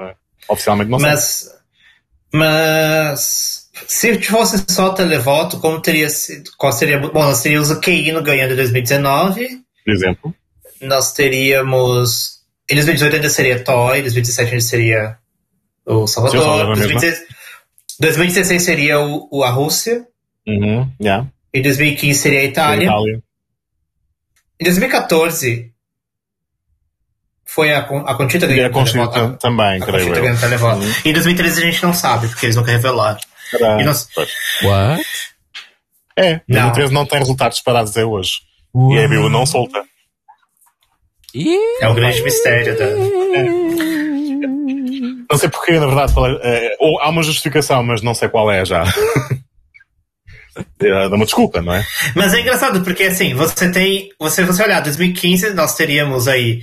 [0.00, 0.14] É?
[0.48, 1.10] Oficialmente não sei.
[1.10, 1.62] Mas,
[2.32, 6.50] mas se fosse só televoto, como teria sido?
[6.56, 6.98] Qual seria?
[6.98, 9.60] Bom, nós teríamos o Keino ganhando em 2019.
[9.84, 10.34] Por exemplo.
[10.80, 12.39] Nós teríamos.
[12.70, 15.18] Em 2018 ainda seria Toy, em 2017 ainda seria
[15.84, 16.72] o Salvador.
[16.72, 16.88] Em
[18.00, 20.06] 2016 seria o, o, a Rússia.
[20.46, 21.26] Uhum, yeah.
[21.52, 22.84] Em 2015 seria a Itália.
[22.84, 23.22] Itália.
[24.60, 25.72] Em 2014
[27.44, 28.62] foi a, a Conchita ganhando.
[28.62, 30.68] E a Conchita também, a creio Conchita eu.
[30.68, 30.92] Uhum.
[31.04, 33.18] Em 2013 a gente não sabe, porque eles nunca revelaram.
[33.50, 33.84] Para...
[33.84, 34.08] Nós...
[34.62, 35.04] What?
[36.16, 36.70] É, não.
[36.70, 38.42] 2013 não tem resultados parados até hoje.
[38.72, 38.94] What?
[38.94, 39.82] E a EBU não solta.
[41.80, 42.86] É o grande mistério da.
[45.30, 46.12] Não sei porquê, na verdade,
[46.42, 48.82] é, ou há uma justificação, mas não sei qual é já.
[50.80, 51.86] é, dá uma desculpa, não é?
[52.16, 54.10] Mas é engraçado, porque assim, você tem.
[54.18, 56.62] Você, você olhar, 2015 nós teríamos aí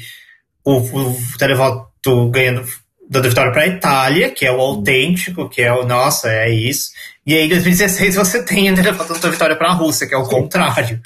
[0.65, 2.65] o, o televoto ganhando
[3.09, 6.91] dando vitória para a Itália, que é o autêntico, que é o nossa, é isso.
[7.25, 10.27] E aí, em 2016, você tem a dando vitória para a Rússia, que é o
[10.27, 11.01] contrário.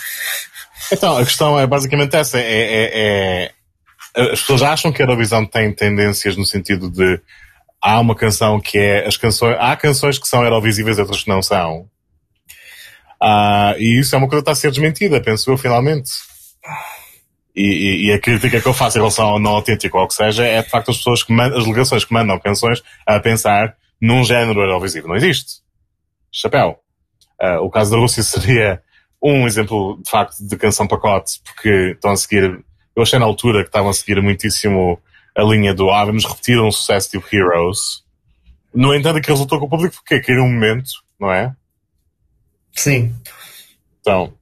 [0.91, 3.51] Então, a questão é basicamente essa: é, é,
[4.15, 7.19] é, as pessoas acham que a Eurovisão tem tendências no sentido de
[7.81, 11.30] há uma canção que é as canções, há canções que são eurovisíveis e outras que
[11.30, 11.89] não são.
[13.22, 16.09] Ah, e isso é uma coisa que está a ser desmentida, penso eu, finalmente.
[17.55, 20.07] E, e, e, a crítica que eu faço em relação ao não autêntico ou o
[20.07, 23.19] que seja é de facto as pessoas que mandam, as delegações que mandam canções a
[23.19, 25.09] pensar num género eurovisível.
[25.09, 25.61] Não existe.
[26.31, 26.80] Chapéu.
[27.41, 28.81] Uh, o caso da Rússia seria
[29.22, 32.64] um exemplo de facto de canção pacote, porque estão a seguir,
[32.95, 34.99] eu achei na altura que estavam a seguir muitíssimo
[35.35, 38.03] a linha do ah, vamos repetir um sucesso tipo Heroes.
[38.73, 40.89] No entanto, que resultou com o público porque caiu um momento,
[41.19, 41.53] não é?
[42.73, 43.14] Sim.
[43.99, 44.34] Então,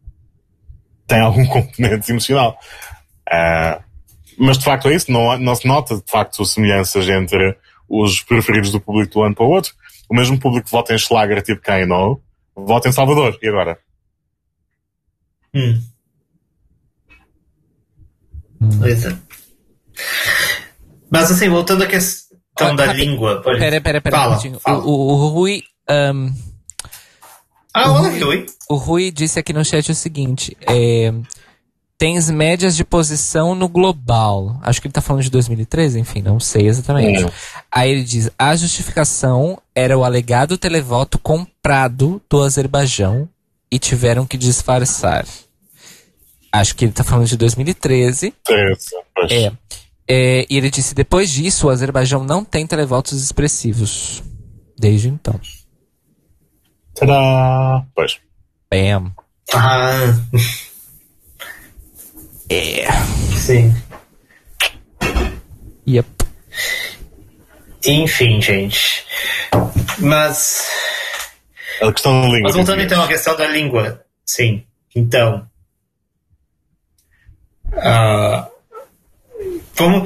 [1.08, 2.58] tem algum componente emocional.
[3.28, 3.84] Uh,
[4.38, 7.58] mas de facto é isso, não, não se nota de facto semelhanças entre
[7.90, 9.74] os preferidos do público do ano para o outro.
[10.10, 12.22] O mesmo público que vota em Schlager, tipo quem não,
[12.56, 13.38] vota em Salvador.
[13.42, 13.78] E agora?
[15.54, 15.82] Hum.
[18.80, 19.18] Pois é.
[21.10, 23.42] Mas assim, voltando à questão da língua.
[23.42, 23.60] Pode...
[23.60, 24.16] Pera, pera, pera.
[24.16, 24.86] Fala, fala.
[24.86, 25.64] O, o, o Rui.
[25.90, 26.34] Um...
[27.74, 28.46] Ah, olá, Rui.
[28.70, 31.14] O Rui disse aqui no chat o seguinte: é,
[31.98, 34.60] tens médias de posição no global.
[34.62, 37.26] Acho que ele tá falando de 2013, enfim, não sei exatamente.
[37.26, 37.32] É.
[37.72, 43.28] Aí ele diz: a justificação era o alegado televoto comprado do Azerbaijão
[43.72, 45.26] e tiveram que disfarçar.
[46.52, 48.34] Acho que ele tá falando de 2013.
[48.50, 48.72] É,
[49.30, 49.52] é,
[50.08, 54.24] é, e ele disse: depois disso, o Azerbaijão não tem televotos expressivos.
[54.78, 55.40] Desde então.
[56.96, 57.86] Tadá!
[57.94, 58.18] Pois.
[58.72, 59.12] Bam.
[59.54, 60.16] Ah.
[62.50, 62.88] É.
[63.38, 63.76] Sim.
[65.88, 66.10] Yep.
[67.86, 69.06] Enfim, gente.
[70.00, 70.68] Mas.
[71.82, 72.42] A questão da língua.
[72.44, 74.06] Mas voltando então à questão da língua.
[74.26, 74.66] Sim.
[74.96, 75.48] Então.
[77.68, 78.46] Uh,
[79.78, 80.06] como.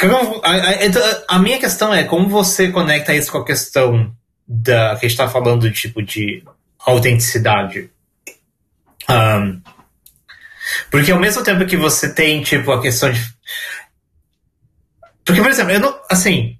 [0.00, 4.14] como a, a, então, a, minha questão é como você conecta isso com a questão
[4.46, 6.42] da que está falando tipo de
[6.78, 7.90] autenticidade.
[9.08, 9.60] Um,
[10.90, 13.20] porque ao mesmo tempo que você tem, tipo, a questão de.
[15.24, 16.00] Porque, por exemplo, eu não.
[16.10, 16.58] Assim.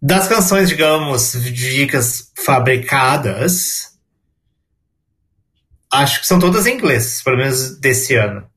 [0.00, 3.98] Das canções, digamos, dicas fabricadas.
[5.92, 8.48] Acho que são todas em inglês, pelo menos desse ano.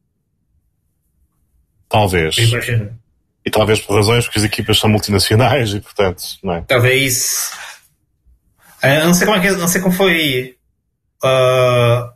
[1.89, 2.37] Talvez.
[2.37, 2.97] Imagino.
[3.43, 6.61] E talvez por razões porque as equipas são multinacionais e, portanto, não é?
[6.61, 7.51] Talvez.
[8.83, 9.51] Eu não sei como é que.
[9.51, 10.57] Não sei como foi.
[11.23, 12.11] Uh,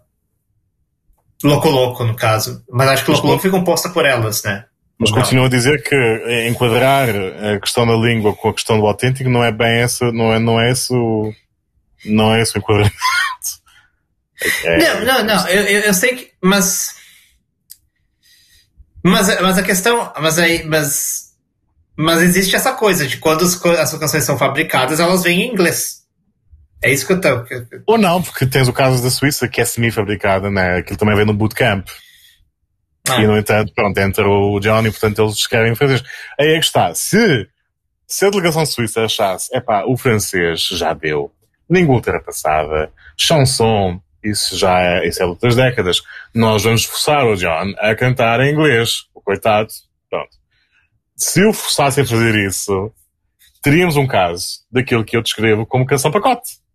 [1.43, 2.63] Loco Loco, no caso.
[2.69, 4.65] Mas acho que Loco Loco foi composta por elas, né?
[4.97, 9.29] Mas continuo a dizer que enquadrar a questão da língua com a questão do autêntico
[9.29, 11.33] não é bem essa, não é, não é esse o,
[12.05, 12.95] não é esse o enquadramento.
[14.65, 16.95] É, não, não, não, eu, eu, sei que, mas,
[19.01, 21.31] mas, mas a questão, mas aí, mas,
[21.97, 26.01] mas existe essa coisa de quando as, as canções são fabricadas, elas vêm em inglês.
[26.83, 27.45] É isso que eu estou.
[27.87, 30.79] Ou não, porque tens o caso da Suíça que é semi-fabricada, né?
[30.79, 31.87] Aquilo também vem no bootcamp.
[33.09, 33.21] Ah.
[33.21, 36.03] E no entanto, pronto, entra o Johnny, portanto eles querem fazer.
[36.39, 36.93] Aí é que está.
[36.93, 37.47] Se,
[38.07, 41.31] se a delegação suíça achasse, é pá, o francês já deu,
[41.69, 46.01] língua ultrapassada, chanson, isso já é, isso é outras décadas,
[46.33, 49.05] nós vamos forçar o John a cantar em inglês.
[49.13, 49.69] O coitado,
[50.09, 50.31] pronto.
[51.15, 52.91] Se o forçassem a fazer isso,
[53.61, 56.65] teríamos um caso daquilo que eu descrevo como canção pacote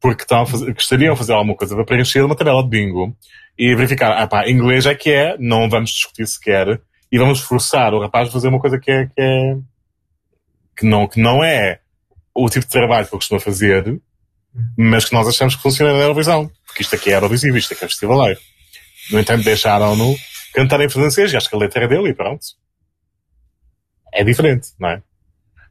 [0.00, 3.16] porque fazer, gostariam de fazer alguma coisa para preencher uma tabela de bingo
[3.58, 6.80] e verificar, ah pá, inglês é que é, não vamos discutir sequer
[7.10, 9.56] e vamos forçar o rapaz a fazer uma coisa que é, que é,
[10.76, 11.80] que não, que não é
[12.34, 13.98] o tipo de trabalho que ele costuma fazer,
[14.76, 16.50] mas que nós achamos que funciona na Eurovisão.
[16.66, 18.40] Porque isto aqui é Eurovisível, isto aqui é festivaleiro.
[19.10, 20.14] No entanto, deixaram-no
[20.52, 22.44] cantar em francês e acho que a letra é dele e pronto.
[24.12, 25.02] É diferente, não é?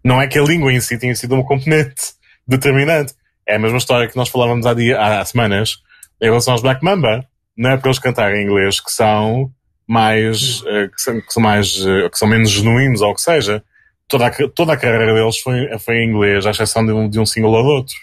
[0.04, 2.14] Não é que a língua em si tenha sido uma componente
[2.48, 3.14] determinante.
[3.48, 5.78] É a mesma história que nós falávamos há, dia, há semanas
[6.22, 7.28] em relação aos Black Mamba.
[7.58, 9.52] Não é para eles cantarem em inglês que são
[9.88, 13.22] mais, uh, que, são, que, são, mais, uh, que são menos genuínos ou o que
[13.22, 13.64] seja.
[14.08, 17.20] Toda a, toda a carreira deles foi, foi em inglês, à exceção de um, de
[17.20, 17.96] um single ou do outro.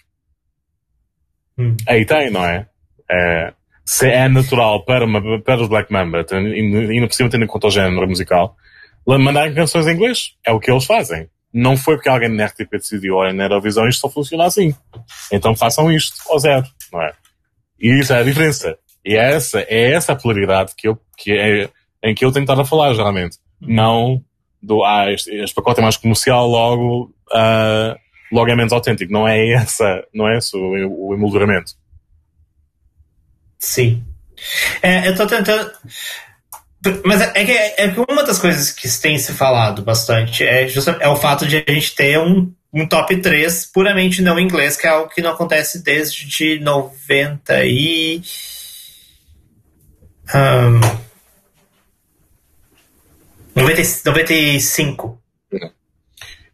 [1.59, 1.77] Hum.
[1.87, 2.67] Aí tem, não é?
[3.11, 3.53] é?
[3.85, 7.49] Se é natural para, uma, para os Black Mamba, e ainda por cima tendo em
[7.49, 8.57] conta o género musical,
[9.07, 10.35] mandarem canções em inglês.
[10.45, 11.29] É o que eles fazem.
[11.53, 14.75] não foi porque alguém na RTP decidiu, olha, na Eurovisão isto só funciona assim.
[15.31, 17.13] Então façam isto ao zero, não é?
[17.81, 18.79] E isso é a diferença.
[19.05, 21.69] E é essa, é essa a polaridade que eu, que é,
[22.03, 23.39] em que eu tenho estado a falar, geralmente.
[23.61, 24.23] Não
[24.63, 27.99] do, ah, este, este pacote é mais comercial, logo, uh,
[28.31, 29.13] logo é menos autêntico.
[29.13, 31.73] Não é essa, não é esse o, o emolduramento.
[33.59, 34.05] Sim.
[34.81, 35.71] É, eu estou tentando.
[37.05, 40.67] Mas é, é que, é que uma das coisas que tem se falado bastante é,
[41.01, 44.87] é o fato de a gente ter um, um top 3 puramente não inglês, que
[44.87, 48.23] é algo que não acontece desde 90 e.
[50.35, 50.81] Um,
[53.55, 55.23] 90, 95.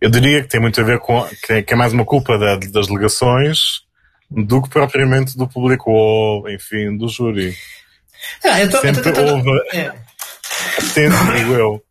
[0.00, 1.24] Eu diria que tem muito a ver com.
[1.66, 3.82] que é mais uma culpa da, das delegações
[4.30, 7.56] do que propriamente do público ou, enfim, do júri.
[8.44, 9.50] Ah, eu tô, Sempre eu tô, houve.
[9.72, 9.92] É.
[11.36, 11.82] digo eu.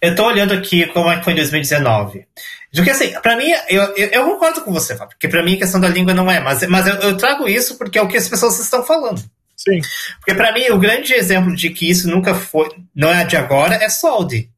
[0.00, 2.26] Eu tô olhando aqui como é que foi em 2019.
[2.74, 5.58] Porque assim, pra mim, eu, eu, eu concordo com você, Fábio, porque pra mim a
[5.58, 8.16] questão da língua não é, mas, mas eu, eu trago isso porque é o que
[8.16, 9.22] as pessoas estão falando.
[9.60, 9.80] Sim.
[10.16, 13.74] Porque para mim, o grande exemplo de que isso nunca foi, não é de agora,
[13.74, 14.50] é Soldi.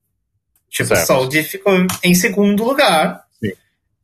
[0.70, 1.06] Tipo, certo.
[1.06, 3.24] Soldi ficou em segundo lugar.
[3.42, 3.52] Sim.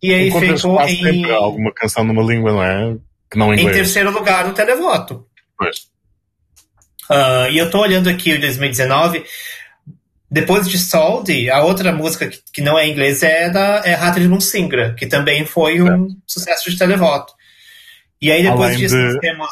[0.03, 1.31] E aí ficou em.
[1.31, 2.97] Alguma canção numa língua, não é?
[3.31, 3.77] Que não em inglês.
[3.77, 5.25] Em terceiro lugar no televoto.
[5.57, 5.87] Pois.
[7.09, 9.25] Uh, e eu tô olhando aqui o 2019.
[10.31, 13.95] Depois de Soldi, a outra música que, que não é em inglês é da é
[13.95, 17.33] Rata de Munsingra, que também foi um sucesso de televoto.
[18.21, 19.21] E aí depois Além disso de...
[19.21, 19.49] temos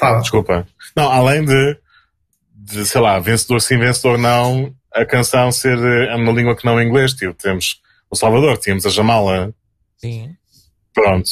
[0.00, 0.22] Fala.
[0.22, 0.66] Desculpa.
[0.96, 1.76] Não, além de,
[2.54, 6.80] de, sei lá, vencedor sim, vencedor não, a canção ser é uma língua que não
[6.80, 7.12] é inglês.
[7.12, 9.52] Tipo, temos o Salvador, tínhamos a Jamala.
[9.98, 10.34] Sim.
[10.94, 11.28] Pronto.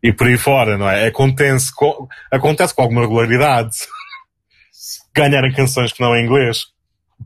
[0.00, 1.08] E por aí fora, não é?
[1.08, 3.76] Acontece com, acontece com alguma regularidade
[5.12, 6.66] ganharem canções que não é inglês.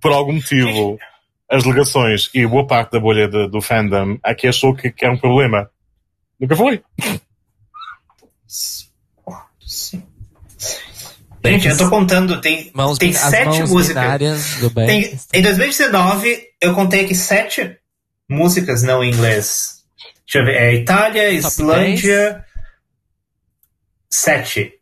[0.01, 0.99] Por algum motivo,
[1.51, 5.15] as delegações e boa parte da bolha de, do fandom aqui achou que, que era
[5.15, 5.71] um problema.
[6.41, 6.83] Nunca foi.
[11.53, 14.21] Gente, eu tô contando, tem, mãos, tem sete músicas.
[14.87, 17.79] Tem, em 2019, eu contei aqui sete
[18.29, 19.77] músicas não em inglês.
[20.27, 22.45] Deixa eu ver, é Itália, Top Islândia, 10.
[24.11, 24.73] sete.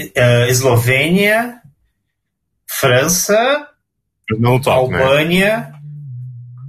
[0.00, 1.60] Uh, Eslovênia,
[2.66, 3.68] França,
[4.26, 5.72] top, Albânia, né?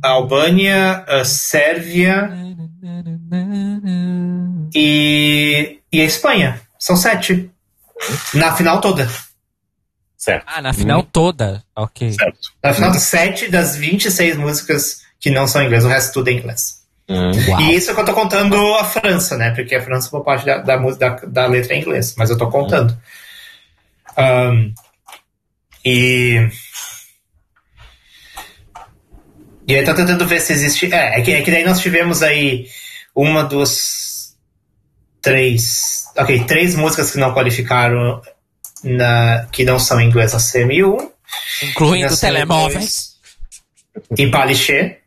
[0.03, 2.29] Albânia, uh, Sérvia
[4.75, 6.61] e, e a Espanha.
[6.77, 7.49] São sete.
[8.33, 9.09] Na final toda.
[10.21, 10.45] Certo.
[10.45, 11.07] Ah, na final hum.
[11.11, 11.63] toda.
[11.75, 12.11] Ok.
[12.11, 12.53] Certo.
[12.63, 12.93] Na final, hum.
[12.93, 16.83] 7 das 26 músicas que não são em inglês, o resto tudo é em inglês.
[17.09, 17.31] Hum.
[17.61, 19.49] E isso é que eu tô contando a França, né?
[19.49, 22.37] Porque a França, por parte da, da, da, da letra é em inglês, mas eu
[22.37, 22.95] tô contando.
[24.15, 24.71] Um,
[25.83, 26.47] e.
[29.67, 30.93] E aí tô tentando ver se existe.
[30.93, 32.67] É, é que, é que daí nós tivemos aí
[33.15, 34.37] uma, duas,
[35.19, 36.05] três.
[36.15, 38.21] Ok, três músicas que não qualificaram
[38.83, 41.11] na, que não são na CMU.
[41.63, 43.15] Incluindo telemóveis.
[44.17, 44.99] E Palichê.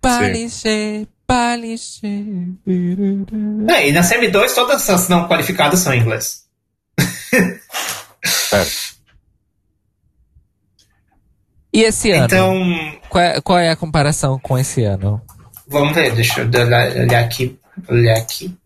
[0.00, 2.24] Palichê, Palichê.
[3.68, 6.44] É, e na CM2 todas as não qualificadas são em inglês.
[8.52, 8.66] é.
[11.72, 12.26] E esse ano?
[12.26, 13.00] Então.
[13.08, 15.20] Qual é, qual é, a comparação com esse ano?
[15.66, 16.48] Vamos ver, deixa eu
[17.02, 17.58] olhar aqui.
[17.88, 18.56] Olhar aqui.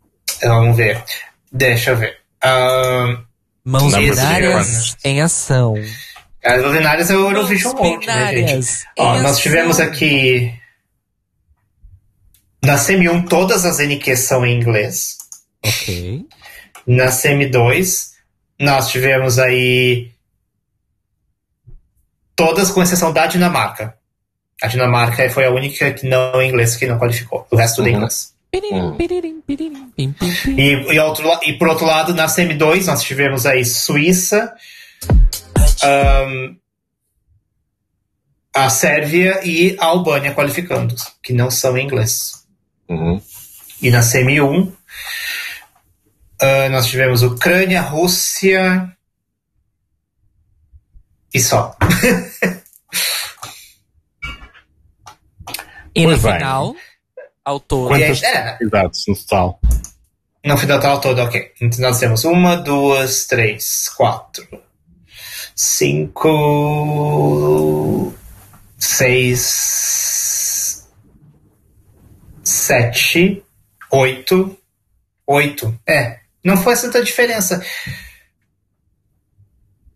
[0.42, 1.02] Vamos ver.
[1.50, 2.18] Deixa eu ver.
[2.44, 3.27] Uh,
[3.68, 5.74] Mãos binárias em ação.
[6.42, 8.86] As binárias é o Eurovision Mode, né, gente?
[8.98, 10.54] Ó, nós tivemos aqui.
[12.64, 15.18] Na CM1, todas as NQs são em inglês.
[15.62, 16.24] Ok.
[16.86, 18.12] Na CM2,
[18.58, 20.12] nós tivemos aí.
[22.34, 23.98] Todas com exceção da Dinamarca.
[24.62, 27.46] A Dinamarca foi a única que não em inglês que não qualificou.
[27.50, 27.88] O resto uhum.
[27.88, 28.32] em inglês.
[28.54, 28.96] Hum.
[30.56, 34.54] E, e, outro, e por outro lado, na CM2 nós tivemos aí Suíça,
[35.84, 36.56] um,
[38.54, 42.46] a Sérvia e a Albânia qualificando, que não são em inglês.
[42.88, 43.20] Uhum.
[43.82, 44.72] E na CM1
[46.42, 48.90] uh, nós tivemos Ucrânia, Rússia
[51.32, 51.76] e só.
[55.94, 56.74] e no final,
[57.48, 57.88] ao todo.
[57.88, 58.70] Quantas é, no
[59.16, 59.58] total?
[60.44, 61.52] No final total todo, ok.
[61.60, 64.46] Então nós temos uma, duas, três, quatro,
[65.54, 66.22] cinco,
[68.76, 70.86] seis,
[72.44, 73.42] sete,
[73.90, 74.56] oito,
[75.26, 75.74] oito.
[75.86, 77.64] É, não foi tanta diferença.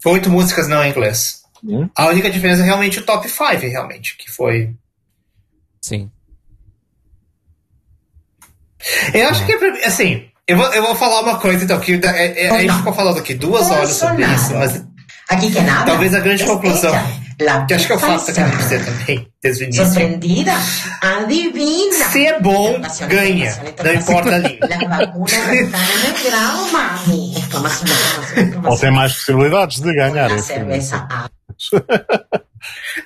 [0.05, 1.45] Oito músicas não em inglês.
[1.63, 1.89] Hum.
[1.95, 4.75] A única diferença é realmente o top 5, realmente, que foi.
[5.81, 6.11] Sim
[9.15, 9.53] Eu acho que,
[9.85, 12.93] assim, eu vou, eu vou falar uma coisa, então, que é, é, a gente ficou
[12.93, 14.85] falando aqui duas horas sobre isso, mas.
[15.29, 15.87] Aqui que nada.
[15.87, 16.93] Talvez a grande conclusão.
[17.67, 19.85] que acho que é o fato que eu quero dizer também, desde o início.
[19.87, 20.53] Surpreendida,
[21.01, 22.05] adivina.
[22.11, 23.57] Se é bom, ganha.
[23.85, 24.69] Não importa a língua.
[28.69, 30.29] Ou tem mais possibilidades de ganhar.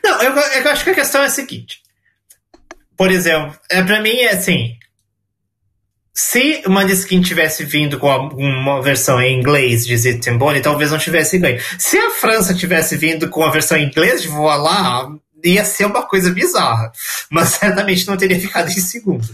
[0.03, 1.81] Não, eu, eu acho que a questão é a seguinte.
[2.97, 4.74] Por exemplo, é, pra mim é assim.
[6.18, 11.60] Se Maneskin tivesse vindo com uma versão em inglês de Zitembone, talvez não tivesse ganho.
[11.78, 15.10] Se a França tivesse vindo com a versão em inglês de Voilá,
[15.44, 16.90] ia ser uma coisa bizarra.
[17.28, 19.28] Mas certamente não teria ficado em segundo.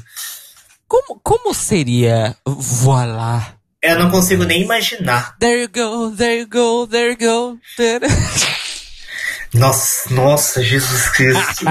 [0.88, 3.54] Como, como seria Voilá?
[3.80, 5.38] Eu não consigo nem imaginar.
[5.38, 7.60] There you go, there you go, there you go.
[9.54, 11.64] nossa, nossa, Jesus Cristo.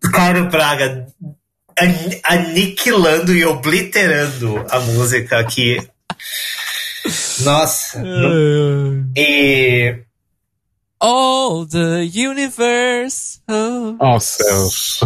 [0.10, 1.06] Cairo Braga
[2.24, 5.78] aniquilando e obliterando a música aqui.
[7.40, 8.02] Nossa.
[9.16, 9.96] e.
[11.00, 13.40] All the universe.
[13.48, 15.00] Oh, oh céus.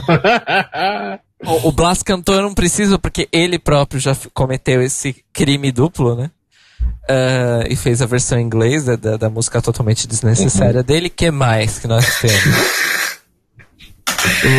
[1.45, 6.31] o, o Blas cantor não precisa, porque ele próprio já cometeu esse crime duplo, né?
[7.03, 10.87] Uh, e fez a versão em inglês da, da, da música totalmente desnecessária uhum.
[10.87, 11.11] dele.
[11.11, 12.93] que mais que nós temos?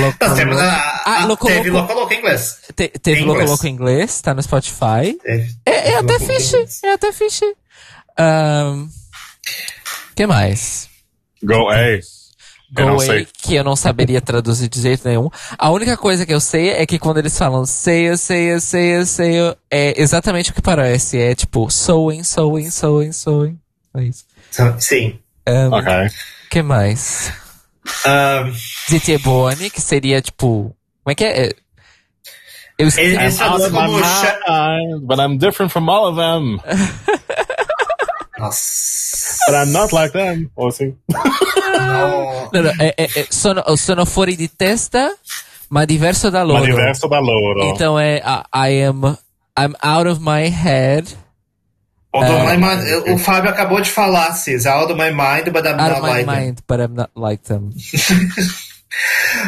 [0.01, 2.59] Loco, temos a, ah, Loco, teve Loco Loco em inglês.
[2.75, 3.49] Te, teve em Loco inglês.
[3.49, 5.17] Loco em inglês, tá no Spotify.
[5.21, 7.45] Teve, é, é até fixe, é até fixe.
[8.19, 8.89] Um,
[10.15, 10.89] que mais?
[11.41, 11.99] Go A.
[12.73, 15.29] Go Away, que eu não saberia traduzir de jeito nenhum.
[15.59, 19.35] A única coisa que eu sei é que quando eles falam say, say, say, say,
[19.69, 21.19] é exatamente o que parece.
[21.19, 23.59] É tipo sewing, sewing, sewing, sewing.
[23.95, 24.25] É isso.
[24.79, 25.19] Sim.
[25.47, 25.93] Um, ok.
[26.49, 27.31] que mais?
[28.05, 28.53] Um,
[28.89, 30.75] Zitebone, que seria tipo.
[31.03, 31.53] Como é que é?
[32.77, 33.15] Eu esqueci.
[33.17, 36.59] Esse é como mind, but I'm different from all of them.
[38.39, 39.37] Nossa.
[39.47, 40.49] But I'm not like them.
[40.55, 40.95] Ou assim.
[41.09, 45.15] Não, não, é, é, é, sono, sono fuori di testa,
[45.69, 46.59] ma diverso da loro.
[46.59, 47.63] Ma diverso da loro.
[47.65, 49.17] Então é uh, I am
[49.57, 51.15] I'm out of my head.
[52.13, 54.67] Uh, mind, o Fábio acabou de falar, Cis.
[54.67, 56.65] Out of my mind, but I'm not like mind, them.
[56.67, 57.71] but I'm not like them.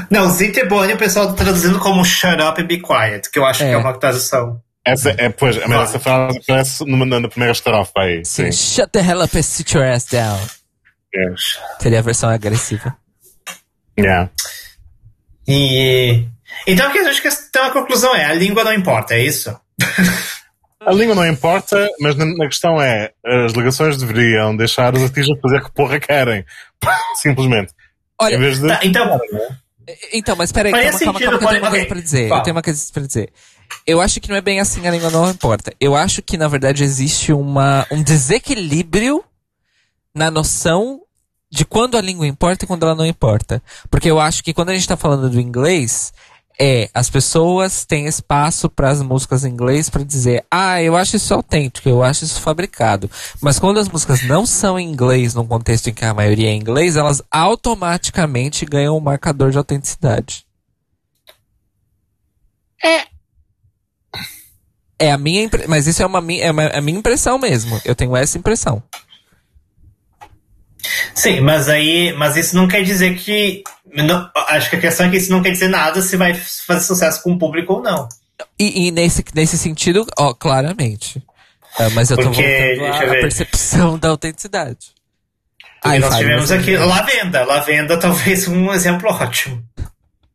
[0.10, 3.64] Não, Zitebone o pessoal tá traduzindo como shut up and be quiet, que eu acho
[3.64, 3.68] é.
[3.68, 4.60] que é uma tradução.
[4.84, 8.26] Essa, é, pois, mas essa frase aparece na, na primeira estrofe aí.
[8.26, 8.52] Sim.
[8.52, 8.76] sim.
[8.76, 10.40] Shut the hell up and sit your ass down.
[11.14, 11.60] Yes.
[11.80, 12.96] Seria a versão agressiva.
[13.98, 14.30] Yeah.
[15.48, 16.28] E.
[16.68, 19.56] Então, acho que então a conclusão é: a língua não importa, é isso?
[20.86, 25.64] A língua não importa, mas na, questão é, as delegações deveriam deixar os artistas fazer
[25.64, 26.45] que porra querem.
[27.16, 27.74] Simplesmente.
[28.20, 28.68] Olha, de...
[28.68, 29.20] tá, então...
[30.12, 32.32] Então, mas peraí, calma, calma, calma, calma, eu tenho uma coisa pra dizer.
[32.32, 33.30] Eu tenho uma coisa pra dizer.
[33.86, 35.72] Eu acho que não é bem assim, a língua não importa.
[35.80, 39.24] Eu acho que, na verdade, existe uma, um desequilíbrio
[40.14, 41.02] na noção
[41.52, 43.62] de quando a língua importa e quando ela não importa.
[43.90, 46.14] Porque eu acho que quando a gente tá falando do inglês,
[46.60, 51.15] é as pessoas têm espaço para as músicas em inglês para dizer, ah, eu acho
[51.15, 53.10] isso autêntico, eu acho isso fabricado.
[53.41, 56.53] Mas quando as músicas não são em inglês, num contexto em que a maioria é
[56.53, 60.45] em inglês, elas automaticamente ganham um marcador de autenticidade.
[62.84, 63.06] É.
[64.98, 67.82] É a minha, mas isso é uma é, uma, é a minha impressão mesmo.
[67.84, 68.82] Eu tenho essa impressão.
[71.14, 73.64] Sim, mas aí, mas isso não quer dizer que
[74.04, 76.86] não, acho que a questão é que isso não quer dizer nada se vai fazer
[76.86, 78.08] sucesso com o público ou não.
[78.60, 81.22] E, e nesse, nesse sentido, ó, claramente.
[81.78, 84.96] É, mas eu Porque, tô voltando à percepção da autenticidade.
[85.84, 87.44] Ai, nós tivemos aqui Lavenda.
[87.44, 89.64] Lavenda talvez um exemplo ótimo.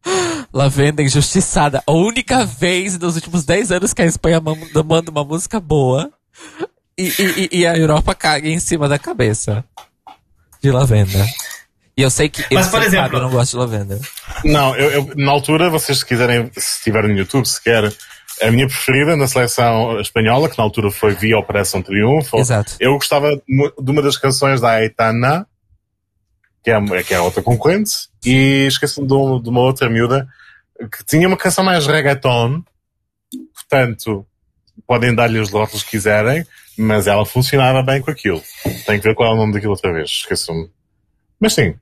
[0.53, 1.83] Lavenda injustiçada.
[1.87, 6.11] A única vez nos últimos 10 anos que a Espanha manda uma música boa
[6.97, 9.65] e, e, e a Europa caga em cima da cabeça
[10.63, 11.27] de Lavenda.
[12.01, 14.01] E eu sei que Mas, por exemplo, eu não gosto de lavenda.
[14.43, 17.93] Não, eu, eu, na altura, vocês se quiserem, se estiverem no YouTube, se quer,
[18.41, 22.39] a minha preferida na seleção espanhola, que na altura foi Via Operação Triunfo.
[22.39, 22.75] Exato.
[22.81, 25.47] Eu gostava de uma das canções da Aitana,
[26.65, 27.93] que é, que é outra concorrente,
[28.25, 30.27] e esqueci-me de, de, uma outra miúda,
[30.91, 32.63] que tinha uma canção mais reggaeton,
[33.55, 34.25] portanto,
[34.87, 36.47] podem dar-lhe os rótulos que quiserem,
[36.79, 38.43] mas ela funcionava bem com aquilo.
[38.87, 40.71] Tem que ver qual é o nome daquilo outra vez, esqueço-me.
[41.39, 41.75] Mas sim,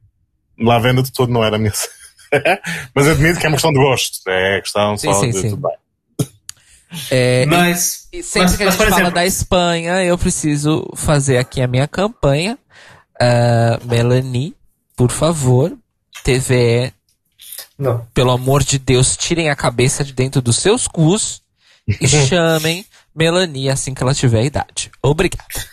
[0.59, 1.72] lavenda de todo não era a minha.
[2.94, 4.18] mas admito que é uma questão de gosto.
[4.28, 5.51] É questão sim, só sim, de sim.
[5.51, 5.76] tudo bem.
[7.10, 9.10] É, mas, e, sempre mas, que a gente fala exemplo...
[9.12, 12.59] da Espanha, eu preciso fazer aqui a minha campanha.
[13.20, 14.55] Uh, Melanie,
[14.97, 15.76] por favor,
[16.24, 16.93] TVE,
[17.78, 18.06] não.
[18.14, 21.43] pelo amor de Deus, tirem a cabeça de dentro dos seus cus
[22.01, 24.90] e chamem Melanie assim que ela tiver idade.
[25.02, 25.66] Obrigado.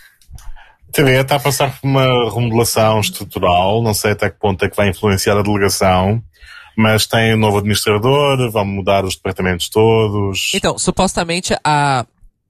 [0.96, 4.70] A TV está a passar por uma remodelação estrutural, não sei até que ponto é
[4.70, 6.24] que vai influenciar a delegação,
[6.78, 10.52] mas tem um novo administrador, vão mudar os departamentos todos.
[10.56, 12.06] Então, supostamente a,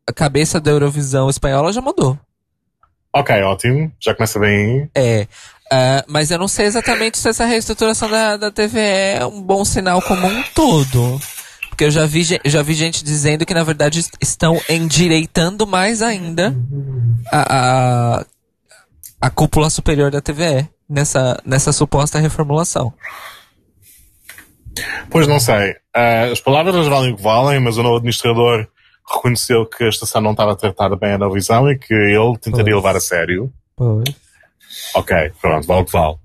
[0.08, 2.20] a cabeça da Eurovisão espanhola já mudou.
[3.12, 4.92] Ok, ótimo, já começa bem.
[4.94, 5.26] É,
[5.66, 9.66] Uh, mas eu não sei exatamente se essa reestruturação da, da TV é um bom
[9.66, 11.20] sinal como um todo.
[11.70, 16.56] Porque eu já vi, já vi gente dizendo que, na verdade, estão endireitando mais ainda
[17.32, 18.26] a, a,
[19.26, 22.94] a cúpula superior da TVE nessa, nessa suposta reformulação.
[25.10, 25.72] Pois não sei.
[25.72, 28.68] Uh, as palavras valem o que valem, mas o novo administrador
[29.12, 32.74] reconheceu que a estação não estava tratada bem a na visão e que ele tentaria
[32.74, 32.76] pois.
[32.76, 33.52] levar a sério.
[33.76, 34.06] Pois.
[34.94, 36.16] Ok, pronto, vale o que vale.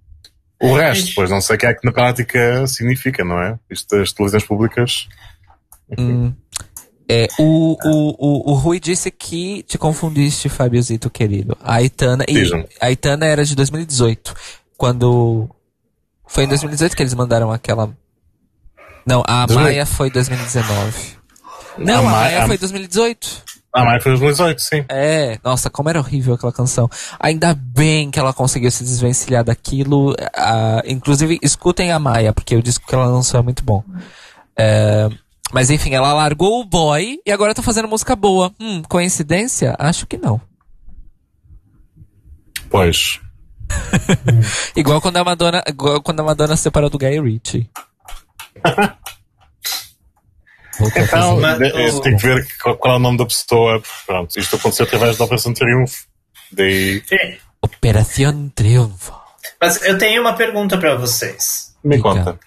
[0.63, 3.59] O resto, depois não sei o que é que na prática significa, não é?
[3.71, 5.09] Isto das televisões públicas.
[5.99, 6.35] Hum,
[7.13, 11.57] é, o, o, o, o Rui disse que te confundiste, Fabiozito querido.
[11.61, 12.41] A Itana, e,
[12.81, 14.33] a Itana era de 2018.
[14.77, 15.51] Quando.
[16.29, 17.93] Foi em 2018 que eles mandaram aquela.
[19.05, 21.19] Não, a Maia foi 2019.
[21.79, 22.47] Não, a, a Maia a...
[22.47, 23.43] foi 2018.
[23.73, 24.85] Ah, mas foi 2018, sim.
[24.89, 26.89] É, nossa, como era horrível aquela canção.
[27.19, 30.13] Ainda bem que ela conseguiu se desvencilhar daquilo.
[30.13, 33.83] Uh, inclusive, escutem a Maia, porque o disco que ela lançou é muito bom.
[34.57, 35.09] É,
[35.53, 38.53] mas enfim, ela largou o boy e agora tá fazendo música boa.
[38.61, 39.75] Hum, coincidência?
[39.79, 40.41] Acho que não.
[42.69, 43.21] Pois.
[44.75, 47.71] igual quando a Madonna, igual quando a Madonna se separou do Guy Ritchie.
[50.97, 53.83] Então, mas, tem que ver qual é o nome da pessoa.
[54.07, 56.07] Pronto, isto aconteceu através da Operação Triunfo.
[56.51, 57.03] Daí...
[57.61, 59.13] Operação Triunfo.
[59.61, 61.70] Mas eu tenho uma pergunta para vocês.
[61.83, 62.39] Me conta.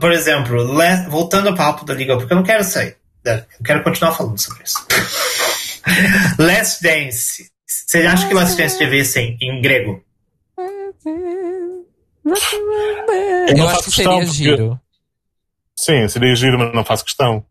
[0.00, 0.66] Por exemplo,
[1.08, 2.96] voltando ao papo da Liga, porque eu não quero sair.
[3.24, 4.86] Eu quero continuar falando sobre isso.
[6.38, 7.50] Last Dance.
[7.66, 10.02] Você acha que Last Dance devia ser em grego?
[13.48, 14.80] Eu, eu acho que seria giro.
[15.76, 17.44] Sim, seria giro, mas não faço questão.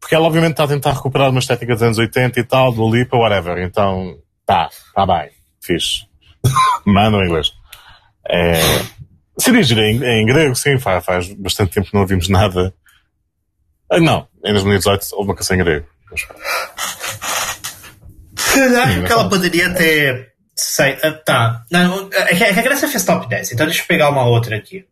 [0.00, 2.90] Porque ela obviamente está a tentar recuperar uma estética dos anos 80 e tal, do
[2.90, 3.58] Lipa, whatever.
[3.58, 5.30] Então, tá, tá bem,
[5.60, 6.06] fixe.
[6.86, 7.52] Mano em inglês.
[8.28, 8.60] É,
[9.40, 12.74] se dirigir em, em, grego, sim, faz, faz bastante tempo que não ouvimos nada.
[13.90, 15.86] Ah, não, em 2018 houve uma canção em grego.
[16.12, 16.28] Acho
[19.06, 20.30] que ela poderia ter.
[20.54, 21.64] Sei, uh, tá.
[21.70, 24.84] Não, é que a Grécia fez top 10, então deixa eu pegar uma outra aqui.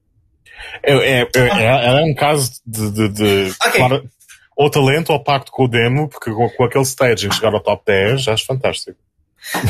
[0.83, 2.91] É, é, é, é um caso de.
[2.91, 3.81] de, de okay.
[3.81, 4.09] claro,
[4.57, 7.83] ou talento ou pacto com o demo, porque com, com aquele staging chegar ao top
[7.87, 8.99] 10 já acho fantástico.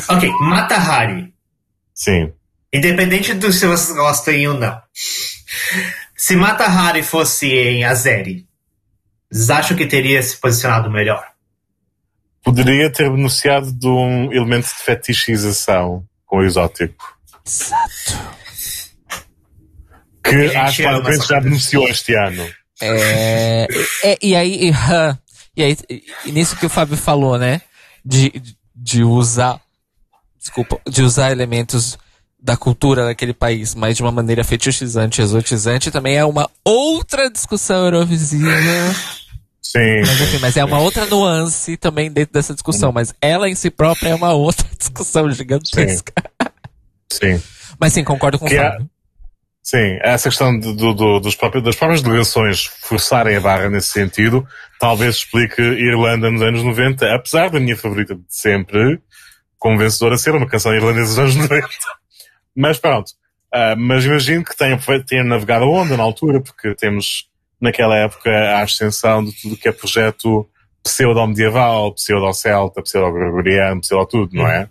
[0.08, 1.32] Ok, Mata Hari.
[1.94, 2.32] Sim.
[2.72, 4.80] Independente do se vocês gostam ou não.
[6.14, 8.46] Se Mata Hari fosse em Azeri,
[9.30, 11.26] vocês acham que teria se posicionado melhor?
[12.42, 17.16] Poderia ter beneficiado de um elemento de fetichização com o exótico.
[17.46, 18.38] Exato.
[20.22, 22.46] Que acho que já beneficiou este ano.
[22.80, 23.66] É,
[24.04, 24.70] é, e aí,
[25.56, 25.76] e aí,
[26.26, 27.62] e nisso que o Fábio falou, né?
[28.04, 28.42] De,
[28.74, 29.60] de usar,
[30.38, 31.98] desculpa, de usar elementos
[32.40, 37.84] da cultura daquele país, mas de uma maneira fetichizante, exotizante, também é uma outra discussão
[37.84, 38.50] eurovisiva.
[39.60, 40.00] Sim.
[40.00, 43.68] Mas, enfim, mas é uma outra nuance também dentro dessa discussão, mas ela em si
[43.68, 46.12] própria é uma outra discussão gigantesca.
[47.12, 47.36] Sim.
[47.36, 47.42] sim.
[47.78, 48.88] Mas sim, concordo com o é Fábio.
[49.62, 54.46] Sim, essa questão do, do, dos próprios, das próprias delegações forçarem a barra nesse sentido,
[54.80, 58.98] talvez explique Irlanda nos anos 90, apesar da minha favorita de sempre,
[59.58, 61.68] como vencedora ser uma canção irlandesa dos anos 90.
[62.58, 63.12] Mas pronto.
[63.54, 64.76] Uh, mas imagino que tenha,
[65.06, 67.30] tenha navegado a onda na altura, porque temos
[67.60, 70.44] naquela época a ascensão de tudo que é projeto
[70.82, 74.68] pseudo-medieval, pseudo-celta, pseudo-gregoriano, pseudo-tudo, não é?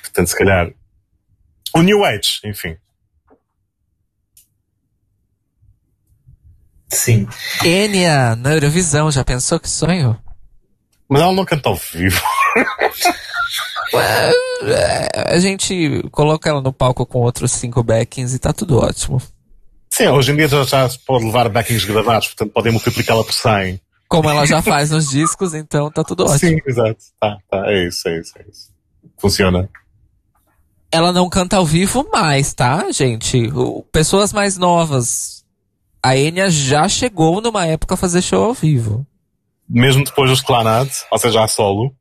[0.00, 0.72] Portanto, se calhar.
[1.74, 2.76] O New Age, enfim.
[6.88, 7.28] Sim.
[7.62, 10.18] Enya, na Eurovisão, já pensou que sonho?
[11.06, 12.22] Mas ela não canta ao vivo.
[15.14, 19.20] a gente coloca ela no palco com outros cinco backings e tá tudo ótimo.
[19.90, 23.32] Sim, hoje em dia já, já se pode levar backings gravados, portanto podem multiplicá-la por
[23.32, 23.80] 100.
[24.08, 26.38] Como ela já faz nos discos, então tá tudo ótimo.
[26.38, 26.98] Sim, exato.
[27.20, 28.72] Tá, tá, é isso, é isso, é isso.
[29.18, 29.68] Funciona.
[30.90, 33.50] Ela não canta ao vivo mais, tá, gente?
[33.90, 35.42] Pessoas mais novas
[36.02, 39.06] a Enya já chegou numa época a fazer show ao vivo.
[39.68, 41.94] Mesmo depois dos Clanad, ou seja, a solo?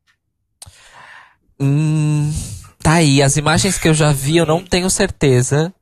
[1.61, 2.33] Hum,
[2.81, 3.21] tá aí.
[3.21, 5.73] As imagens que eu já vi, eu não tenho certeza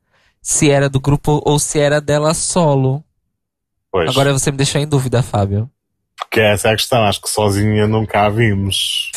[0.42, 3.02] se era do grupo ou se era dela solo.
[3.90, 4.10] Pois.
[4.10, 5.70] Agora você me deixou em dúvida, Fábio.
[6.18, 9.10] Porque essa é a questão, acho que sozinha nunca a vimos.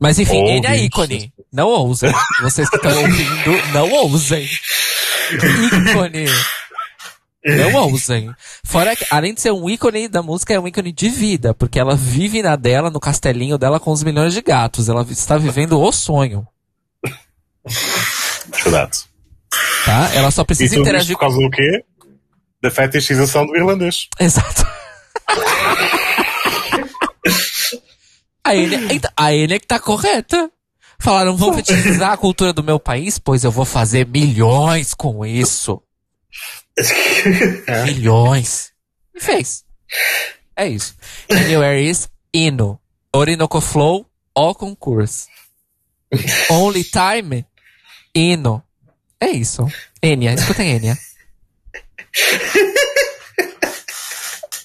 [0.00, 1.32] Mas enfim, ele é ícone.
[1.52, 2.12] Não ousem.
[2.40, 4.44] Vocês que estão ouvindo, não ousem.
[5.30, 6.26] ícone.
[7.44, 8.32] Não ousem.
[8.64, 11.78] Fora que, além de ser um ícone da música, é um ícone de vida, porque
[11.78, 14.88] ela vive na dela, no castelinho dela com os milhões de gatos.
[14.88, 16.46] Ela está vivendo o sonho.
[18.64, 19.00] Verdade.
[19.84, 20.10] Tá?
[20.14, 21.16] Ela só precisa interagir.
[21.16, 21.84] Por causa do quê?
[22.62, 24.06] Da fetichização do irlandês.
[24.20, 24.64] Exato.
[28.44, 28.78] a Enya,
[29.16, 30.48] a Enya que tá correta.
[31.00, 33.18] Falaram, vão fetichizar a cultura do meu país?
[33.18, 35.82] Pois eu vou fazer milhões com isso.
[37.66, 37.84] É.
[37.84, 38.72] Milhões.
[39.14, 39.64] E fez.
[40.56, 40.94] É isso.
[41.30, 42.80] Anywhere is Ino.
[43.14, 45.26] Orinoco Flow, o concurso.
[46.50, 47.46] Only Time,
[48.14, 48.62] Ino.
[49.20, 49.66] É isso.
[50.02, 50.98] Enya, escutem Enya.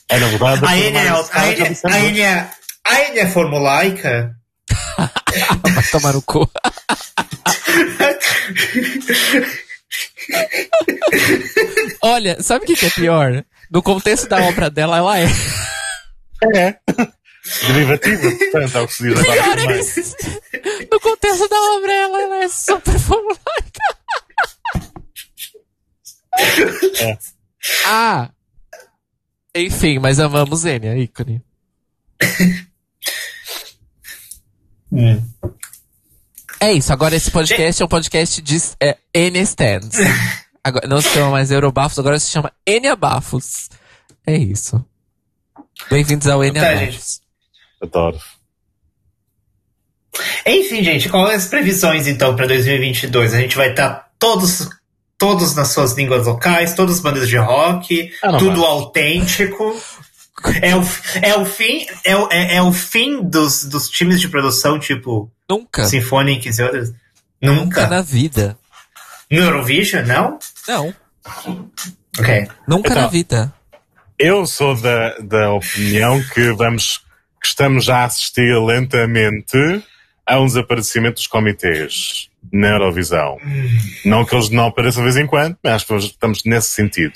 [0.10, 2.52] É, na verdade, a Enya, é a Enya, a Enya,
[2.86, 4.36] a Enya é formulaica?
[5.74, 6.50] Vai tomar no cu.
[12.02, 13.46] Olha, sabe o que, que, é pior?
[13.72, 15.28] No contexto da obra dela, ela é.
[16.56, 16.78] É.
[17.68, 19.56] Derivativa, portanto, é o que se diz agora.
[19.56, 20.16] Pior é isso.
[20.92, 23.40] No contexto da obra, ela, ela é super formulaica.
[27.00, 27.18] É.
[27.86, 28.30] Ah!
[29.56, 31.42] Enfim, mas amamos Enya, ícone.
[34.92, 35.24] hum.
[36.60, 39.98] É isso, agora esse podcast é um podcast de é, N stands.
[40.64, 43.70] Agora, não se chama mais Eurobafos, agora se chama N Abafos.
[44.26, 44.84] É isso.
[45.90, 47.22] Bem-vindos ao N tá, Abafos.
[47.82, 48.20] Adoro.
[50.46, 53.34] Enfim, gente, quais as previsões então para 2022?
[53.34, 54.68] A gente vai estar tá todos
[55.18, 59.76] todos nas suas línguas locais, todas as bandas de rock, ah, tudo autêntico.
[60.62, 60.82] É o,
[61.22, 65.32] é o fim, é, o, é, é, o fim dos, dos times de produção, tipo.
[65.50, 65.86] Nunca.
[65.86, 66.94] Symphonics e outras.
[67.42, 67.64] Nunca.
[67.64, 68.58] Nunca na vida.
[69.32, 70.40] No Eurovision, não?
[70.68, 70.94] Não.
[72.20, 72.48] Ok.
[72.68, 73.54] Nunca então, na vida.
[74.18, 77.00] Eu sou da, da opinião que vamos,
[77.42, 79.84] que estamos já a assistir lentamente
[80.26, 83.38] a um desaparecimento dos comitês na Eurovisão.
[83.44, 83.78] Hum.
[84.06, 87.14] Não que eles não apareçam de vez em quando, mas acho que estamos nesse sentido.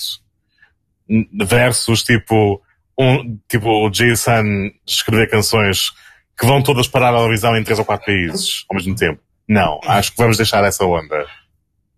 [1.33, 2.61] Versus tipo,
[2.97, 4.43] um, tipo o Jason
[4.85, 5.91] escrever canções
[6.39, 9.21] que vão todas parar a Eurovisão em três ou quatro países ao mesmo tempo.
[9.47, 11.25] Não, acho que vamos deixar essa onda.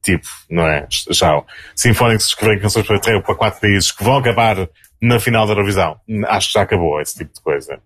[0.04, 0.86] Tipo, não é?
[1.12, 1.32] Já.
[1.76, 4.68] Sinfónicos escreverem canções para três ou para quatro países que vão acabar
[5.02, 5.98] na final da Eurovisão.
[6.28, 7.80] Acho que já acabou esse tipo de coisa.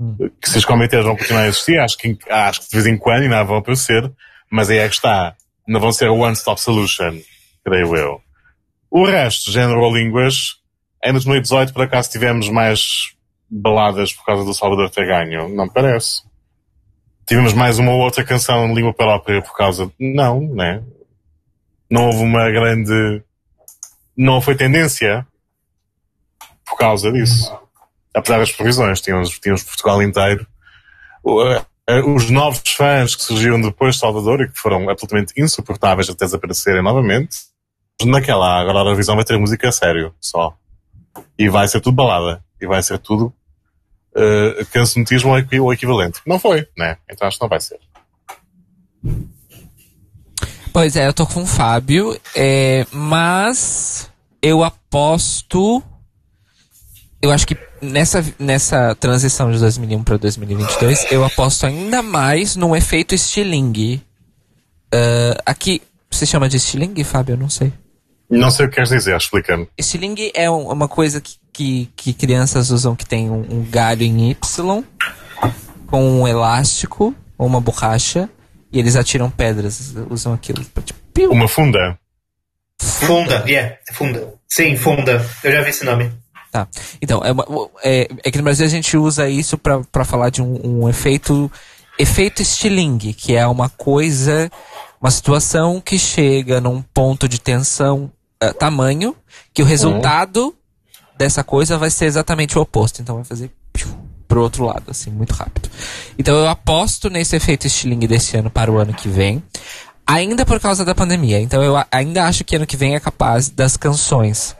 [0.00, 0.30] Hum.
[0.40, 2.96] Que se os comitês vão continuar a existir, acho que, acho que de vez em
[2.96, 4.10] quando ainda vão aparecer,
[4.50, 5.34] mas aí é que está.
[5.66, 7.18] Não vão ser o one-stop solution,
[7.64, 8.20] creio eu.
[8.90, 10.57] O resto, género línguas,
[11.02, 13.14] em 2018 por acaso tivemos mais
[13.50, 15.48] baladas por causa do Salvador ter ganho?
[15.48, 16.22] Não parece.
[17.26, 19.90] Tivemos mais uma ou outra canção em língua própria por causa.
[19.98, 20.82] Não, né?
[21.90, 23.22] Não houve uma grande.
[24.16, 25.26] Não foi tendência
[26.66, 27.56] por causa disso.
[28.14, 30.46] Apesar das previsões, tínhamos, tínhamos Portugal inteiro.
[31.88, 36.26] Eh, os novos fãs que surgiram depois de Salvador e que foram absolutamente insuportáveis até
[36.26, 37.36] desaparecerem novamente.
[38.04, 40.54] Naquela, agora a visão vai ter música a sério, só.
[41.38, 42.42] E vai ser tudo balada.
[42.60, 43.32] E vai ser tudo
[44.14, 46.20] uh, cancionismo ou equivalente.
[46.26, 46.96] Não foi, né?
[47.10, 47.78] Então acho que não vai ser.
[50.72, 54.10] Pois é, eu tô com o Fábio, é, mas
[54.42, 55.82] eu aposto.
[57.20, 62.76] Eu acho que nessa, nessa transição de 2001 para 2022, eu aposto ainda mais no
[62.76, 64.02] efeito estilingue.
[64.94, 67.32] Uh, aqui, você chama de estilingue, Fábio?
[67.32, 67.72] Eu não sei.
[68.30, 69.68] Não sei o que queres dizer, explica-me.
[69.76, 74.02] Estilingue é um, uma coisa que, que, que, crianças usam que tem um, um galho
[74.02, 74.84] em Y,
[75.86, 78.28] com um elástico ou uma borracha,
[78.70, 80.62] e eles atiram pedras, usam aquilo.
[80.84, 81.98] Tipo, uma funda?
[82.80, 84.34] Funda, yeah, funda.
[84.46, 85.24] Sim, funda.
[85.42, 86.12] Eu já vi esse nome.
[86.50, 86.68] Tá.
[87.00, 87.44] Então, é, uma,
[87.82, 91.50] é, é, que no Brasil a gente usa isso para falar de um, um, efeito
[91.98, 94.50] efeito estilingue, que é uma coisa,
[95.00, 98.10] uma situação que chega num ponto de tensão
[98.42, 99.16] uh, tamanho,
[99.52, 99.70] que o uhum.
[99.70, 100.52] resultado uhum.
[101.16, 103.00] dessa coisa vai ser exatamente o oposto.
[103.02, 103.88] Então vai fazer piu,
[104.26, 105.70] pro outro lado, assim, muito rápido.
[106.18, 109.42] Então eu aposto nesse efeito estilingue desse ano para o ano que vem.
[110.06, 111.38] Ainda por causa da pandemia.
[111.38, 114.56] Então eu ainda acho que ano que vem é capaz das canções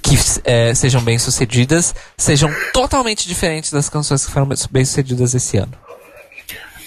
[0.00, 5.56] que é, sejam bem sucedidas sejam totalmente diferentes das canções que foram bem sucedidas esse
[5.56, 5.72] ano.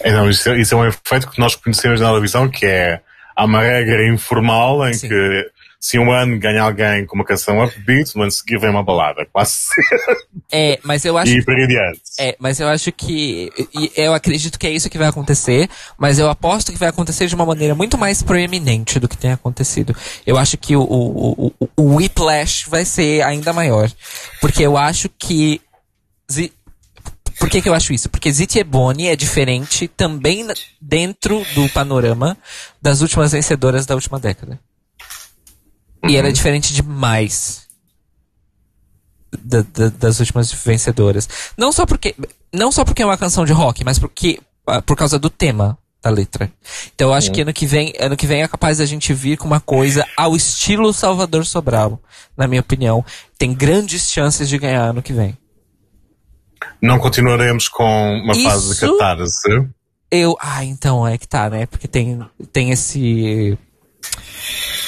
[0.04, 3.02] Então, isso, é, isso é um efeito que nós conhecemos na televisão, que é
[3.40, 5.08] há uma regra informal em Sim.
[5.08, 8.84] que se um ano ganha alguém com uma canção upbeat, no ano seguinte vem uma
[8.84, 9.70] balada, quase
[10.52, 11.32] É, mas eu acho.
[11.32, 12.02] E por adiante.
[12.20, 13.50] É, mas eu acho que.
[13.96, 17.36] Eu acredito que é isso que vai acontecer, mas eu aposto que vai acontecer de
[17.36, 19.96] uma maneira muito mais proeminente do que tem acontecido.
[20.28, 23.90] Eu acho que o, o, o, o whiplash vai ser ainda maior.
[24.42, 25.62] Porque eu acho que.
[27.40, 28.10] Por que, que eu acho isso?
[28.10, 30.46] Porque Ziti Ebony é diferente também
[30.82, 32.38] dentro do panorama
[32.82, 34.60] das últimas vencedoras da última década.
[36.04, 36.10] Uhum.
[36.10, 36.34] E ela é uhum.
[36.34, 37.68] diferente demais
[39.42, 41.30] da, da, das últimas vencedoras.
[41.58, 42.14] Não só porque
[42.52, 45.78] não só porque é uma canção de rock, mas porque ah, por causa do tema
[46.02, 46.52] da letra.
[46.94, 47.34] Então eu acho uhum.
[47.34, 50.06] que ano que vem, ano que vem é capaz da gente vir com uma coisa
[50.18, 52.02] ao estilo Salvador Sobral,
[52.36, 53.04] na minha opinião.
[53.38, 55.38] Tem grandes chances de ganhar ano que vem.
[56.82, 57.84] Não continuaremos com
[58.24, 58.44] uma Isso...
[58.44, 59.68] fase de catarse?
[60.12, 61.66] Eu, ah, então é que tá, né?
[61.66, 62.20] Porque tem
[62.52, 63.58] tem esse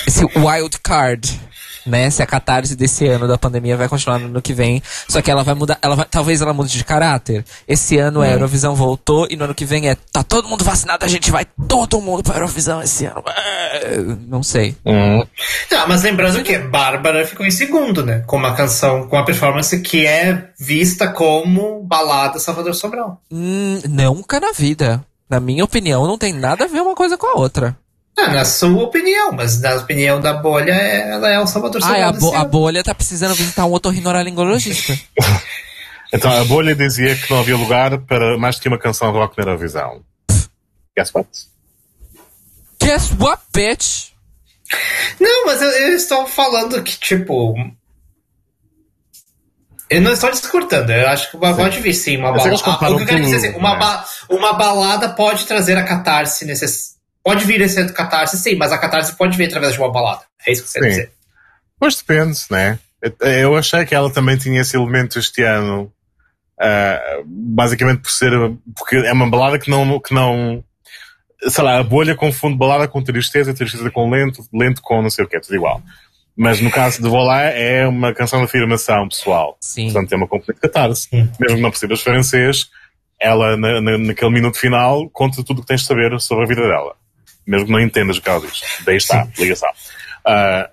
[0.07, 1.39] esse wild card,
[1.85, 2.09] né?
[2.09, 5.31] Se a catarse desse ano da pandemia vai continuar no ano que vem, só que
[5.31, 7.45] ela vai mudar, ela vai, talvez ela mude de caráter.
[7.67, 8.23] Esse ano hum.
[8.23, 11.31] a Eurovisão voltou e no ano que vem é tá todo mundo vacinado, a gente
[11.31, 13.23] vai todo mundo pra Eurovisão esse ano.
[13.27, 13.97] É,
[14.27, 14.75] não sei.
[14.85, 15.23] Hum.
[15.71, 18.23] Não, mas lembrando que Bárbara ficou em segundo, né?
[18.27, 23.21] Com uma canção, com uma performance que é vista como balada Salvador Sobral.
[23.31, 25.03] Hum, nunca na vida.
[25.29, 27.77] Na minha opinião, não tem nada a ver uma coisa com a outra.
[28.17, 32.11] Ah, na sua opinião, mas na opinião da bolha, ela é o Salvador Ah, a,
[32.11, 34.97] bo a, bolha tá precisando visitar um otorrinolaringologista.
[36.13, 39.37] então, a bolha dizia que não havia lugar para mais do que uma canção rock
[39.37, 40.03] na Eurovisão.
[40.95, 41.29] Guess what?
[42.83, 44.11] Guess what, bitch?
[45.19, 47.55] Não, mas eu, eu estou falando que, tipo,
[49.89, 52.55] eu não estou discordando, eu acho que pode vir sim uma balada.
[52.65, 56.90] Ah, dizer assim, uma, ba uma balada pode trazer a catarse necessária
[57.23, 60.21] Pode vir esse catarse, sim, mas a catarse pode vir através de uma balada.
[60.45, 61.11] É isso que você quer dizer.
[61.79, 62.79] Pois depende, né?
[63.19, 65.91] Eu achei que ela também tinha esse elemento este ano.
[66.59, 68.31] Uh, basicamente por ser.
[68.75, 69.99] Porque é uma balada que não.
[69.99, 70.63] Que não
[71.47, 75.25] sei lá, a bolha confunde balada com tristeza, tristeza com lento, lento com não sei
[75.25, 75.81] o que, é tudo igual.
[76.37, 79.57] Mas no caso de Volá é uma canção de afirmação pessoal.
[79.59, 79.85] Sim.
[79.85, 81.09] Portanto, tem uma completa catarse.
[81.11, 82.69] Mesmo que não percebas francês,
[83.19, 86.47] ela, na, na, naquele minuto final, conta tudo o que tens de saber sobre a
[86.47, 87.00] vida dela
[87.45, 88.61] mesmo que não entendas o que ela diz.
[88.85, 89.69] Daí está, ligação.
[90.25, 90.69] Uh,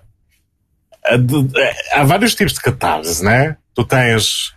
[1.93, 3.57] há vários tipos de catarse, né?
[3.73, 4.53] Tu tens,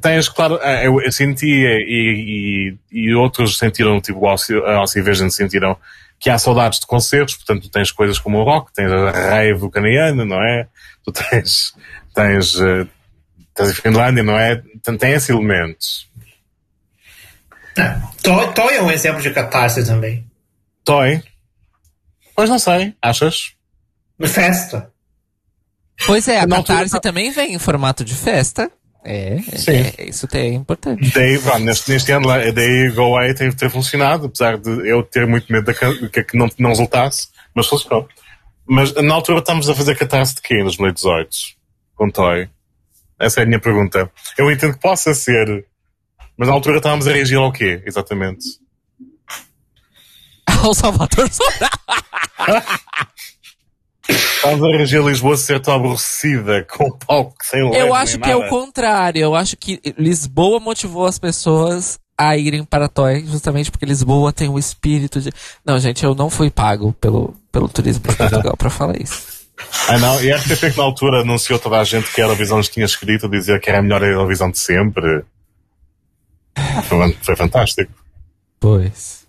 [0.00, 5.30] tens, claro, ah, eu, eu senti e, e, e, outros sentiram, tipo, o Alci Vision
[5.30, 5.76] sentiram
[6.18, 9.64] que há saudades de concertos, portanto tu tens coisas como o rock, tens a rave
[9.64, 10.66] ucraniana, não é?
[11.04, 11.74] Tu tens,
[12.14, 12.86] tens, ah,
[13.54, 14.56] tens a Finlândia, não é?
[14.56, 16.08] Portanto, tem esses elementos.
[17.76, 17.96] É.
[18.22, 20.24] Toy é um exemplo de catarse também.
[20.86, 21.20] Toy?
[22.36, 23.56] Pois não sei, achas?
[24.22, 24.92] Festa.
[26.06, 28.70] Pois é, a Catarse também vem em formato de festa.
[29.04, 29.92] É, Sim.
[29.98, 31.12] É, isso é importante.
[31.12, 35.52] Daí, neste, neste ano, daí Go Away tem ter funcionado, apesar de eu ter muito
[35.52, 38.08] medo de que, que não, não resultasse, mas funcionou.
[38.64, 41.28] Mas na altura estamos a fazer catarse de quê em 2018?
[41.96, 42.48] Com Toy?
[43.18, 44.08] Essa é a minha pergunta.
[44.38, 45.64] Eu entendo que possa ser,
[46.36, 48.44] mas na altura estávamos a reagir ao quê, exatamente?
[50.62, 51.70] Ao Salvador Sobral.
[54.08, 58.28] Estás a reger Lisboa ser tão aborrecida com o palco sem leve Eu acho que
[58.28, 58.32] nada.
[58.32, 59.20] é o contrário.
[59.20, 64.48] Eu acho que Lisboa motivou as pessoas a irem para Toy, justamente porque Lisboa tem
[64.48, 65.30] o espírito de.
[65.64, 69.34] Não, gente, eu não fui pago pelo, pelo turismo de Portugal para falar isso.
[69.88, 72.60] Ah, não, e a RTP que na altura anunciou toda a gente que a Eurovisão
[72.60, 75.24] tinha escrito, dizer que era a melhor Eurovisão de sempre.
[76.84, 77.90] Foi, foi fantástico.
[78.60, 79.25] Pois.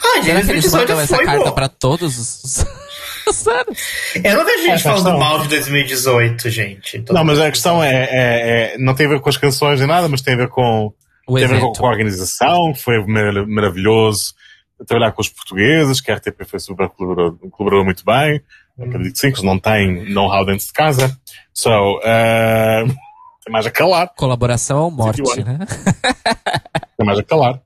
[0.00, 2.66] Ah, Será que eles mandam essa foi, carta para todos os...
[4.22, 5.18] Eu não vejo gente é, falando questão...
[5.18, 7.04] mal de 2018, gente.
[7.10, 9.88] Não, mas a questão é, é, é, Não tem a ver com as canções nem
[9.88, 10.92] nada, mas tem a ver com.
[11.26, 12.98] O tem a ver com, com, a organização, que foi
[13.46, 14.34] maravilhoso
[14.86, 18.42] trabalhar com os portugueses, que a RTP foi super colaborou, colaborou muito bem.
[18.78, 18.84] Hum.
[18.84, 21.16] Acredito que sim, que eles não têm know-how dentro de casa.
[21.54, 22.86] So, uh,
[23.44, 24.12] tem mais a calar.
[24.16, 25.58] Colaboração ou morte, né?
[26.96, 27.60] tem mais a calar.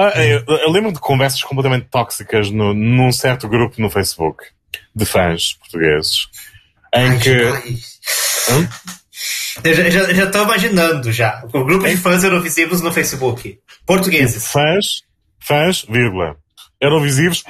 [0.00, 4.44] Ah, eu, eu, lembro de conversas completamente tóxicas no, num certo grupo no Facebook
[4.94, 6.28] de fãs portugueses
[6.94, 7.36] em Ai, que.
[8.52, 8.68] Hum?
[9.64, 11.42] Eu já estou imaginando já.
[11.52, 13.58] O grupo de fãs eurovisivos no Facebook.
[13.84, 14.46] Portugueses.
[14.46, 15.02] Fãs,
[15.40, 16.36] fãs, vírgula.
[16.80, 17.42] Eurovisivos,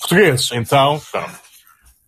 [0.00, 0.50] portugueses.
[0.52, 1.28] Então, tá.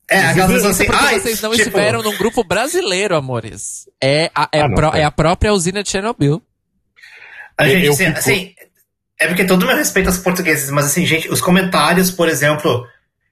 [0.09, 1.63] É, aquelas assim, porque vocês não tipo...
[1.63, 3.87] estiveram num grupo brasileiro, amores.
[4.03, 6.43] É a, é, ah, pro, é a própria usina de Chernobyl.
[7.59, 8.19] A gente, eu, assim, fico...
[8.19, 8.55] assim,
[9.21, 12.89] é porque todo meu respeito aos portugueses, mas assim, gente, os comentários, por exemplo,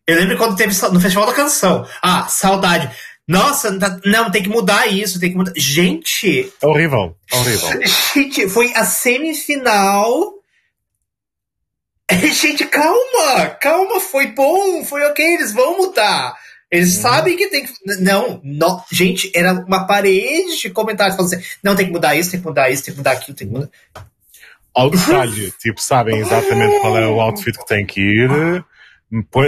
[0.07, 1.87] Eu lembro quando teve no Festival da Canção.
[2.03, 2.91] Ah, saudade.
[3.27, 5.53] Nossa, não, tem que mudar isso, tem que mudar.
[5.55, 6.51] Gente.
[6.63, 7.69] É horrível, é horrível.
[8.15, 10.35] Gente, foi a semifinal.
[12.33, 16.35] Gente, calma, calma, foi bom, foi ok, eles vão mudar.
[16.71, 17.03] Eles uhum.
[17.03, 17.73] sabem que tem que.
[18.01, 22.31] Não, não, gente, era uma parede de comentários falando assim: não, tem que mudar isso,
[22.31, 23.71] tem que mudar isso, tem que mudar aquilo, tem que mudar.
[24.79, 28.31] Ao detalhe, tipo, sabem exatamente qual é o outfit que tem que ir,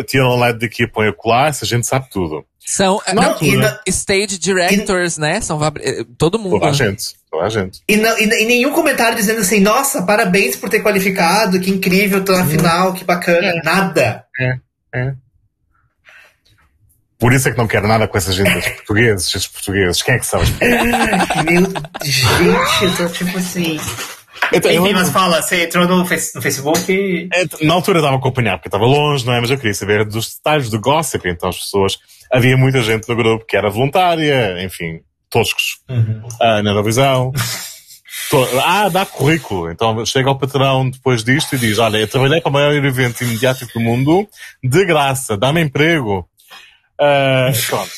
[0.06, 2.44] tiram um lado daqui e põe a colar, a gente sabe tudo.
[2.58, 5.40] São não, não, stage directors, e, né?
[5.40, 6.58] São eh, todo mundo.
[6.58, 7.14] Toda a gente.
[7.30, 7.80] Toda a gente.
[7.88, 12.24] E, não, e, e, nenhum comentário dizendo assim, nossa, parabéns por ter qualificado, que incrível,
[12.24, 13.48] tô na final, que bacana.
[13.48, 13.62] É.
[13.62, 14.24] Nada.
[14.38, 14.58] É,
[14.94, 15.14] é.
[17.20, 20.02] Por isso é que não quero nada com essa gente dos portugueses, esses portugueses.
[20.02, 21.62] Quem é que são os Meu,
[22.02, 23.78] gente, eu tô tipo assim.
[24.52, 27.28] Então, Enfim, mas fala, você entrou no, Facebook?
[27.32, 29.40] É, na altura estava a acompanhar, porque estava longe, não é?
[29.40, 31.98] Mas eu queria saber dos detalhes do gossip, então as pessoas.
[32.32, 36.22] Havia muita gente no grupo que era voluntária, enfim, toscos, uhum.
[36.40, 37.32] uh, na Eurovisão.
[38.64, 39.70] ah, dá currículo.
[39.70, 43.24] Então chega ao patrão depois disto e diz: Olha, eu trabalhei para o maior evento
[43.24, 44.28] imediato do mundo,
[44.62, 46.28] de graça, dá-me emprego.
[47.00, 47.90] Uh, pronto.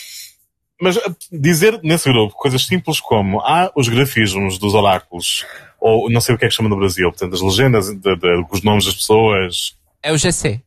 [0.80, 5.44] Mas ah, dizer nesse grupo coisas simples como há os grafismos dos oráculos,
[5.82, 8.46] ou não sei o que é que chama no Brasil, portanto, as legendas, de, de,
[8.50, 9.76] os nomes das pessoas.
[10.00, 10.60] É o GC.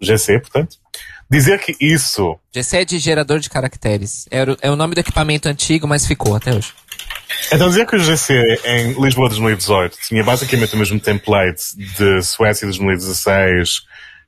[0.00, 0.76] GC, portanto.
[1.30, 2.36] Dizer que isso.
[2.52, 4.26] GC é de gerador de caracteres.
[4.30, 6.72] É o, é o nome do equipamento antigo, mas ficou até hoje.
[7.52, 8.34] Então dizer que o GC
[8.64, 13.82] em Lisboa 2018 tinha basicamente o mesmo template de Suécia 2016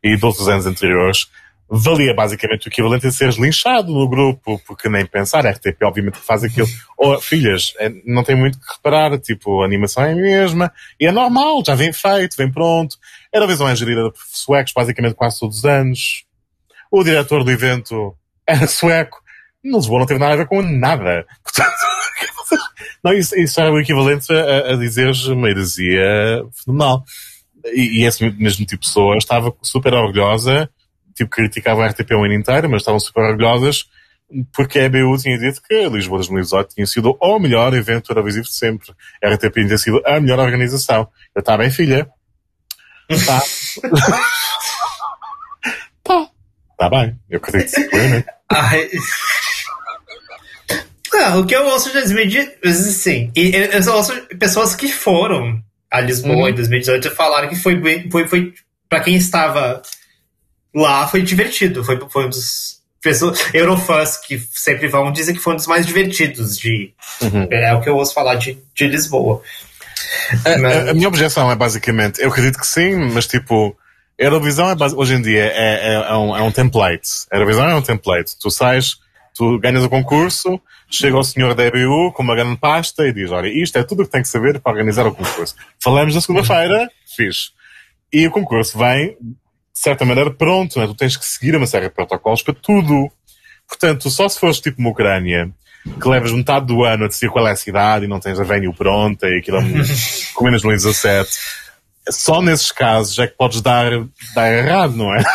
[0.04, 1.26] e de outros anos anteriores
[1.74, 6.44] valia basicamente o equivalente a seres linchado no grupo, porque nem pensar, RTP obviamente faz
[6.44, 6.68] aquilo.
[6.98, 10.70] Ou, filhas, é, não tem muito que reparar, tipo, a animação é a mesma,
[11.00, 12.98] e é normal, já vem feito, vem pronto.
[13.32, 16.26] Era a visão é gerida por suecos basicamente quase todos os anos.
[16.90, 18.14] O diretor do evento
[18.46, 19.22] era sueco.
[19.64, 21.24] No Lisboa não teve nada a ver com nada.
[21.42, 21.72] Portanto,
[23.02, 27.02] não, isso, isso era o equivalente a, a dizeres uma heresia fenomenal.
[27.64, 30.68] E, e esse mesmo tipo de pessoa estava super orgulhosa
[31.14, 33.86] tipo, criticavam a RTP o ano inteiro, mas estavam super orgulhosas
[34.52, 38.54] porque a EBU tinha dito que Lisboa 2018 tinha sido o melhor evento televisivo de
[38.54, 38.94] sempre.
[39.22, 41.08] A RTP tinha sido a melhor organização.
[41.34, 42.08] Eu estava bem, filha.
[43.26, 43.42] Tá.
[46.02, 46.28] tá.
[46.78, 47.18] Tá bem.
[47.28, 48.24] Eu acredito que foi, né?
[48.50, 48.90] Ai.
[51.12, 56.00] Não, o que eu ouço de 2018, assim, eu só ouço pessoas que foram a
[56.00, 56.48] Lisboa hum.
[56.48, 57.78] em 2018 falaram que foi,
[58.10, 58.54] foi, foi
[58.88, 59.82] para quem estava
[60.74, 61.84] lá foi divertido.
[61.84, 65.84] Foi, foi um dos pessoas, Eurofãs que sempre vão dizer que foi um dos mais
[65.84, 66.94] divertidos de.
[67.20, 67.48] Uhum.
[67.50, 69.42] É o que eu ouço falar de, de Lisboa.
[70.44, 70.76] A, mas...
[70.76, 73.76] a, a, minha objeção é basicamente, eu acredito que sim, mas tipo,
[74.18, 77.08] Eurovisão é hoje em dia é, é, é, um, é um template.
[77.30, 78.38] Eurovisão é um template.
[78.38, 78.96] Tu sais,
[79.34, 83.30] tu ganhas o concurso, chega o senhor da EBU com uma grande pasta e diz:
[83.30, 85.54] Olha, isto é tudo o que tem que saber para organizar o concurso.
[85.82, 87.50] Falamos na segunda-feira, fiz.
[88.12, 89.16] E o concurso vem
[89.72, 90.86] de certa maneira, pronto, né?
[90.86, 93.10] tu tens que seguir uma série de protocolos para tudo.
[93.66, 95.50] Portanto, só se fores tipo uma Ucrânia,
[96.00, 98.44] que levas metade do ano a decidir qual é a cidade e não tens a
[98.44, 99.62] venue pronta e aquilo é
[100.34, 101.30] com menos 2017,
[102.10, 103.90] só nesses casos é que podes dar,
[104.34, 105.22] dar errado, não é?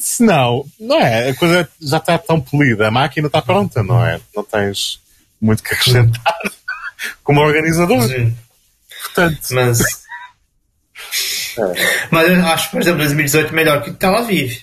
[0.00, 4.04] Se não, não é, a coisa já está tão polida, a máquina está pronta, não
[4.04, 4.20] é?
[4.34, 5.00] Não tens
[5.40, 6.38] muito que acrescentar
[7.24, 8.02] como organizador.
[8.02, 8.36] Sim.
[9.02, 10.04] Portanto, mas
[11.58, 12.08] é.
[12.10, 14.62] Mas eu acho, por exemplo, 2018 melhor que Tel Aviv.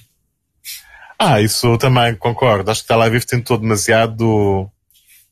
[1.17, 2.69] Ah, isso também concordo.
[2.69, 4.69] Acho que Tel Aviv tentou demasiado.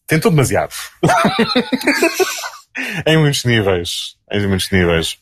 [0.08, 0.74] Tentou demasiado.
[3.06, 4.16] em muitos níveis.
[4.32, 5.18] Em muitos níveis.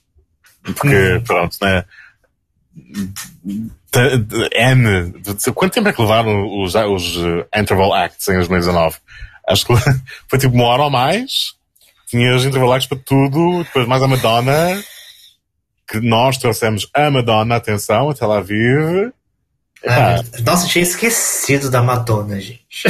[0.64, 1.24] Porque, hum.
[1.24, 1.84] pronto, né?
[4.56, 5.14] N.
[5.54, 7.16] Quanto tempo é que levaram os, os
[7.56, 8.98] Interval Acts em 2019?
[9.48, 9.74] Acho que
[10.30, 11.54] foi tipo uma hora ou mais.
[12.08, 14.84] Tinha os Interval Acts para tudo, depois mais a Madonna
[15.92, 19.12] que nós trouxemos a Madonna, atenção, a Tel Aviv.
[19.86, 22.88] Ah, nossa, tinha esquecido da Madonna, gente.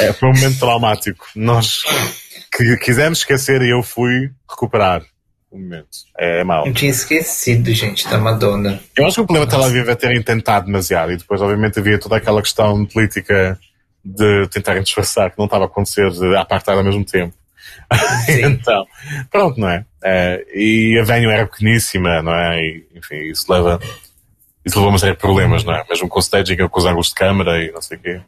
[0.00, 1.26] É, é, foi um momento traumático.
[1.36, 1.82] Nós
[2.56, 5.02] que quisemos esquecer e eu fui recuperar
[5.50, 5.88] o momento.
[6.18, 6.66] É, é mau.
[6.66, 8.80] Eu tinha esquecido, gente, da Madonna.
[8.96, 11.78] Eu acho que o problema da Tel Aviv é terem tentado demasiado e depois, obviamente,
[11.78, 13.58] havia toda aquela questão política
[14.02, 17.34] de tentarem disfarçar que não estava a acontecer de apartar ao mesmo tempo.
[18.28, 18.86] então,
[19.30, 19.84] pronto, não é?
[20.04, 20.44] é?
[20.54, 22.60] E a venue era pequeníssima, não é?
[22.60, 23.80] E, enfim, isso leva,
[24.64, 25.84] isso levou uma série de problemas, não é?
[25.88, 28.20] Mesmo com o staging, com os ângulos de câmera e não sei o quê.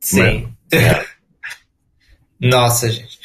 [0.00, 0.54] Sim.
[0.72, 1.06] Mas, é.
[2.40, 3.18] Nossa, gente.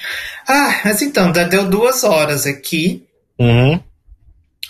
[0.47, 3.07] Ah, mas então, deu duas horas aqui.
[3.37, 3.81] Uhum.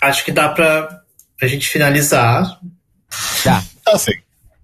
[0.02, 1.02] Acho que dá pra,
[1.38, 2.60] pra gente finalizar.
[3.44, 3.62] Dá.
[3.86, 4.12] Dá sim.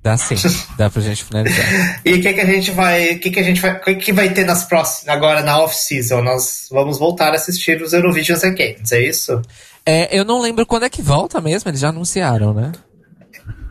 [0.03, 0.35] Dá sim.
[0.79, 1.67] Dá pra gente finalizar.
[2.05, 3.13] e o que, que a gente vai.
[3.13, 3.73] O que, que a gente vai.
[3.73, 5.15] O que, que vai ter nas próximas.
[5.15, 6.23] Agora na off-season?
[6.23, 9.43] Nós vamos voltar a assistir os Eurovision Games, é isso?
[9.85, 12.73] É, eu não lembro quando é que volta mesmo, eles já anunciaram, né?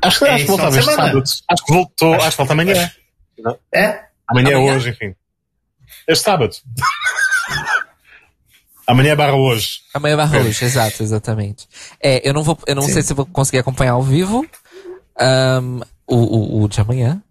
[0.01, 1.23] Acho que, é, acho que sábado.
[1.49, 2.91] Acho que voltou, acho que volta amanhã.
[3.73, 4.01] É?
[4.27, 5.15] Amanhã, é hoje, enfim.
[6.07, 6.55] Este sábado.
[8.87, 9.81] Amanhã é barra hoje.
[9.93, 10.41] Amanhã é barra é.
[10.41, 11.67] hoje, exato, exatamente.
[12.01, 12.93] É, eu não vou, eu não Sim.
[12.93, 14.43] sei se vou conseguir acompanhar ao vivo
[15.61, 17.21] um, o, o, o, de amanhã.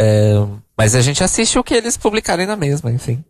[0.00, 3.24] Um, mas a gente assiste o que eles publicarem na mesma, enfim.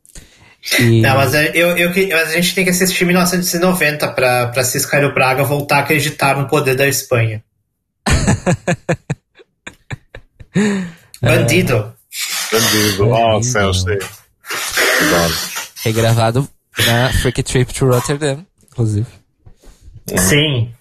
[0.79, 1.01] E...
[1.01, 5.05] Não, mas é, eu, eu, a gente tem que assistir 1990 pra, pra Cisca e
[5.05, 7.43] o Braga voltar a acreditar no poder da Espanha.
[11.21, 11.93] Bandido.
[12.53, 13.09] Bandido.
[13.09, 13.99] Oh, céu, sei.
[15.85, 16.49] Regravado
[16.87, 19.07] na Freak Trip to Rotterdam, inclusive.
[20.17, 20.73] Sim.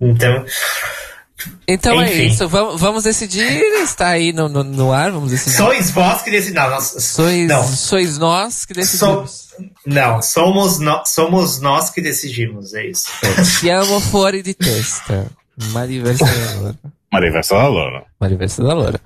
[0.00, 0.44] Então.
[1.66, 2.20] Então é Enfim.
[2.20, 2.48] é isso.
[2.48, 3.62] Vamos, vamos decidir.
[3.82, 5.10] Está aí no, no, no, ar.
[5.10, 5.56] Vamos decidir.
[5.56, 6.84] Sois vós que decidimos.
[6.98, 7.64] Sois, não.
[7.64, 9.30] sois nós que decidimos.
[9.30, 9.64] So...
[9.86, 11.02] Não, somos, no...
[11.04, 12.74] somos nós que decidimos.
[12.74, 13.08] É isso.
[13.22, 13.44] É.
[13.44, 15.30] Siamo fuori di testa.
[15.72, 16.78] Mariverso da Loura.
[17.12, 18.06] Mariverso da Loura.
[18.20, 19.00] Mariverso da Loura.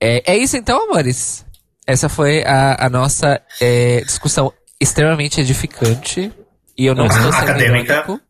[0.00, 1.44] É, é isso então, amores.
[1.86, 6.32] Essa foi a, a nossa é, discussão extremamente edificante.
[6.76, 7.10] E eu não uhum.
[7.10, 7.92] estou sendo Acadêmica.
[7.92, 8.20] Irônico.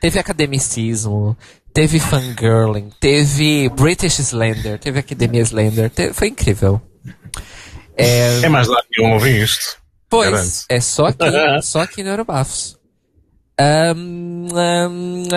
[0.00, 1.36] Teve academicismo,
[1.78, 6.82] teve fangirling, teve British Slender, teve Academia Slender, teve, foi incrível.
[7.96, 9.76] É, é mais lá que eu ouvi isto.
[10.10, 10.64] Pois, Garanto.
[10.70, 11.24] é só aqui,
[11.62, 12.76] só aqui no Eurobafos.
[13.60, 15.28] Um, um,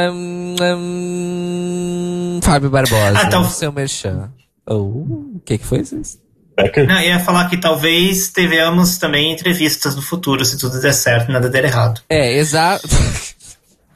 [2.38, 3.48] um, Fábio Barbosa, ah, então...
[3.48, 4.32] seu merchan.
[4.66, 6.20] Oh, o que que foi isso?
[6.58, 6.88] Becker?
[6.88, 11.34] Não, ia falar que talvez tenhamos também entrevistas no futuro, se tudo der certo e
[11.34, 12.02] nada der errado.
[12.10, 12.88] É, exato.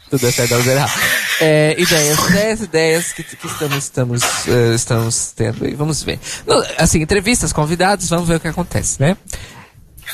[0.10, 0.92] tudo der certo, der errado.
[1.42, 5.74] É, ideias, ideias, ideias que, que estamos, estamos, uh, estamos tendo aí.
[5.74, 6.20] Vamos ver.
[6.78, 9.18] assim, entrevistas, convidados, vamos ver o que acontece, né?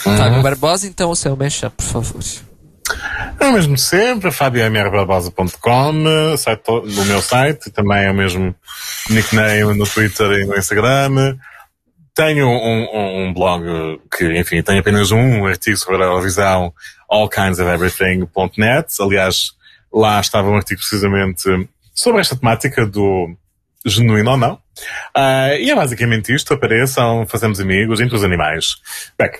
[0.05, 0.17] Uhum.
[0.17, 2.23] Fábio Barbosa, então, o seu merchan, por favor.
[3.39, 8.55] É o mesmo sempre, fabiomrbarbosa.com, site do meu site, também é o mesmo
[9.09, 11.37] nickname no Twitter e no Instagram.
[12.13, 13.63] Tenho um, um, um, blog
[14.15, 16.73] que, enfim, tem apenas um artigo sobre a Eurovisão,
[17.09, 18.87] allkindsofeverything.net.
[18.99, 19.53] Aliás,
[19.93, 21.43] lá estava um artigo precisamente
[21.93, 23.35] sobre esta temática do
[23.85, 24.53] genuíno ou não.
[25.15, 28.75] Uh, e é basicamente isto, apareçam, fazemos amigos entre os animais.
[29.17, 29.39] Beck.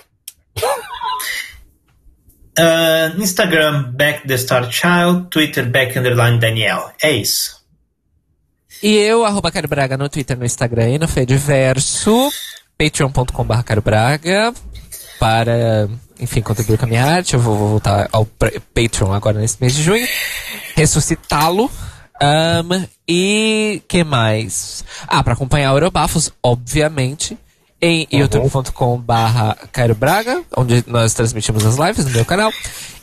[2.58, 6.92] Uh, Instagram, Back the Star Child, Twitter, Back Underline Daniel.
[7.02, 7.62] É isso.
[8.82, 12.30] E eu, arroba Caro Braga no Twitter, no Instagram e no Fediverso
[12.76, 14.52] patreon.com.br carobraga
[15.20, 15.88] para,
[16.22, 17.34] enfim, contribuir com a minha arte.
[17.34, 20.06] Eu vou, vou voltar ao Patreon agora nesse mês de junho.
[20.74, 21.70] Ressuscitá-lo.
[22.22, 24.84] Um, e que mais?
[25.08, 27.36] Ah, para acompanhar o Eurobafos, obviamente,
[27.80, 28.20] em uhum.
[28.20, 32.52] youtube.com barra Cairo Braga, onde nós transmitimos as lives no meu canal.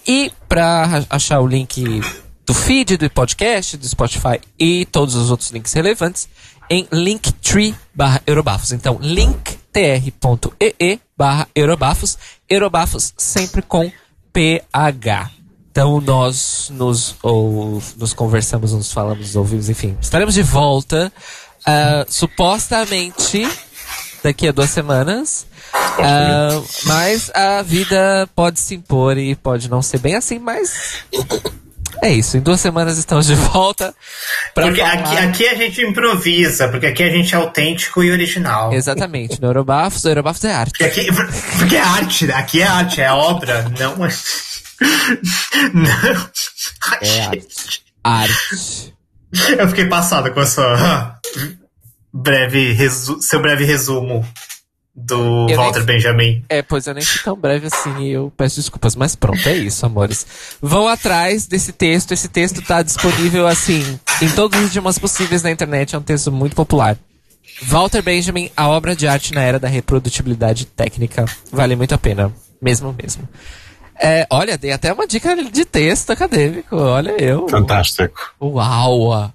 [0.08, 2.02] E para achar o link
[2.46, 6.30] do feed do podcast, do Spotify e todos os outros links relevantes,
[6.70, 8.72] em linktree barra Eurobafos.
[8.72, 12.18] Então, linktr.ee barra Eurobafos.
[12.50, 13.92] Eurobafos sempre com
[14.32, 15.32] PH.
[15.70, 19.98] Então nós nos, ou, nos conversamos, nos falamos, nos ouvimos, enfim.
[20.02, 21.12] Estaremos de volta,
[21.60, 23.46] uh, supostamente
[24.24, 25.46] daqui a duas semanas.
[25.74, 31.04] Uh, mas a vida pode se impor e pode não ser bem assim, mas
[32.02, 33.94] é isso, em duas semanas estamos de volta.
[34.54, 34.94] Porque falar...
[34.94, 38.74] aqui, aqui, a gente improvisa, porque aqui a gente é autêntico e original.
[38.74, 40.78] Exatamente, no Eurobafos, o Eurobafos é arte.
[40.78, 41.12] Porque, aqui,
[41.58, 44.10] porque é arte, aqui é arte, é obra, não é.
[45.74, 46.30] Não.
[47.02, 47.84] É arte.
[48.04, 48.96] Arte.
[49.58, 51.20] Eu fiquei passada com a sua
[52.14, 53.22] breve resu...
[53.22, 54.26] seu breve resumo
[55.06, 55.86] do eu Walter nem...
[55.86, 56.46] Benjamin.
[56.50, 59.56] É, pois eu nem fui tão breve assim e eu peço desculpas, mas pronto, é
[59.56, 60.26] isso, amores.
[60.62, 65.52] Vão atrás desse texto, esse texto tá disponível assim, em todos os idiomas possíveis na
[65.52, 66.98] internet, é um texto muito popular.
[67.64, 72.32] Walter Benjamin, a obra de arte na era da reprodutibilidade técnica, vale muito a pena,
[72.62, 73.28] mesmo mesmo.
[74.02, 77.50] É, olha, dei até uma dica de texto acadêmico, olha eu.
[77.50, 78.34] Fantástico.
[78.42, 79.34] Uau!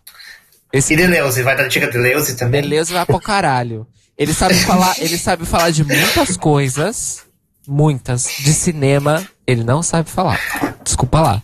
[0.72, 0.94] Esse...
[0.94, 2.62] E Deleuze, vai dar dica de Deleuze também?
[2.62, 3.86] Deleuze vai pro caralho.
[4.16, 7.22] Ele sabe falar, ele sabe falar de muitas coisas,
[7.66, 8.28] muitas.
[8.38, 10.40] De cinema, ele não sabe falar.
[10.84, 11.42] Desculpa lá.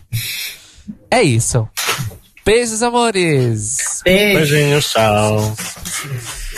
[1.09, 1.67] É isso.
[2.45, 4.01] Beijos, amores.
[4.03, 5.55] Beijinhos, tchau.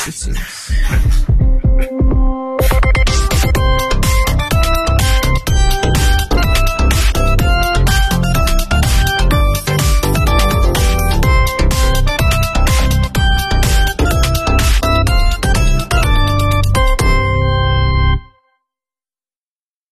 [0.05, 1.27] Beijinhos.